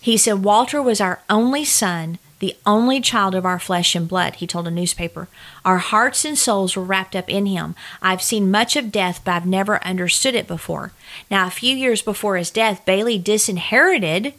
He 0.00 0.16
said, 0.16 0.42
Walter 0.42 0.80
was 0.80 1.02
our 1.02 1.20
only 1.28 1.66
son, 1.66 2.18
the 2.44 2.54
only 2.66 3.00
child 3.00 3.34
of 3.34 3.46
our 3.46 3.58
flesh 3.58 3.94
and 3.94 4.06
blood, 4.06 4.34
he 4.34 4.46
told 4.46 4.68
a 4.68 4.70
newspaper. 4.70 5.28
Our 5.64 5.78
hearts 5.78 6.26
and 6.26 6.36
souls 6.36 6.76
were 6.76 6.84
wrapped 6.84 7.16
up 7.16 7.26
in 7.26 7.46
him. 7.46 7.74
I've 8.02 8.20
seen 8.20 8.50
much 8.50 8.76
of 8.76 8.92
death, 8.92 9.22
but 9.24 9.32
I've 9.32 9.46
never 9.46 9.82
understood 9.82 10.34
it 10.34 10.46
before. 10.46 10.92
Now, 11.30 11.46
a 11.46 11.50
few 11.50 11.74
years 11.74 12.02
before 12.02 12.36
his 12.36 12.50
death, 12.50 12.84
Bailey 12.84 13.16
disinherited 13.16 14.34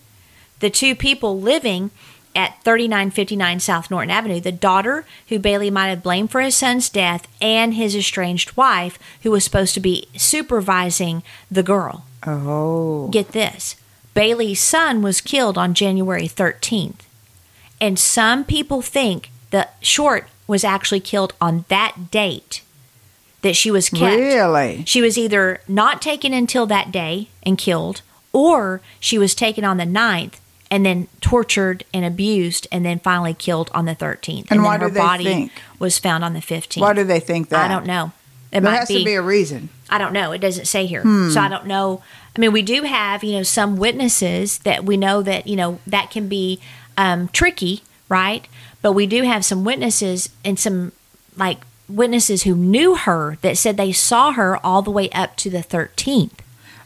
the 0.60 0.70
two 0.70 0.94
people 0.94 1.40
living 1.40 1.90
at 2.36 2.64
3959 2.64 3.60
South 3.60 3.90
Norton 3.90 4.12
Avenue 4.12 4.40
the 4.40 4.52
daughter, 4.52 5.04
who 5.30 5.40
Bailey 5.40 5.72
might 5.72 5.88
have 5.88 6.04
blamed 6.04 6.30
for 6.30 6.42
his 6.42 6.56
son's 6.56 6.88
death, 6.88 7.28
and 7.42 7.74
his 7.74 7.96
estranged 7.96 8.56
wife, 8.56 9.00
who 9.24 9.32
was 9.32 9.44
supposed 9.44 9.74
to 9.74 9.80
be 9.80 10.08
supervising 10.16 11.24
the 11.50 11.64
girl. 11.64 12.06
Oh. 12.28 13.08
Get 13.08 13.30
this 13.32 13.78
Bailey's 14.14 14.62
son 14.62 15.02
was 15.02 15.22
killed 15.22 15.58
on 15.58 15.74
January 15.74 16.28
13th. 16.28 17.00
And 17.82 18.00
some 18.00 18.44
people 18.46 18.82
think 18.82 19.32
that 19.52 19.76
Short 19.82 20.28
was 20.48 20.64
actually 20.64 21.00
killed 21.00 21.34
on 21.42 21.66
that 21.70 22.12
date 22.12 22.62
that 23.42 23.56
she 23.56 23.70
was 23.70 23.90
kept. 23.90 24.16
Really? 24.16 24.84
She 24.88 25.02
was 25.02 25.18
either 25.18 25.62
not 25.68 26.02
taken 26.02 26.34
until 26.34 26.66
that 26.66 26.92
day 26.92 27.30
and 27.44 27.58
killed, 27.58 28.02
or 28.34 28.82
she 29.00 29.18
was 29.18 29.36
taken 29.36 29.64
on 29.64 29.78
the 29.78 29.84
9th 29.86 30.40
and 30.72 30.86
then 30.86 31.08
tortured 31.22 31.86
and 31.94 32.04
abused 32.04 32.68
and 32.72 32.84
then 32.86 33.00
finally 33.00 33.34
killed 33.34 33.70
on 33.74 33.86
the 33.86 33.96
13th. 33.96 34.50
And 34.50 34.60
then 34.60 34.64
why 34.64 34.78
her 34.78 34.88
do 34.88 34.94
they 34.94 35.00
body 35.00 35.24
think? 35.24 35.52
was 35.78 36.00
found 36.00 36.24
on 36.24 36.34
the 36.34 36.40
15th. 36.40 36.82
Why 36.82 36.94
do 36.94 37.04
they 37.04 37.20
think 37.20 37.50
that? 37.50 37.64
I 37.64 37.68
don't 37.68 37.86
know. 37.86 38.12
It 38.52 38.62
There 38.62 38.72
might 38.72 38.78
has 38.80 38.88
to 38.88 39.04
be 39.04 39.14
a 39.14 39.22
reason. 39.22 39.70
I 39.90 39.98
don't 39.98 40.14
know. 40.14 40.32
It 40.32 40.40
doesn't 40.40 40.66
say 40.66 40.86
here. 40.86 41.02
Hmm. 41.02 41.30
So 41.30 41.40
I 41.40 41.48
don't 41.48 41.68
know. 41.68 42.02
I 42.36 42.40
mean, 42.40 42.52
we 42.52 42.62
do 42.62 42.84
have, 42.84 43.24
you 43.24 43.34
know, 43.34 43.44
some 43.44 43.78
witnesses 43.78 44.60
that 44.60 44.84
we 44.84 44.98
know 44.98 45.22
that, 45.22 45.46
you 45.46 45.56
know, 45.56 45.80
that 45.86 46.10
can 46.10 46.28
be 46.28 46.60
um, 46.98 47.28
tricky, 47.30 47.84
right? 48.10 48.48
But 48.82 48.94
we 48.94 49.08
do 49.08 49.24
have 49.24 49.44
some 49.44 49.64
witnesses 49.64 50.30
and 50.44 50.60
some, 50.60 50.92
like, 51.38 51.60
witnesses 51.88 52.44
who 52.44 52.56
knew 52.56 52.96
her 52.96 53.38
that 53.42 53.58
said 53.58 53.78
they 53.78 53.92
saw 53.92 54.32
her 54.32 54.58
all 54.66 54.82
the 54.82 54.92
way 54.92 55.10
up 55.10 55.36
to 55.38 55.50
the 55.50 55.60
13th. 55.60 56.40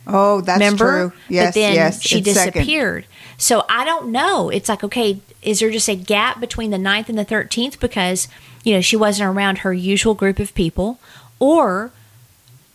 Oh, 0.08 0.42
that's 0.42 0.60
Remember? 0.60 1.10
true. 1.10 1.20
Yes, 1.30 1.48
but 1.48 1.60
then 1.60 1.74
yes. 1.76 2.02
she 2.02 2.20
it's 2.20 2.34
second. 2.34 2.54
disappeared. 2.54 3.06
So 3.38 3.66
I 3.70 3.86
don't 3.86 4.12
know. 4.12 4.50
It's 4.50 4.68
like, 4.68 4.84
okay, 4.84 5.22
is 5.42 5.60
there 5.60 5.70
just 5.70 5.88
a 5.88 5.96
gap 5.96 6.40
between 6.40 6.72
the 6.72 6.78
9th 6.78 7.10
and 7.10 7.18
the 7.18 7.26
13th 7.26 7.80
because, 7.80 8.28
you 8.64 8.74
know, 8.74 8.82
she 8.82 8.96
wasn't 8.96 9.30
around 9.30 9.60
her 9.60 9.74
usual 9.74 10.14
group 10.16 10.40
of 10.40 10.54
people? 10.56 11.00
Or, 11.40 11.92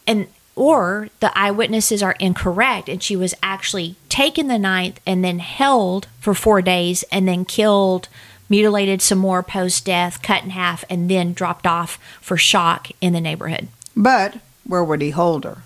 and, 0.07 0.29
or 0.57 1.09
the 1.21 1.37
eyewitnesses 1.37 2.03
are 2.03 2.17
incorrect 2.21 2.89
and 2.89 3.03
she 3.03 3.17
was 3.17 3.35
actually 3.43 3.97
taken 4.09 4.47
the 4.49 4.59
ninth 4.59 5.01
and 5.07 5.25
then 5.25 5.39
held 5.41 6.07
for 6.21 6.35
four 6.35 6.63
days 6.63 7.03
and 7.11 7.27
then 7.27 7.45
killed, 7.45 8.09
mutilated 8.49 9.03
some 9.03 9.19
more 9.19 9.43
post 9.43 9.85
death, 9.85 10.23
cut 10.23 10.45
in 10.45 10.51
half, 10.51 10.85
and 10.89 11.11
then 11.11 11.33
dropped 11.33 11.67
off 11.67 11.99
for 12.21 12.37
shock 12.37 12.89
in 13.01 13.13
the 13.13 13.21
neighborhood. 13.21 13.69
But 13.97 14.39
where 14.65 14.85
would 14.85 15.01
he 15.03 15.11
hold 15.11 15.45
her? 15.45 15.59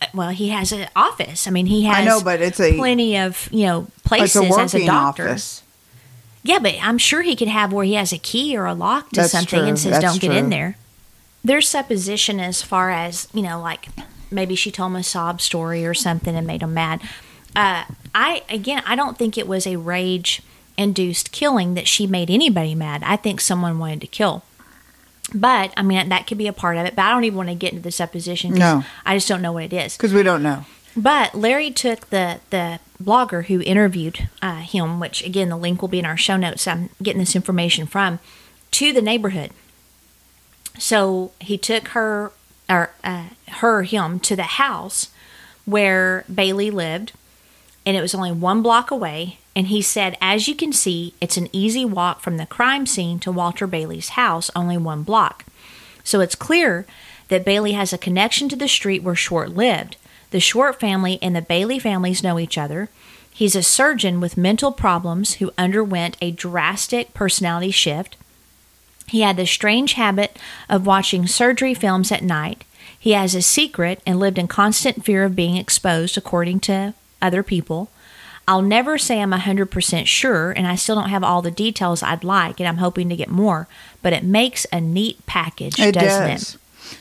Uh, 0.00 0.06
well, 0.14 0.30
he 0.30 0.48
has 0.50 0.72
an 0.72 0.88
office. 0.94 1.46
I 1.46 1.50
mean, 1.50 1.66
he 1.66 1.84
has. 1.84 1.96
I 1.98 2.04
know, 2.04 2.20
but 2.22 2.40
it's 2.40 2.60
a 2.60 2.76
plenty 2.76 3.16
of 3.18 3.48
you 3.52 3.66
know 3.66 3.86
it's 3.88 4.02
places 4.02 4.36
a 4.42 4.60
as 4.60 4.74
a 4.74 4.86
doctor. 4.86 5.28
office. 5.28 5.62
Yeah, 6.44 6.60
but 6.60 6.74
I'm 6.80 6.98
sure 6.98 7.22
he 7.22 7.34
could 7.36 7.48
have 7.48 7.72
where 7.72 7.84
he 7.84 7.94
has 7.94 8.12
a 8.12 8.18
key 8.18 8.56
or 8.56 8.66
a 8.66 8.74
lock 8.74 9.10
to 9.10 9.16
That's 9.16 9.32
something 9.32 9.58
true. 9.58 9.68
and 9.68 9.78
says, 9.78 9.92
That's 10.00 10.04
"Don't 10.04 10.20
get 10.20 10.36
in 10.36 10.50
there." 10.50 10.76
There's 11.44 11.68
supposition 11.68 12.40
as 12.40 12.62
far 12.62 12.90
as 12.90 13.28
you 13.32 13.42
know, 13.42 13.60
like 13.60 13.88
maybe 14.30 14.54
she 14.54 14.70
told 14.70 14.90
him 14.92 14.96
a 14.96 15.02
sob 15.02 15.40
story 15.40 15.86
or 15.86 15.94
something 15.94 16.34
and 16.34 16.46
made 16.46 16.62
him 16.62 16.74
mad. 16.74 17.00
Uh, 17.56 17.84
I 18.14 18.42
again, 18.50 18.82
I 18.86 18.96
don't 18.96 19.16
think 19.16 19.38
it 19.38 19.48
was 19.48 19.66
a 19.66 19.76
rage-induced 19.76 21.32
killing 21.32 21.74
that 21.74 21.88
she 21.88 22.06
made 22.06 22.30
anybody 22.30 22.74
mad. 22.74 23.02
I 23.04 23.16
think 23.16 23.40
someone 23.40 23.78
wanted 23.78 24.00
to 24.02 24.06
kill. 24.06 24.42
But 25.34 25.72
I 25.76 25.82
mean, 25.82 26.08
that 26.08 26.26
could 26.26 26.38
be 26.38 26.46
a 26.46 26.52
part 26.52 26.76
of 26.76 26.86
it. 26.86 26.96
But 26.96 27.02
I 27.04 27.10
don't 27.10 27.24
even 27.24 27.36
want 27.36 27.48
to 27.50 27.54
get 27.54 27.72
into 27.72 27.82
the 27.82 27.90
supposition. 27.92 28.50
'cause 28.52 28.58
No. 28.58 28.84
I 29.04 29.16
just 29.16 29.28
don't 29.28 29.42
know 29.42 29.52
what 29.52 29.64
it 29.64 29.72
is. 29.72 29.96
Because 29.96 30.12
we 30.14 30.22
don't 30.22 30.42
know. 30.42 30.64
But 30.96 31.34
Larry 31.34 31.70
took 31.70 32.10
the 32.10 32.40
the 32.50 32.80
blogger 33.02 33.44
who 33.46 33.60
interviewed 33.62 34.28
uh, 34.42 34.56
him, 34.56 34.98
which 34.98 35.22
again 35.22 35.48
the 35.50 35.56
link 35.56 35.80
will 35.80 35.88
be 35.88 35.98
in 36.00 36.06
our 36.06 36.16
show 36.16 36.36
notes. 36.36 36.66
I'm 36.66 36.90
getting 37.02 37.20
this 37.20 37.36
information 37.36 37.86
from 37.86 38.18
to 38.72 38.92
the 38.92 39.02
neighborhood. 39.02 39.50
So 40.78 41.32
he 41.40 41.58
took 41.58 41.88
her 41.88 42.32
or 42.68 42.90
uh, 43.02 43.28
her 43.48 43.82
him 43.82 44.20
to 44.20 44.36
the 44.36 44.42
house 44.42 45.10
where 45.64 46.24
Bailey 46.32 46.70
lived, 46.70 47.12
and 47.84 47.96
it 47.96 48.00
was 48.00 48.14
only 48.14 48.32
one 48.32 48.62
block 48.62 48.90
away. 48.90 49.38
And 49.54 49.66
he 49.66 49.82
said, 49.82 50.16
as 50.20 50.46
you 50.46 50.54
can 50.54 50.72
see, 50.72 51.14
it's 51.20 51.36
an 51.36 51.48
easy 51.52 51.84
walk 51.84 52.20
from 52.20 52.36
the 52.36 52.46
crime 52.46 52.86
scene 52.86 53.18
to 53.20 53.32
Walter 53.32 53.66
Bailey's 53.66 54.10
house, 54.10 54.50
only 54.54 54.76
one 54.76 55.02
block. 55.02 55.44
So 56.04 56.20
it's 56.20 56.34
clear 56.34 56.86
that 57.28 57.44
Bailey 57.44 57.72
has 57.72 57.92
a 57.92 57.98
connection 57.98 58.48
to 58.48 58.56
the 58.56 58.68
street 58.68 59.02
where 59.02 59.14
Short 59.14 59.50
lived. 59.50 59.96
The 60.30 60.40
Short 60.40 60.78
family 60.78 61.18
and 61.20 61.34
the 61.34 61.42
Bailey 61.42 61.78
families 61.78 62.22
know 62.22 62.38
each 62.38 62.56
other. 62.56 62.88
He's 63.30 63.56
a 63.56 63.62
surgeon 63.62 64.20
with 64.20 64.36
mental 64.36 64.72
problems 64.72 65.34
who 65.34 65.52
underwent 65.58 66.16
a 66.20 66.30
drastic 66.30 67.14
personality 67.14 67.70
shift. 67.70 68.16
He 69.08 69.22
had 69.22 69.36
the 69.36 69.46
strange 69.46 69.94
habit 69.94 70.38
of 70.68 70.86
watching 70.86 71.26
surgery 71.26 71.74
films 71.74 72.12
at 72.12 72.22
night. 72.22 72.64
He 72.98 73.12
has 73.12 73.34
a 73.34 73.42
secret 73.42 74.00
and 74.06 74.18
lived 74.18 74.38
in 74.38 74.48
constant 74.48 75.04
fear 75.04 75.24
of 75.24 75.36
being 75.36 75.56
exposed, 75.56 76.16
according 76.18 76.60
to 76.60 76.94
other 77.22 77.42
people. 77.42 77.90
I'll 78.46 78.62
never 78.62 78.96
say 78.96 79.20
I'm 79.20 79.30
100% 79.32 80.06
sure, 80.06 80.52
and 80.52 80.66
I 80.66 80.74
still 80.74 80.96
don't 80.96 81.10
have 81.10 81.22
all 81.22 81.42
the 81.42 81.50
details 81.50 82.02
I'd 82.02 82.24
like, 82.24 82.58
and 82.60 82.68
I'm 82.68 82.78
hoping 82.78 83.08
to 83.10 83.16
get 83.16 83.28
more, 83.28 83.68
but 84.02 84.14
it 84.14 84.24
makes 84.24 84.66
a 84.72 84.80
neat 84.80 85.24
package, 85.26 85.78
It 85.78 85.92
doesn't 85.92 86.28
does. 86.28 86.54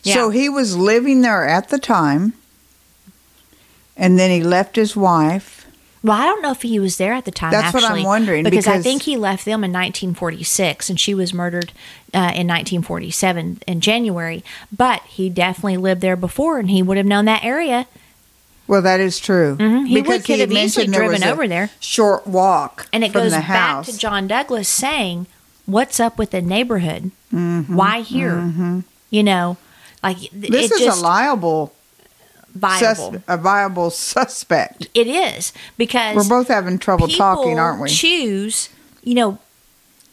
it? 0.03 0.13
So 0.13 0.29
he 0.29 0.49
was 0.49 0.75
living 0.75 1.21
there 1.21 1.47
at 1.47 1.69
the 1.69 1.79
time, 1.79 2.33
and 3.95 4.19
then 4.19 4.29
he 4.29 4.43
left 4.43 4.75
his 4.75 4.95
wife. 4.95 5.56
Well, 6.03 6.19
I 6.19 6.25
don't 6.25 6.41
know 6.41 6.51
if 6.51 6.61
he 6.61 6.79
was 6.79 6.97
there 6.97 7.13
at 7.13 7.25
the 7.25 7.31
time. 7.31 7.51
That's 7.51 7.73
what 7.73 7.83
I'm 7.83 8.03
wondering, 8.03 8.43
because, 8.43 8.67
I 8.67 8.79
think 8.81 9.01
he 9.03 9.17
left 9.17 9.45
them 9.45 9.63
in 9.63 9.71
1946, 9.73 10.89
and 10.89 10.99
she 10.99 11.13
was 11.13 11.33
murdered 11.33 11.71
uh, 12.13 12.31
in 12.35 12.47
1947 12.47 13.59
in 13.67 13.81
January. 13.81 14.43
But 14.75 15.01
he 15.03 15.29
definitely 15.29 15.77
lived 15.77 16.01
there 16.01 16.15
before, 16.15 16.59
and 16.59 16.69
he 16.69 16.81
would 16.83 16.97
have 16.97 17.05
known 17.05 17.25
that 17.25 17.43
area. 17.43 17.87
Well, 18.67 18.81
that 18.81 18.99
is 18.99 19.19
true. 19.19 19.55
Mhm. 19.57 19.87
He 19.87 20.01
would- 20.01 20.23
could 20.25 20.39
have 20.39 20.51
easily 20.51 20.87
driven 20.87 21.23
over 21.23 21.47
there. 21.47 21.69
Short 21.79 22.27
walk 22.27 22.87
And 22.91 23.03
it 23.03 23.13
goes 23.13 23.31
back 23.31 23.85
to 23.85 23.97
John 23.97 24.27
Douglas 24.27 24.67
saying, 24.67 25.25
"What's 25.65 25.99
up 25.99 26.17
with 26.17 26.31
the 26.31 26.41
neighborhood? 26.41 27.11
Mm-hmm. 27.33 27.75
Why 27.75 28.01
here? 28.01 28.83
You 29.09 29.23
know, 29.23 29.55
like 30.03 30.17
this 30.33 30.65
it 30.69 30.71
is 30.73 30.79
just 30.79 30.99
a 30.99 31.01
liable, 31.01 31.71
viable. 32.57 33.13
sus- 33.13 33.21
a 33.27 33.37
viable 33.37 33.89
suspect. 33.89 34.87
It 34.93 35.07
is 35.07 35.53
because 35.77 36.15
We're 36.15 36.27
both 36.29 36.47
having 36.47 36.79
trouble 36.79 37.07
talking, 37.07 37.59
aren't 37.59 37.81
we? 37.81 37.89
Choose, 37.89 38.69
you 39.03 39.15
know, 39.15 39.39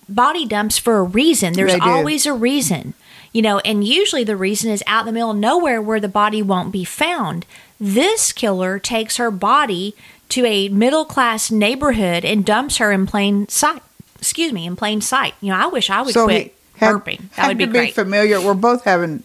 body 0.09 0.47
dumps 0.47 0.79
for 0.79 0.99
a 0.99 1.03
reason. 1.03 1.55
There's 1.55 1.75
always 1.81 2.27
a 2.27 2.33
reason, 2.33 2.95
you 3.33 3.43
know, 3.43 3.59
and 3.61 3.85
usually 3.85 4.25
the 4.25 4.37
reason 4.37 4.71
is 4.71 4.83
out 4.87 5.01
in 5.01 5.07
the 5.07 5.13
middle 5.13 5.31
of 5.31 5.37
nowhere 5.37 5.81
where 5.83 6.01
the 6.01 6.09
body 6.09 6.43
won't 6.43 6.73
be 6.73 6.85
found. 6.85 7.47
This 7.81 8.33
killer 8.33 8.79
takes 8.79 9.17
her 9.17 9.31
body 9.31 9.95
to 10.31 10.45
a 10.47 10.69
middle 10.69 11.05
class 11.05 11.51
neighborhood 11.51 12.25
and 12.25 12.45
dumps 12.45 12.77
her 12.79 12.93
in 12.93 13.07
plain 13.07 13.49
sight. 13.49 13.83
Excuse 14.19 14.53
me, 14.53 14.67
in 14.67 14.75
plain 14.77 15.01
sight. 15.01 15.35
You 15.41 15.51
know, 15.51 15.59
I 15.59 15.67
wish 15.67 15.91
I 15.91 16.01
would 16.03 16.15
so 16.15 16.25
quit 16.25 16.55
had, 16.77 16.95
burping. 16.95 17.31
That 17.37 17.49
would 17.49 17.59
be 17.59 17.67
to 17.67 17.71
great. 17.73 17.87
be 17.89 17.93
familiar. 17.93 18.41
We're 18.41 18.55
both 18.55 18.85
having 18.85 19.23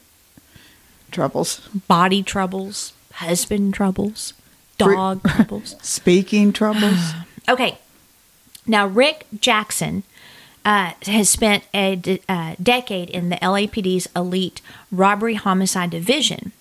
troubles, 1.12 1.60
body 1.88 2.22
troubles, 2.22 2.94
husband 3.20 3.74
troubles, 3.74 4.34
dog 4.78 5.22
troubles. 5.28 5.76
speaking 5.82 6.54
troubles. 6.54 7.12
Okay. 7.50 7.80
Now, 8.68 8.86
Rick 8.86 9.26
Jackson 9.40 10.04
uh, 10.64 10.92
has 11.08 11.32
spent 11.32 11.64
a 11.74 11.96
de- 11.96 12.22
uh, 12.30 12.54
decade 12.62 13.10
in 13.10 13.30
the 13.30 13.38
LAPD's 13.38 14.08
elite 14.16 14.62
robbery 14.92 15.34
homicide 15.34 15.90
division. 15.90 16.52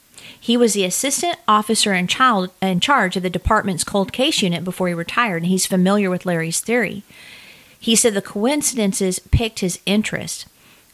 He 0.40 0.56
was 0.56 0.72
the 0.72 0.84
assistant 0.84 1.36
officer 1.46 1.92
in, 1.92 2.06
child, 2.06 2.52
in 2.62 2.80
charge 2.80 3.16
of 3.18 3.22
the 3.22 3.28
department's 3.28 3.84
cold 3.84 4.14
case 4.14 4.40
unit 4.40 4.64
before 4.64 4.88
he 4.88 4.94
retired, 4.94 5.42
and 5.42 5.46
he's 5.50 5.66
familiar 5.66 6.08
with 6.08 6.24
Larry's 6.24 6.60
theory. 6.60 7.02
He 7.78 7.94
said 7.94 8.14
the 8.14 8.22
coincidences 8.22 9.18
piqued 9.18 9.58
his 9.60 9.78
interest. 9.84 10.46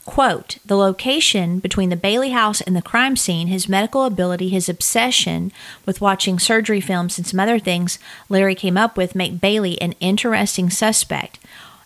Quote, 0.05 0.59
the 0.67 0.77
location 0.77 1.61
between 1.61 1.89
the 1.89 1.97
Bailey 1.97 2.31
house 2.31 2.61
and 2.61 2.77
the 2.77 2.83
crime 2.83 3.17
scene, 3.17 3.47
his 3.47 3.71
medical 3.71 4.05
ability, 4.05 4.51
his 4.51 4.69
obsession 4.69 5.51
with 5.87 6.03
watching 6.03 6.39
surgery 6.39 6.81
films, 6.81 7.17
and 7.17 7.27
some 7.27 7.41
other 7.41 7.59
things 7.59 7.99
Larry 8.29 8.55
came 8.55 8.77
up 8.77 8.99
with 8.99 9.15
make 9.15 9.41
Bailey 9.41 9.81
an 9.81 9.93
interesting 10.01 10.69
suspect. 10.69 11.39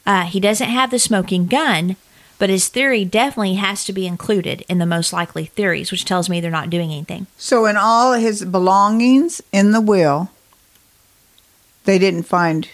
Uh, 0.05 0.25
he 0.25 0.41
doesn't 0.41 0.69
have 0.69 0.91
the 0.91 0.99
smoking 0.99 1.47
gun, 1.47 1.95
but 2.39 2.51
his 2.51 2.69
theory 2.69 3.05
definitely 3.05 3.55
has 3.55 3.85
to 3.85 3.93
be 3.93 4.07
included 4.07 4.65
in 4.69 4.79
the 4.79 4.87
most 4.87 5.13
likely 5.13 5.45
theories, 5.45 5.93
which 5.93 6.05
tells 6.05 6.29
me 6.29 6.41
they're 6.41 6.51
not 6.51 6.71
doing 6.71 6.91
anything. 6.91 7.29
So, 7.37 7.67
in 7.67 7.77
all 7.77 8.15
his 8.15 8.45
belongings 8.45 9.41
in 9.53 9.71
the 9.71 9.81
will, 9.81 10.31
they 11.85 11.99
didn't 11.99 12.25
find 12.25 12.69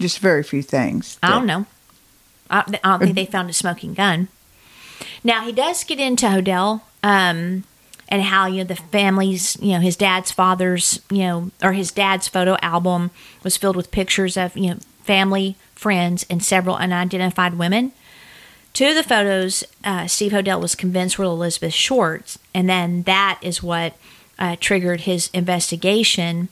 just 0.00 0.18
very 0.18 0.42
few 0.42 0.62
things. 0.62 1.18
I 1.22 1.30
don't 1.30 1.46
know. 1.46 1.66
I, 2.50 2.64
don't 2.82 3.00
think 3.00 3.14
they 3.14 3.26
found 3.26 3.50
a 3.50 3.52
smoking 3.52 3.94
gun. 3.94 4.28
Now 5.22 5.44
he 5.44 5.52
does 5.52 5.84
get 5.84 6.00
into 6.00 6.26
Hodel, 6.26 6.82
um, 7.02 7.64
and 8.08 8.22
how 8.22 8.46
you 8.46 8.58
know 8.58 8.64
the 8.64 8.76
family's, 8.76 9.56
you 9.60 9.72
know, 9.72 9.80
his 9.80 9.96
dad's 9.96 10.32
father's, 10.32 11.00
you 11.10 11.18
know, 11.18 11.50
or 11.62 11.72
his 11.72 11.92
dad's 11.92 12.28
photo 12.28 12.56
album 12.62 13.10
was 13.42 13.56
filled 13.56 13.76
with 13.76 13.90
pictures 13.90 14.36
of 14.36 14.56
you 14.56 14.70
know 14.70 14.78
family, 15.02 15.56
friends, 15.74 16.26
and 16.30 16.42
several 16.42 16.76
unidentified 16.76 17.58
women. 17.58 17.92
Two 18.72 18.86
of 18.86 18.94
the 18.94 19.02
photos, 19.02 19.64
uh, 19.84 20.06
Steve 20.06 20.32
Hodel 20.32 20.60
was 20.60 20.74
convinced 20.74 21.18
were 21.18 21.24
Elizabeth 21.24 21.74
Short's, 21.74 22.38
and 22.54 22.68
then 22.68 23.02
that 23.04 23.38
is 23.42 23.62
what 23.62 23.94
uh, 24.38 24.56
triggered 24.60 25.02
his 25.02 25.30
investigation. 25.32 26.48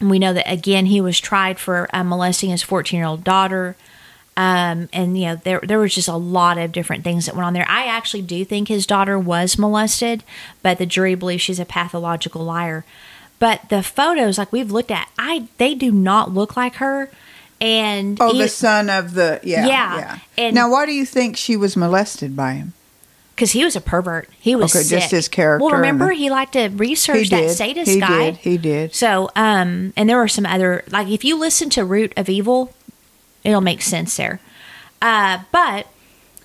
We 0.00 0.18
know 0.18 0.32
that 0.32 0.50
again 0.50 0.86
he 0.86 1.00
was 1.00 1.20
tried 1.20 1.58
for 1.58 1.88
uh, 1.92 2.02
molesting 2.02 2.50
his 2.50 2.62
14 2.62 2.98
year 2.98 3.06
old 3.06 3.24
daughter. 3.24 3.76
Um, 4.40 4.88
and 4.94 5.18
you 5.18 5.26
know 5.26 5.36
there 5.36 5.60
there 5.62 5.78
was 5.78 5.94
just 5.94 6.08
a 6.08 6.16
lot 6.16 6.56
of 6.56 6.72
different 6.72 7.04
things 7.04 7.26
that 7.26 7.34
went 7.34 7.44
on 7.46 7.52
there. 7.52 7.66
I 7.68 7.86
actually 7.86 8.22
do 8.22 8.42
think 8.44 8.68
his 8.68 8.86
daughter 8.86 9.18
was 9.18 9.58
molested, 9.58 10.24
but 10.62 10.78
the 10.78 10.86
jury 10.86 11.14
believes 11.14 11.42
she's 11.42 11.60
a 11.60 11.66
pathological 11.66 12.42
liar. 12.44 12.84
But 13.38 13.68
the 13.68 13.82
photos, 13.82 14.38
like 14.38 14.50
we've 14.52 14.70
looked 14.70 14.90
at, 14.90 15.08
I 15.18 15.48
they 15.58 15.74
do 15.74 15.90
not 15.92 16.32
look 16.32 16.56
like 16.56 16.76
her. 16.76 17.10
And 17.60 18.16
Oh, 18.18 18.32
he- 18.32 18.38
the 18.42 18.48
son 18.48 18.88
of 18.88 19.12
the 19.12 19.40
yeah 19.42 19.66
Yeah, 19.66 19.96
yeah. 19.98 20.18
and- 20.38 20.54
now, 20.54 20.70
why 20.70 20.86
do 20.86 20.92
you 20.92 21.04
think 21.04 21.36
she 21.36 21.56
was 21.56 21.76
molested 21.76 22.34
by 22.34 22.54
him? 22.54 22.72
because 23.36 23.52
he 23.52 23.64
was 23.64 23.74
a 23.74 23.80
pervert. 23.80 24.28
He 24.38 24.54
was 24.54 24.76
Okay, 24.76 24.86
just 24.86 25.10
his 25.10 25.26
character 25.26 25.64
Well, 25.64 25.74
remember 25.74 26.10
he 26.10 26.28
liked 26.28 26.52
to 26.52 26.68
research 26.68 27.30
that 27.30 27.48
sadist 27.48 27.90
he 27.90 27.98
guy. 27.98 28.32
did. 28.32 28.36
He 28.36 28.58
did. 28.58 28.94
So, 28.94 29.30
um, 29.34 29.94
and 29.96 30.10
there 30.10 30.18
were 30.18 30.28
some 30.28 30.44
other 30.44 30.84
like 30.90 31.08
if 31.08 31.24
you 31.24 31.38
listen 31.38 31.70
to 31.70 31.82
Root 31.84 32.12
of 32.18 32.28
Evil, 32.28 32.74
it'll 33.44 33.60
make 33.60 33.82
sense 33.82 34.16
there. 34.16 34.40
Uh, 35.00 35.42
but 35.50 35.86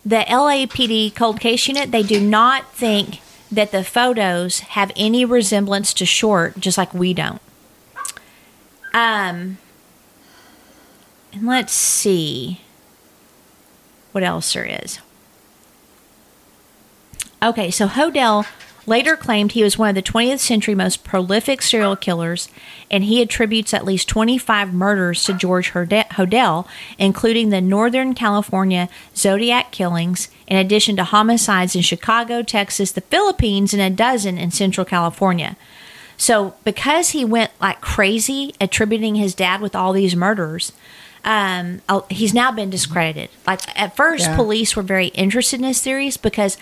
the 0.05 0.25
LAPD 0.27 1.15
cold 1.15 1.39
case 1.39 1.67
unit, 1.67 1.91
they 1.91 2.03
do 2.03 2.21
not 2.21 2.73
think 2.73 3.19
that 3.51 3.71
the 3.71 3.83
photos 3.83 4.59
have 4.59 4.91
any 4.95 5.25
resemblance 5.25 5.93
to 5.93 6.05
Short, 6.05 6.59
just 6.59 6.77
like 6.77 6.93
we 6.93 7.13
don't. 7.13 7.41
Um, 8.93 9.57
and 11.33 11.45
let's 11.45 11.73
see 11.73 12.61
what 14.11 14.23
else 14.23 14.53
there 14.53 14.65
is. 14.65 14.99
Okay, 17.43 17.69
so 17.69 17.87
Hodel 17.87 18.45
later 18.87 19.15
claimed 19.15 19.51
he 19.51 19.63
was 19.63 19.77
one 19.77 19.89
of 19.89 19.95
the 19.95 20.01
20th 20.01 20.39
century 20.39 20.75
most 20.75 21.03
prolific 21.03 21.61
serial 21.61 21.95
killers, 21.95 22.49
and 22.91 23.03
he 23.03 23.21
attributes 23.21 23.73
at 23.73 23.85
least 23.85 24.07
25 24.09 24.73
murders 24.73 25.23
to 25.25 25.33
George 25.33 25.71
Horde- 25.71 26.05
Hodel, 26.11 26.67
including 26.97 27.49
the 27.49 27.61
Northern 27.61 28.13
California 28.13 28.89
Zodiac 29.15 29.71
killings, 29.71 30.29
in 30.47 30.57
addition 30.57 30.95
to 30.97 31.03
homicides 31.03 31.75
in 31.75 31.81
Chicago, 31.81 32.41
Texas, 32.43 32.91
the 32.91 33.01
Philippines, 33.01 33.73
and 33.73 33.81
a 33.81 33.89
dozen 33.89 34.37
in 34.37 34.51
Central 34.51 34.85
California. 34.85 35.55
So, 36.17 36.53
because 36.63 37.09
he 37.09 37.25
went 37.25 37.51
like 37.59 37.81
crazy 37.81 38.53
attributing 38.61 39.15
his 39.15 39.35
dad 39.35 39.59
with 39.61 39.75
all 39.75 39.91
these 39.91 40.15
murders, 40.15 40.71
um, 41.25 41.81
oh, 41.89 42.05
he's 42.09 42.33
now 42.33 42.51
been 42.51 42.69
discredited. 42.69 43.29
Like 43.47 43.59
at 43.77 43.95
first, 43.95 44.25
Yeah. 44.27 44.35
police 44.35 44.75
were 44.75 44.83
very 44.83 45.07
interested 45.07 45.59
in 45.59 45.65
his 45.65 45.81
theories 45.81 46.17
because 46.17 46.57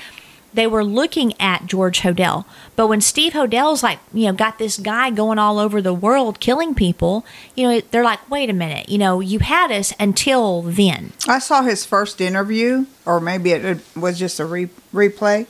they 0.53 0.67
were 0.67 0.83
looking 0.83 1.33
at 1.39 1.65
George 1.65 2.01
Hodel. 2.01 2.45
But 2.75 2.87
when 2.87 3.01
Steve 3.01 3.33
Hodel's 3.33 3.81
like, 3.83 3.99
you 4.13 4.27
know, 4.27 4.33
got 4.33 4.59
this 4.59 4.77
guy 4.77 5.09
going 5.09 5.39
all 5.39 5.59
over 5.59 5.81
the 5.81 5.93
world 5.93 6.39
killing 6.39 6.75
people, 6.75 7.25
you 7.55 7.67
know, 7.67 7.81
they're 7.91 8.03
like, 8.03 8.29
wait 8.29 8.49
a 8.49 8.53
minute, 8.53 8.89
you 8.89 8.97
know, 8.97 9.19
you 9.19 9.39
had 9.39 9.71
us 9.71 9.93
until 9.99 10.61
then. 10.61 11.13
I 11.27 11.39
saw 11.39 11.63
his 11.63 11.85
first 11.85 12.21
interview, 12.21 12.85
or 13.05 13.19
maybe 13.19 13.51
it, 13.51 13.79
was 13.95 14.19
just 14.19 14.39
a 14.39 14.45
re- 14.45 14.69
replay, 14.93 15.47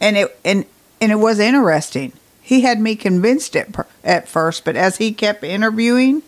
and 0.00 0.16
it 0.16 0.38
and 0.44 0.64
and 1.00 1.12
it 1.12 1.16
was 1.16 1.38
interesting. 1.38 2.12
he 2.40 2.60
had 2.60 2.80
me 2.80 2.94
convinced 2.94 3.56
at 3.56 3.72
per- 3.72 3.86
at 4.04 4.28
first, 4.28 4.64
but 4.64 4.76
as 4.76 4.98
he 4.98 5.12
kept 5.12 5.42
interviewing 5.44 6.22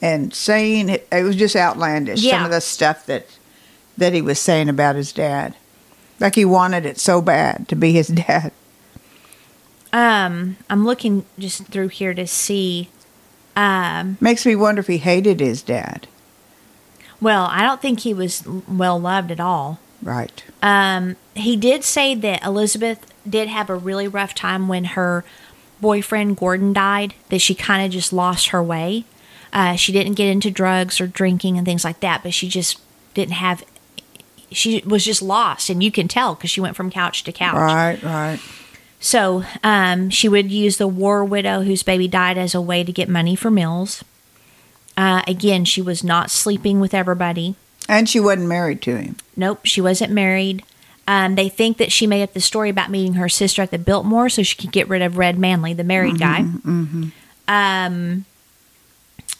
and 0.00 0.34
saying 0.34 0.88
it, 0.88 1.08
it 1.10 1.22
was 1.22 1.36
just 1.36 1.56
outlandish. 1.56 2.22
Some 2.22 2.44
of 2.44 2.50
the 2.50 2.60
stuff 2.60 3.06
that 3.06 3.26
that 3.96 4.12
he 4.12 4.22
was 4.22 4.38
saying 4.38 4.68
about 4.68 4.96
his 4.96 5.12
dad, 5.12 5.54
like 6.22 6.34
he 6.36 6.44
wanted 6.46 6.86
it 6.86 6.98
so 6.98 7.20
bad 7.20 7.68
to 7.68 7.76
be 7.76 7.92
his 7.92 8.06
dad. 8.26 8.52
Um, 9.92 10.56
I'm 10.70 10.84
looking 10.86 11.24
just 11.38 11.66
through 11.66 11.88
here 11.88 12.14
to 12.14 12.26
see. 12.26 12.88
Um, 13.54 14.16
Makes 14.20 14.46
me 14.46 14.56
wonder 14.56 14.80
if 14.80 14.86
he 14.86 14.98
hated 14.98 15.40
his 15.40 15.60
dad. 15.62 16.06
well, 17.20 17.46
I 17.50 17.62
don't 17.62 17.82
think 17.82 18.00
he 18.00 18.14
was 18.14 18.42
well 18.66 18.98
loved 18.98 19.30
at 19.30 19.40
all. 19.40 19.78
Right. 20.00 20.42
Um, 20.62 21.16
he 21.34 21.56
did 21.56 21.84
say 21.84 22.14
that 22.14 22.42
Elizabeth 22.44 23.06
did 23.28 23.48
have 23.48 23.68
a 23.70 23.76
really 23.76 24.08
rough 24.08 24.34
time 24.34 24.66
when 24.66 24.84
her 24.84 25.24
boyfriend 25.80 26.36
Gordon 26.38 26.72
died, 26.72 27.14
that 27.28 27.40
she 27.40 27.54
kind 27.54 27.84
of 27.84 27.92
just 27.92 28.12
lost 28.12 28.48
her 28.48 28.62
way. 28.62 29.04
Uh, 29.52 29.76
she 29.76 29.92
didn't 29.92 30.14
get 30.14 30.28
into 30.28 30.50
drugs 30.50 31.00
or 31.00 31.06
drinking 31.06 31.58
and 31.58 31.66
things 31.66 31.84
like 31.84 32.00
that, 32.00 32.22
but 32.22 32.32
she 32.32 32.48
just 32.48 32.80
didn't 33.14 33.34
have, 33.34 33.62
she 34.52 34.82
was 34.86 35.04
just 35.04 35.22
lost. 35.22 35.70
And 35.70 35.82
you 35.82 35.90
can 35.90 36.08
tell 36.08 36.34
because 36.34 36.50
she 36.50 36.60
went 36.60 36.76
from 36.76 36.90
couch 36.90 37.24
to 37.24 37.32
couch. 37.32 37.54
Right. 37.54 38.02
Right. 38.02 38.40
So 39.00 39.44
um, 39.64 40.10
she 40.10 40.28
would 40.28 40.52
use 40.52 40.76
the 40.76 40.86
war 40.86 41.24
widow 41.24 41.62
whose 41.62 41.82
baby 41.82 42.06
died 42.06 42.38
as 42.38 42.54
a 42.54 42.60
way 42.60 42.84
to 42.84 42.92
get 42.92 43.08
money 43.08 43.34
for 43.34 43.50
meals. 43.50 44.04
Uh, 44.96 45.22
again, 45.26 45.64
she 45.64 45.82
was 45.82 46.04
not 46.04 46.30
sleeping 46.30 46.78
with 46.78 46.94
everybody. 46.94 47.56
And 47.88 48.08
she 48.08 48.20
wasn't 48.20 48.46
married 48.46 48.80
to 48.82 48.96
him. 48.96 49.16
Nope, 49.36 49.60
she 49.64 49.80
wasn't 49.80 50.12
married. 50.12 50.62
Um, 51.08 51.34
they 51.34 51.48
think 51.48 51.78
that 51.78 51.90
she 51.90 52.06
made 52.06 52.22
up 52.22 52.32
the 52.32 52.40
story 52.40 52.70
about 52.70 52.90
meeting 52.90 53.14
her 53.14 53.28
sister 53.28 53.60
at 53.62 53.72
the 53.72 53.78
Biltmore 53.78 54.28
so 54.28 54.44
she 54.44 54.56
could 54.56 54.70
get 54.70 54.88
rid 54.88 55.02
of 55.02 55.18
Red 55.18 55.36
Manley, 55.36 55.74
the 55.74 55.82
married 55.82 56.20
guy. 56.20 56.44
Um, 57.48 58.24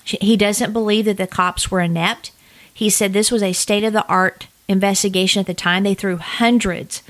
she, 0.02 0.16
he 0.20 0.36
doesn't 0.36 0.72
believe 0.72 1.04
that 1.04 1.18
the 1.18 1.28
cops 1.28 1.70
were 1.70 1.80
inept. 1.80 2.32
He 2.74 2.90
said 2.90 3.12
this 3.12 3.30
was 3.30 3.44
a 3.44 3.52
state 3.52 3.84
of 3.84 3.92
the 3.92 4.04
art 4.06 4.48
investigation 4.72 5.40
at 5.40 5.46
the 5.46 5.54
time. 5.54 5.84
They 5.84 5.94
threw 5.94 6.16
hundreds 6.16 7.02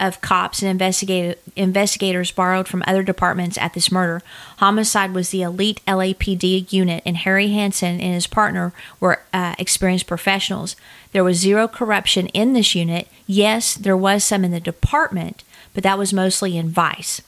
of 0.00 0.22
cops 0.22 0.62
and 0.62 0.70
investigator, 0.70 1.38
investigators 1.54 2.30
borrowed 2.30 2.66
from 2.66 2.82
other 2.86 3.02
departments 3.02 3.58
at 3.58 3.74
this 3.74 3.92
murder. 3.92 4.22
Homicide 4.56 5.12
was 5.12 5.28
the 5.28 5.42
elite 5.42 5.82
LAPD 5.86 6.72
unit, 6.72 7.02
and 7.04 7.18
Harry 7.18 7.48
Hansen 7.48 8.00
and 8.00 8.14
his 8.14 8.26
partner 8.26 8.72
were 8.98 9.20
uh, 9.32 9.54
experienced 9.58 10.06
professionals. 10.06 10.74
There 11.12 11.22
was 11.22 11.36
zero 11.36 11.68
corruption 11.68 12.28
in 12.28 12.54
this 12.54 12.74
unit. 12.74 13.08
Yes, 13.26 13.74
there 13.74 13.96
was 13.96 14.24
some 14.24 14.42
in 14.42 14.52
the 14.52 14.60
department, 14.60 15.44
but 15.74 15.82
that 15.82 15.98
was 15.98 16.14
mostly 16.14 16.56
in 16.56 16.70
Vice. 16.70 17.20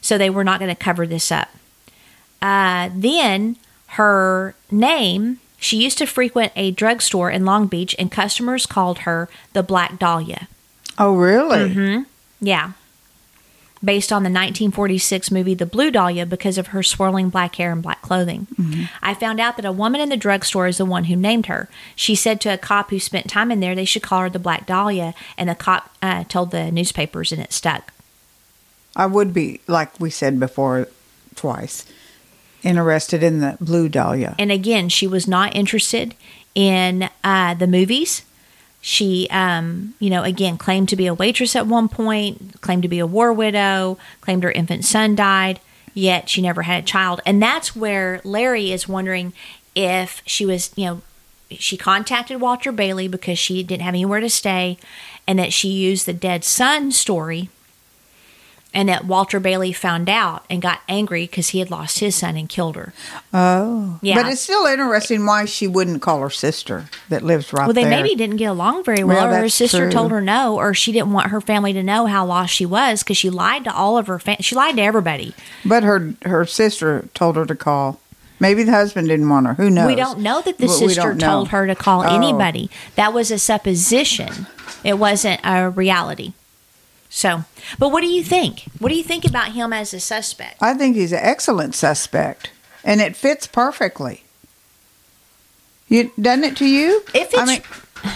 So 0.00 0.18
they 0.18 0.30
were 0.30 0.44
not 0.44 0.58
going 0.58 0.74
to 0.74 0.84
cover 0.84 1.06
this 1.06 1.30
up. 1.30 1.48
Uh, 2.42 2.90
then 2.94 3.56
her 3.90 4.54
name, 4.70 5.38
she 5.66 5.82
used 5.82 5.98
to 5.98 6.06
frequent 6.06 6.52
a 6.54 6.70
drugstore 6.70 7.28
in 7.28 7.44
Long 7.44 7.66
Beach, 7.66 7.94
and 7.98 8.10
customers 8.10 8.66
called 8.66 9.00
her 9.00 9.28
the 9.52 9.64
Black 9.64 9.98
Dahlia. 9.98 10.46
Oh, 10.96 11.16
really? 11.16 11.58
Mm-hmm. 11.70 12.02
Yeah. 12.40 12.72
Based 13.84 14.12
on 14.12 14.22
the 14.22 14.30
1946 14.30 15.30
movie 15.32 15.54
The 15.54 15.66
Blue 15.66 15.90
Dahlia 15.90 16.24
because 16.24 16.56
of 16.56 16.68
her 16.68 16.84
swirling 16.84 17.30
black 17.30 17.56
hair 17.56 17.72
and 17.72 17.82
black 17.82 18.00
clothing. 18.00 18.46
I 19.02 19.12
found 19.14 19.40
out 19.40 19.56
that 19.56 19.66
a 19.66 19.72
woman 19.72 20.00
in 20.00 20.08
the 20.08 20.16
drugstore 20.16 20.68
is 20.68 20.78
the 20.78 20.84
one 20.84 21.04
who 21.04 21.16
named 21.16 21.46
her. 21.46 21.68
She 21.94 22.14
said 22.14 22.40
to 22.42 22.54
a 22.54 22.58
cop 22.58 22.90
who 22.90 22.98
spent 23.00 23.28
time 23.28 23.50
in 23.50 23.60
there 23.60 23.74
they 23.74 23.84
should 23.84 24.02
call 24.02 24.20
her 24.20 24.30
the 24.30 24.38
Black 24.38 24.66
Dahlia, 24.66 25.14
and 25.36 25.48
the 25.48 25.54
cop 25.54 25.90
uh, 26.00 26.24
told 26.24 26.52
the 26.52 26.70
newspapers 26.70 27.32
and 27.32 27.42
it 27.42 27.52
stuck. 27.52 27.92
I 28.94 29.06
would 29.06 29.34
be, 29.34 29.60
like 29.66 29.98
we 30.00 30.10
said 30.10 30.40
before, 30.40 30.88
twice, 31.34 31.84
interested 32.66 33.22
in 33.22 33.40
the 33.40 33.56
blue 33.60 33.88
dahlia. 33.88 34.34
And 34.38 34.50
again, 34.50 34.88
she 34.88 35.06
was 35.06 35.26
not 35.26 35.54
interested 35.54 36.14
in 36.54 37.08
uh, 37.22 37.54
the 37.54 37.66
movies. 37.66 38.22
She, 38.80 39.26
um, 39.30 39.94
you 39.98 40.10
know, 40.10 40.22
again, 40.22 40.58
claimed 40.58 40.88
to 40.90 40.96
be 40.96 41.06
a 41.06 41.14
waitress 41.14 41.56
at 41.56 41.66
one 41.66 41.88
point, 41.88 42.60
claimed 42.60 42.82
to 42.82 42.88
be 42.88 42.98
a 42.98 43.06
war 43.06 43.32
widow, 43.32 43.98
claimed 44.20 44.44
her 44.44 44.52
infant 44.52 44.84
son 44.84 45.14
died, 45.16 45.60
yet 45.92 46.28
she 46.28 46.42
never 46.42 46.62
had 46.62 46.84
a 46.84 46.86
child. 46.86 47.20
And 47.26 47.42
that's 47.42 47.74
where 47.74 48.20
Larry 48.22 48.70
is 48.70 48.88
wondering 48.88 49.32
if 49.74 50.22
she 50.26 50.46
was, 50.46 50.70
you 50.76 50.84
know, 50.86 51.02
she 51.50 51.76
contacted 51.76 52.40
Walter 52.40 52.72
Bailey 52.72 53.08
because 53.08 53.38
she 53.38 53.62
didn't 53.62 53.82
have 53.82 53.94
anywhere 53.94 54.20
to 54.20 54.30
stay, 54.30 54.78
and 55.26 55.38
that 55.38 55.52
she 55.52 55.68
used 55.68 56.06
the 56.06 56.12
dead 56.12 56.44
son 56.44 56.92
story 56.92 57.50
and 58.74 58.88
that 58.90 59.06
Walter 59.06 59.40
Bailey 59.40 59.72
found 59.72 60.08
out 60.10 60.44
and 60.50 60.60
got 60.60 60.80
angry 60.88 61.22
because 61.26 61.48
he 61.50 61.60
had 61.60 61.70
lost 61.70 61.98
his 62.00 62.14
son 62.14 62.36
and 62.36 62.48
killed 62.48 62.76
her. 62.76 62.92
Oh, 63.32 63.98
Yeah. 64.02 64.22
But 64.22 64.30
it's 64.32 64.42
still 64.42 64.66
interesting 64.66 65.24
why 65.24 65.44
she 65.46 65.66
wouldn't 65.66 66.02
call 66.02 66.20
her 66.20 66.30
sister 66.30 66.86
that 67.08 67.22
lives 67.22 67.52
right 67.52 67.60
there. 67.60 67.66
Well, 67.68 67.74
they 67.74 67.82
there. 67.84 67.90
maybe 68.02 68.14
didn't 68.14 68.36
get 68.36 68.46
along 68.50 68.84
very 68.84 69.02
well, 69.04 69.26
Well, 69.28 69.34
or 69.34 69.38
her 69.40 69.48
sister 69.48 69.84
true. 69.84 69.90
told 69.90 70.10
her 70.10 70.20
no, 70.20 70.56
or 70.56 70.74
she 70.74 70.92
didn't 70.92 71.12
want 71.12 71.30
her 71.30 71.40
family 71.40 71.72
to 71.72 71.82
know 71.82 72.06
how 72.06 72.26
lost 72.26 72.52
she 72.54 72.66
was 72.66 73.02
because 73.02 73.16
she 73.16 73.30
lied 73.30 73.64
to 73.64 73.74
all 73.74 73.96
of 73.98 74.06
her. 74.08 74.18
Fam- 74.18 74.36
she 74.40 74.54
lied 74.54 74.76
to 74.76 74.82
everybody. 74.82 75.34
But 75.64 75.82
her 75.82 76.14
her 76.24 76.44
sister 76.44 77.08
told 77.14 77.36
her 77.36 77.46
to 77.46 77.54
call. 77.54 78.00
Maybe 78.38 78.62
the 78.64 78.72
husband 78.72 79.08
didn't 79.08 79.30
want 79.30 79.46
her. 79.46 79.54
Who 79.54 79.70
knows? 79.70 79.86
We 79.86 79.94
don't 79.94 80.18
know 80.18 80.42
that 80.42 80.58
the 80.58 80.66
we 80.66 80.72
sister 80.72 81.14
told 81.14 81.48
her 81.48 81.66
to 81.66 81.74
call 81.74 82.02
Oh. 82.02 82.14
anybody. 82.14 82.68
That 82.96 83.14
was 83.14 83.30
a 83.30 83.38
supposition. 83.38 84.46
It 84.84 84.98
wasn't 84.98 85.40
a 85.42 85.70
reality. 85.70 86.34
So, 87.16 87.44
but 87.78 87.88
what 87.88 88.02
do 88.02 88.08
you 88.08 88.22
think? 88.22 88.64
What 88.78 88.90
do 88.90 88.94
you 88.94 89.02
think 89.02 89.24
about 89.24 89.52
him 89.52 89.72
as 89.72 89.94
a 89.94 90.00
suspect? 90.00 90.58
I 90.60 90.74
think 90.74 90.96
he's 90.96 91.12
an 91.12 91.20
excellent 91.22 91.74
suspect, 91.74 92.50
and 92.84 93.00
it 93.00 93.16
fits 93.16 93.46
perfectly. 93.46 94.24
You 95.88 96.12
done 96.20 96.44
it 96.44 96.58
to 96.58 96.66
you? 96.66 97.02
It 97.14 97.32
I 97.34 97.46
fits- 97.46 97.46
mean, 97.46 98.12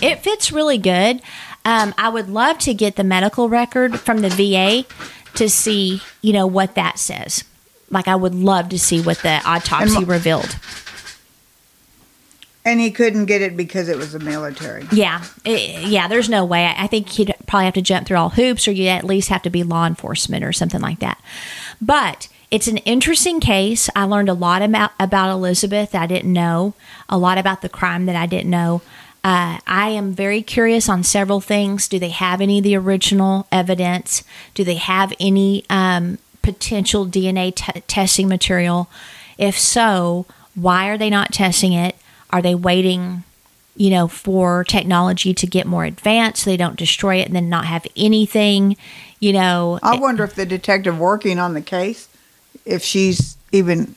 It 0.10 0.20
fits 0.20 0.50
really 0.50 0.78
good. 0.78 1.20
Um, 1.66 1.94
I 1.98 2.08
would 2.08 2.30
love 2.30 2.56
to 2.60 2.72
get 2.72 2.96
the 2.96 3.04
medical 3.04 3.50
record 3.50 4.00
from 4.00 4.22
the 4.22 4.30
VA 4.30 4.86
to 5.34 5.50
see, 5.50 6.00
you 6.22 6.32
know, 6.32 6.46
what 6.46 6.74
that 6.74 6.98
says. 6.98 7.44
Like, 7.90 8.08
I 8.08 8.16
would 8.16 8.34
love 8.34 8.70
to 8.70 8.78
see 8.78 9.02
what 9.02 9.18
the 9.18 9.42
autopsy 9.44 9.96
And 9.98 10.08
revealed. 10.08 10.56
And 12.64 12.80
he 12.80 12.90
couldn't 12.90 13.26
get 13.26 13.42
it 13.42 13.56
because 13.56 13.88
it 13.88 13.96
was 13.96 14.12
the 14.12 14.18
military. 14.20 14.86
Yeah, 14.92 15.24
it- 15.44 15.88
yeah. 15.88 16.08
There's 16.08 16.28
no 16.28 16.44
way. 16.44 16.72
I 16.76 16.86
think 16.86 17.08
he'd 17.08 17.34
probably 17.46 17.64
have 17.66 17.74
to 17.74 17.82
jump 17.82 18.06
through 18.06 18.18
all 18.18 18.30
hoops, 18.30 18.66
or 18.68 18.72
you 18.72 18.88
at 18.88 19.04
least 19.04 19.28
have 19.30 19.42
to 19.42 19.50
be 19.50 19.62
law 19.62 19.86
enforcement 19.86 20.44
or 20.44 20.52
something 20.52 20.80
like 20.80 21.00
that. 21.00 21.20
But 21.80 22.28
it's 22.50 22.68
an 22.68 22.76
interesting 22.78 23.40
case. 23.40 23.88
I 23.96 24.04
learned 24.04 24.28
a 24.28 24.34
lot 24.34 24.62
about 24.62 24.92
about 25.00 25.30
Elizabeth 25.30 25.94
I 25.94 26.06
didn't 26.06 26.32
know, 26.32 26.74
a 27.08 27.18
lot 27.18 27.38
about 27.38 27.62
the 27.62 27.68
crime 27.68 28.06
that 28.06 28.16
I 28.16 28.26
didn't 28.26 28.50
know. 28.50 28.82
Uh, 29.24 29.58
I 29.68 29.90
am 29.90 30.12
very 30.12 30.42
curious 30.42 30.88
on 30.88 31.04
several 31.04 31.40
things. 31.40 31.86
Do 31.86 31.98
they 32.00 32.08
have 32.08 32.40
any 32.40 32.58
of 32.58 32.64
the 32.64 32.74
original 32.76 33.46
evidence? 33.52 34.24
Do 34.54 34.64
they 34.64 34.74
have 34.74 35.12
any 35.20 35.64
um, 35.70 36.18
potential 36.42 37.06
DNA 37.06 37.54
t- 37.54 37.80
testing 37.86 38.26
material? 38.28 38.90
If 39.38 39.56
so, 39.56 40.26
why 40.56 40.88
are 40.88 40.98
they 40.98 41.08
not 41.08 41.32
testing 41.32 41.72
it? 41.72 41.94
Are 42.32 42.42
they 42.42 42.54
waiting 42.54 43.24
you 43.74 43.90
know, 43.90 44.06
for 44.06 44.64
technology 44.64 45.32
to 45.32 45.46
get 45.46 45.66
more 45.66 45.84
advanced 45.84 46.42
so 46.42 46.50
they 46.50 46.56
don't 46.56 46.76
destroy 46.76 47.16
it 47.16 47.26
and 47.26 47.34
then 47.34 47.48
not 47.48 47.64
have 47.64 47.86
anything, 47.96 48.76
you 49.18 49.32
know. 49.32 49.78
I 49.82 49.96
wonder 49.98 50.24
if 50.24 50.34
the 50.34 50.44
detective 50.44 50.98
working 50.98 51.38
on 51.38 51.54
the 51.54 51.62
case, 51.62 52.08
if 52.66 52.82
she's 52.82 53.36
even, 53.50 53.96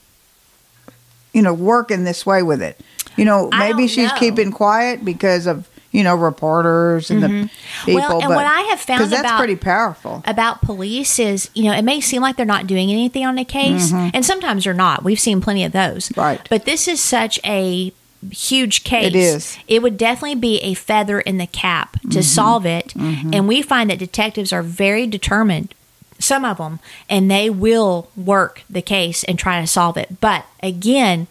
you 1.34 1.42
know, 1.42 1.52
working 1.52 2.04
this 2.04 2.24
way 2.24 2.42
with 2.42 2.62
it. 2.62 2.80
You 3.16 3.24
know, 3.24 3.48
maybe 3.50 3.86
she's 3.86 4.10
know. 4.10 4.18
keeping 4.18 4.50
quiet 4.50 5.04
because 5.04 5.46
of 5.46 5.68
you 5.90 6.02
know 6.02 6.14
reporters 6.14 7.10
and 7.10 7.22
the 7.22 7.28
people. 7.28 7.48
Mm-hmm. 7.48 7.94
Well, 7.94 8.20
and 8.20 8.28
but, 8.28 8.36
what 8.36 8.46
I 8.46 8.60
have 8.62 8.80
found 8.80 9.00
'cause 9.00 9.10
that's 9.10 9.20
about- 9.20 9.38
pretty 9.38 9.56
powerful. 9.56 10.22
about 10.26 10.60
police 10.60 11.18
is, 11.18 11.48
you 11.54 11.64
know, 11.64 11.72
it 11.72 11.82
may 11.82 12.00
seem 12.00 12.20
like 12.20 12.36
they're 12.36 12.44
not 12.44 12.66
doing 12.66 12.90
anything 12.90 13.24
on 13.24 13.38
a 13.38 13.44
case, 13.44 13.92
and 13.92 14.24
sometimes 14.24 14.64
they're 14.64 14.74
not. 14.74 15.04
We've 15.04 15.20
seen 15.20 15.40
plenty 15.40 15.64
of 15.64 15.72
those. 15.72 16.08
Mm-hmm. 16.08 16.20
Right. 16.20 16.46
But 16.50 16.64
this 16.64 16.88
is 16.88 17.00
such 17.00 17.38
a 17.44 17.92
huge 18.30 18.84
case. 18.84 19.06
It 19.06 19.14
is. 19.16 19.58
It 19.68 19.82
would 19.82 19.96
definitely 19.96 20.36
be 20.36 20.58
a 20.60 20.74
feather 20.74 21.20
in 21.20 21.38
the 21.38 21.46
cap 21.46 21.96
Mm-hmm. 21.96 22.10
to 22.10 22.22
solve 22.22 22.66
it. 22.66 22.94
And 22.96 23.48
we 23.48 23.62
find 23.62 23.90
that 23.90 23.98
detectives 23.98 24.52
are 24.52 24.62
very 24.62 25.06
determined, 25.06 25.74
some 26.18 26.44
of 26.44 26.58
them, 26.58 26.78
and 27.08 27.30
they 27.30 27.50
will 27.50 28.10
work 28.16 28.62
the 28.70 28.82
case 28.82 29.24
and 29.24 29.38
try 29.38 29.60
to 29.60 29.66
solve 29.66 29.96
it. 29.96 30.20
But 30.20 30.46
again, 30.62 31.26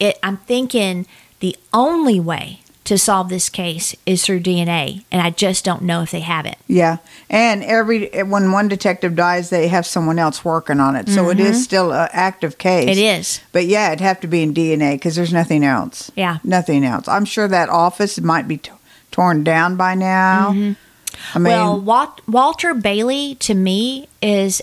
it 0.00 0.18
I'm 0.22 0.38
thinking 0.38 1.06
the 1.40 1.56
only 1.72 2.18
way 2.18 2.60
to 2.86 2.96
solve 2.96 3.28
this 3.28 3.48
case 3.48 3.94
is 4.06 4.24
through 4.24 4.40
DNA, 4.40 5.04
and 5.10 5.20
I 5.20 5.30
just 5.30 5.64
don't 5.64 5.82
know 5.82 6.02
if 6.02 6.10
they 6.10 6.20
have 6.20 6.46
it. 6.46 6.56
Yeah, 6.66 6.98
and 7.28 7.62
every 7.64 8.08
when 8.22 8.52
one 8.52 8.68
detective 8.68 9.14
dies, 9.14 9.50
they 9.50 9.68
have 9.68 9.84
someone 9.86 10.18
else 10.18 10.44
working 10.44 10.80
on 10.80 10.96
it, 10.96 11.08
so 11.08 11.28
it 11.30 11.40
is 11.40 11.62
still 11.62 11.92
an 11.92 12.08
active 12.12 12.58
case. 12.58 12.82
Mm-hmm. 12.84 12.90
It 12.90 12.98
is. 12.98 13.40
But 13.52 13.66
yeah, 13.66 13.88
it'd 13.88 14.00
have 14.00 14.20
to 14.20 14.26
be 14.26 14.42
in 14.42 14.54
DNA 14.54 14.94
because 14.94 15.16
there's 15.16 15.32
nothing 15.32 15.64
else. 15.64 16.10
Yeah. 16.16 16.38
nothing 16.44 16.84
else. 16.84 17.08
I'm 17.08 17.24
sure 17.24 17.48
that 17.48 17.68
office 17.68 18.20
might 18.20 18.48
be 18.48 18.58
t- 18.58 18.70
torn 19.10 19.44
down 19.44 19.76
by 19.76 19.94
now. 19.94 20.50
I 20.50 21.38
mean, 21.38 21.52
well, 21.52 21.80
Walt, 21.80 22.20
Walter 22.28 22.74
Bailey 22.74 23.34
to 23.36 23.54
me 23.54 24.08
is 24.22 24.62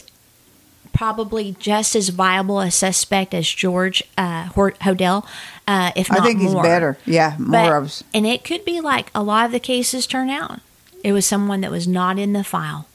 probably 0.93 1.55
just 1.59 1.95
as 1.95 2.09
viable 2.09 2.59
a 2.59 2.69
suspect 2.71 3.33
as 3.33 3.49
George 3.49 4.03
uh, 4.17 4.45
Hor- 4.47 4.73
Hodel, 4.73 5.25
uh, 5.67 5.91
if 5.95 6.09
not 6.09 6.21
I 6.21 6.23
think 6.23 6.41
he's 6.41 6.53
better. 6.53 6.97
Yeah, 7.05 7.35
more 7.39 7.51
But- 7.51 7.73
of 7.73 7.83
us. 7.85 8.03
And 8.13 8.25
it 8.25 8.43
could 8.43 8.65
be 8.65 8.81
like 8.81 9.11
a 9.15 9.23
lot 9.23 9.45
of 9.45 9.51
the 9.51 9.59
cases 9.59 10.05
turn 10.07 10.29
out. 10.29 10.59
It 11.03 11.11
was 11.13 11.25
someone 11.25 11.61
that 11.61 11.71
was 11.71 11.87
not 11.87 12.17
in 12.17 12.31
the 12.33 12.43
file, 12.45 12.87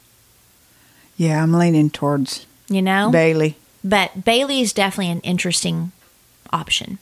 Yeah, 1.16 1.42
I'm 1.42 1.52
leaning 1.52 1.90
towards 1.90 2.46
you 2.68 2.80
know? 2.82 3.10
Bailey. 3.10 3.56
But 3.84 4.24
Bailey 4.24 4.60
is 4.60 4.72
definitely 4.72 5.10
an 5.12 5.20
interesting 5.20 5.92
option. 6.52 6.98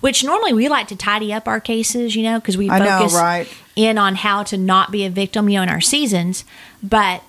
Which 0.00 0.22
normally 0.22 0.52
we 0.52 0.68
like 0.68 0.88
to 0.88 0.96
tidy 0.96 1.32
up 1.32 1.48
our 1.48 1.58
cases, 1.60 2.14
you 2.14 2.22
know, 2.22 2.38
because 2.38 2.56
we 2.58 2.68
I 2.68 2.78
know, 2.78 2.98
focus 2.98 3.14
right? 3.14 3.48
in 3.76 3.96
on 3.96 4.14
how 4.14 4.42
to 4.44 4.58
not 4.58 4.90
be 4.90 5.04
a 5.06 5.10
victim, 5.10 5.48
you 5.48 5.56
know, 5.56 5.62
in 5.62 5.68
our 5.70 5.80
seasons. 5.80 6.44
But 6.82 7.22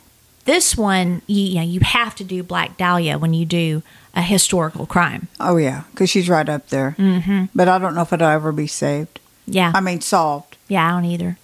this 0.45 0.76
one, 0.76 1.22
you, 1.28 1.43
you 1.43 1.55
know, 1.55 1.61
you 1.61 1.80
have 1.80 2.13
to 2.15 2.24
do 2.26 2.43
Black 2.43 2.76
Dahlia 2.78 3.17
when 3.17 3.34
you 3.34 3.45
do 3.45 3.84
a 4.16 4.22
historical 4.22 4.86
crime. 4.86 5.28
Oh 5.39 5.57
yeah, 5.57 5.84
because 5.91 6.09
she's 6.09 6.30
right 6.30 6.47
up 6.49 6.70
there. 6.70 6.95
Mm-hmm. 6.97 7.45
But 7.55 7.68
I 7.68 7.78
don't 7.78 7.95
know 7.95 8.01
if 8.01 8.12
it'll 8.14 8.28
ever 8.28 8.51
be 8.51 8.68
saved. 8.68 9.20
Yeah, 9.45 9.72
I 9.76 9.82
mean, 9.82 10.01
solved. 10.01 10.57
yeah, 10.68 10.88
I 10.88 10.91
don't 10.91 11.05
either. 11.05 11.38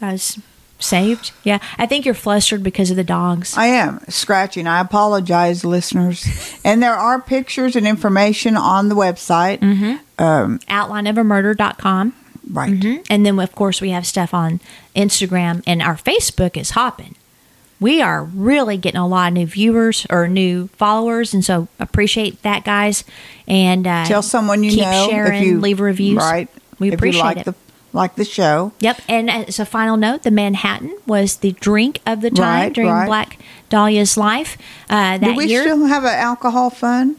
I 0.00 0.12
was 0.12 0.38
saved. 0.80 1.32
Yeah, 1.42 1.58
I 1.76 1.86
think 1.86 2.04
you're 2.04 2.14
flustered 2.14 2.62
because 2.62 2.90
of 2.90 2.96
the 2.96 3.04
dogs. 3.04 3.56
I 3.56 3.66
am 3.66 4.00
scratching. 4.08 4.66
I 4.66 4.80
apologize, 4.80 5.64
listeners. 5.64 6.24
and 6.64 6.82
there 6.82 6.94
are 6.94 7.20
pictures 7.20 7.74
and 7.76 7.86
information 7.86 8.56
on 8.56 8.88
the 8.88 8.94
website. 8.94 9.58
Mm-hmm. 9.58 10.22
Um, 10.22 10.58
Outlineofamurder.com. 10.68 12.12
right. 12.52 12.72
Mhm. 12.72 13.06
And 13.10 13.26
then, 13.26 13.38
of 13.38 13.54
course, 13.54 13.80
we 13.80 13.90
have 13.90 14.06
stuff 14.06 14.32
on 14.34 14.60
Instagram, 14.94 15.62
and 15.66 15.82
our 15.82 15.96
Facebook 15.96 16.56
is 16.56 16.70
hopping. 16.70 17.14
We 17.80 18.02
are 18.02 18.24
really 18.24 18.76
getting 18.76 18.98
a 19.00 19.06
lot 19.06 19.28
of 19.28 19.34
new 19.34 19.46
viewers 19.46 20.06
or 20.10 20.26
new 20.26 20.66
followers, 20.68 21.32
and 21.32 21.44
so 21.44 21.68
appreciate 21.78 22.42
that, 22.42 22.64
guys. 22.64 23.04
And 23.46 23.86
uh, 23.86 24.04
Tell 24.06 24.22
someone 24.22 24.64
you 24.64 24.70
keep 24.70 24.80
know 24.80 25.06
sharing, 25.08 25.42
if 25.42 25.46
you 25.46 25.60
leave 25.60 25.78
reviews. 25.80 26.16
Right. 26.18 26.48
We 26.80 26.88
if 26.88 26.94
appreciate 26.94 27.20
you 27.20 27.24
like 27.24 27.36
it. 27.38 27.44
The, 27.44 27.54
like 27.92 28.14
the 28.16 28.24
show. 28.24 28.72
Yep. 28.80 29.00
And 29.08 29.30
as 29.30 29.58
a 29.60 29.64
final 29.66 29.96
note, 29.96 30.22
the 30.24 30.30
Manhattan 30.30 30.96
was 31.06 31.36
the 31.36 31.52
drink 31.52 32.00
of 32.04 32.20
the 32.20 32.30
time 32.30 32.62
Right, 32.64 32.72
during 32.72 32.90
right. 32.90 33.06
Black 33.06 33.38
Dahlia's 33.70 34.16
life. 34.16 34.58
Uh, 34.90 35.18
that 35.18 35.20
Do 35.20 35.34
we 35.34 35.46
year, 35.46 35.62
still 35.62 35.86
have 35.86 36.04
an 36.04 36.10
alcohol 36.14 36.70
fund? 36.70 37.16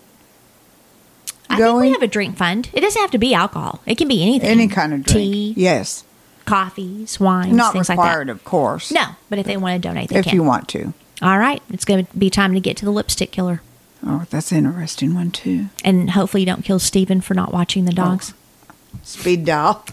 I 1.49 1.57
think 1.57 1.81
we 1.81 1.91
have 1.91 2.03
a 2.03 2.07
drink 2.07 2.37
fund. 2.37 2.69
It 2.73 2.81
doesn't 2.81 3.01
have 3.01 3.11
to 3.11 3.17
be 3.17 3.33
alcohol. 3.33 3.81
It 3.85 3.97
can 3.97 4.07
be 4.07 4.21
anything. 4.21 4.49
Any 4.49 4.67
kind 4.67 4.93
of 4.93 5.03
drink? 5.03 5.17
Tea, 5.17 5.53
Yes. 5.57 6.03
Coffees, 6.49 7.19
wines, 7.19 7.53
Not 7.53 7.73
things 7.73 7.89
required, 7.89 8.27
like 8.27 8.35
of 8.35 8.43
course. 8.43 8.91
No, 8.91 9.03
but 9.29 9.39
if 9.39 9.45
they 9.45 9.57
want 9.57 9.81
to 9.81 9.87
donate, 9.87 10.09
they 10.09 10.15
can. 10.15 10.19
if 10.19 10.25
can. 10.25 10.35
you 10.35 10.43
want 10.43 10.67
to. 10.69 10.93
All 11.21 11.37
right, 11.37 11.61
it's 11.69 11.85
going 11.85 12.05
to 12.05 12.17
be 12.17 12.29
time 12.29 12.53
to 12.53 12.59
get 12.59 12.77
to 12.77 12.85
the 12.85 12.91
lipstick 12.91 13.31
killer. 13.31 13.61
Oh, 14.05 14.25
that's 14.29 14.51
an 14.51 14.59
interesting 14.59 15.13
one 15.13 15.31
too. 15.31 15.67
And 15.83 16.11
hopefully 16.11 16.41
you 16.41 16.47
don't 16.47 16.63
kill 16.63 16.79
Steven 16.79 17.21
for 17.21 17.33
not 17.33 17.51
watching 17.51 17.85
the 17.85 17.91
dogs. 17.91 18.33
Oh. 18.69 18.99
Speed 19.03 19.45
dial. 19.45 19.85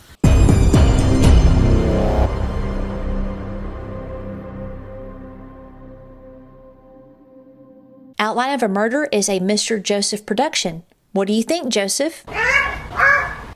Outline 8.19 8.55
of 8.55 8.63
a 8.63 8.69
Murder 8.69 9.09
is 9.13 9.29
a 9.29 9.41
Mr. 9.41 9.83
Joseph 9.83 10.25
production. 10.25 10.85
What 11.13 11.27
do 11.29 11.35
you 11.35 11.43
think, 11.43 11.69
Joseph? 11.69 12.25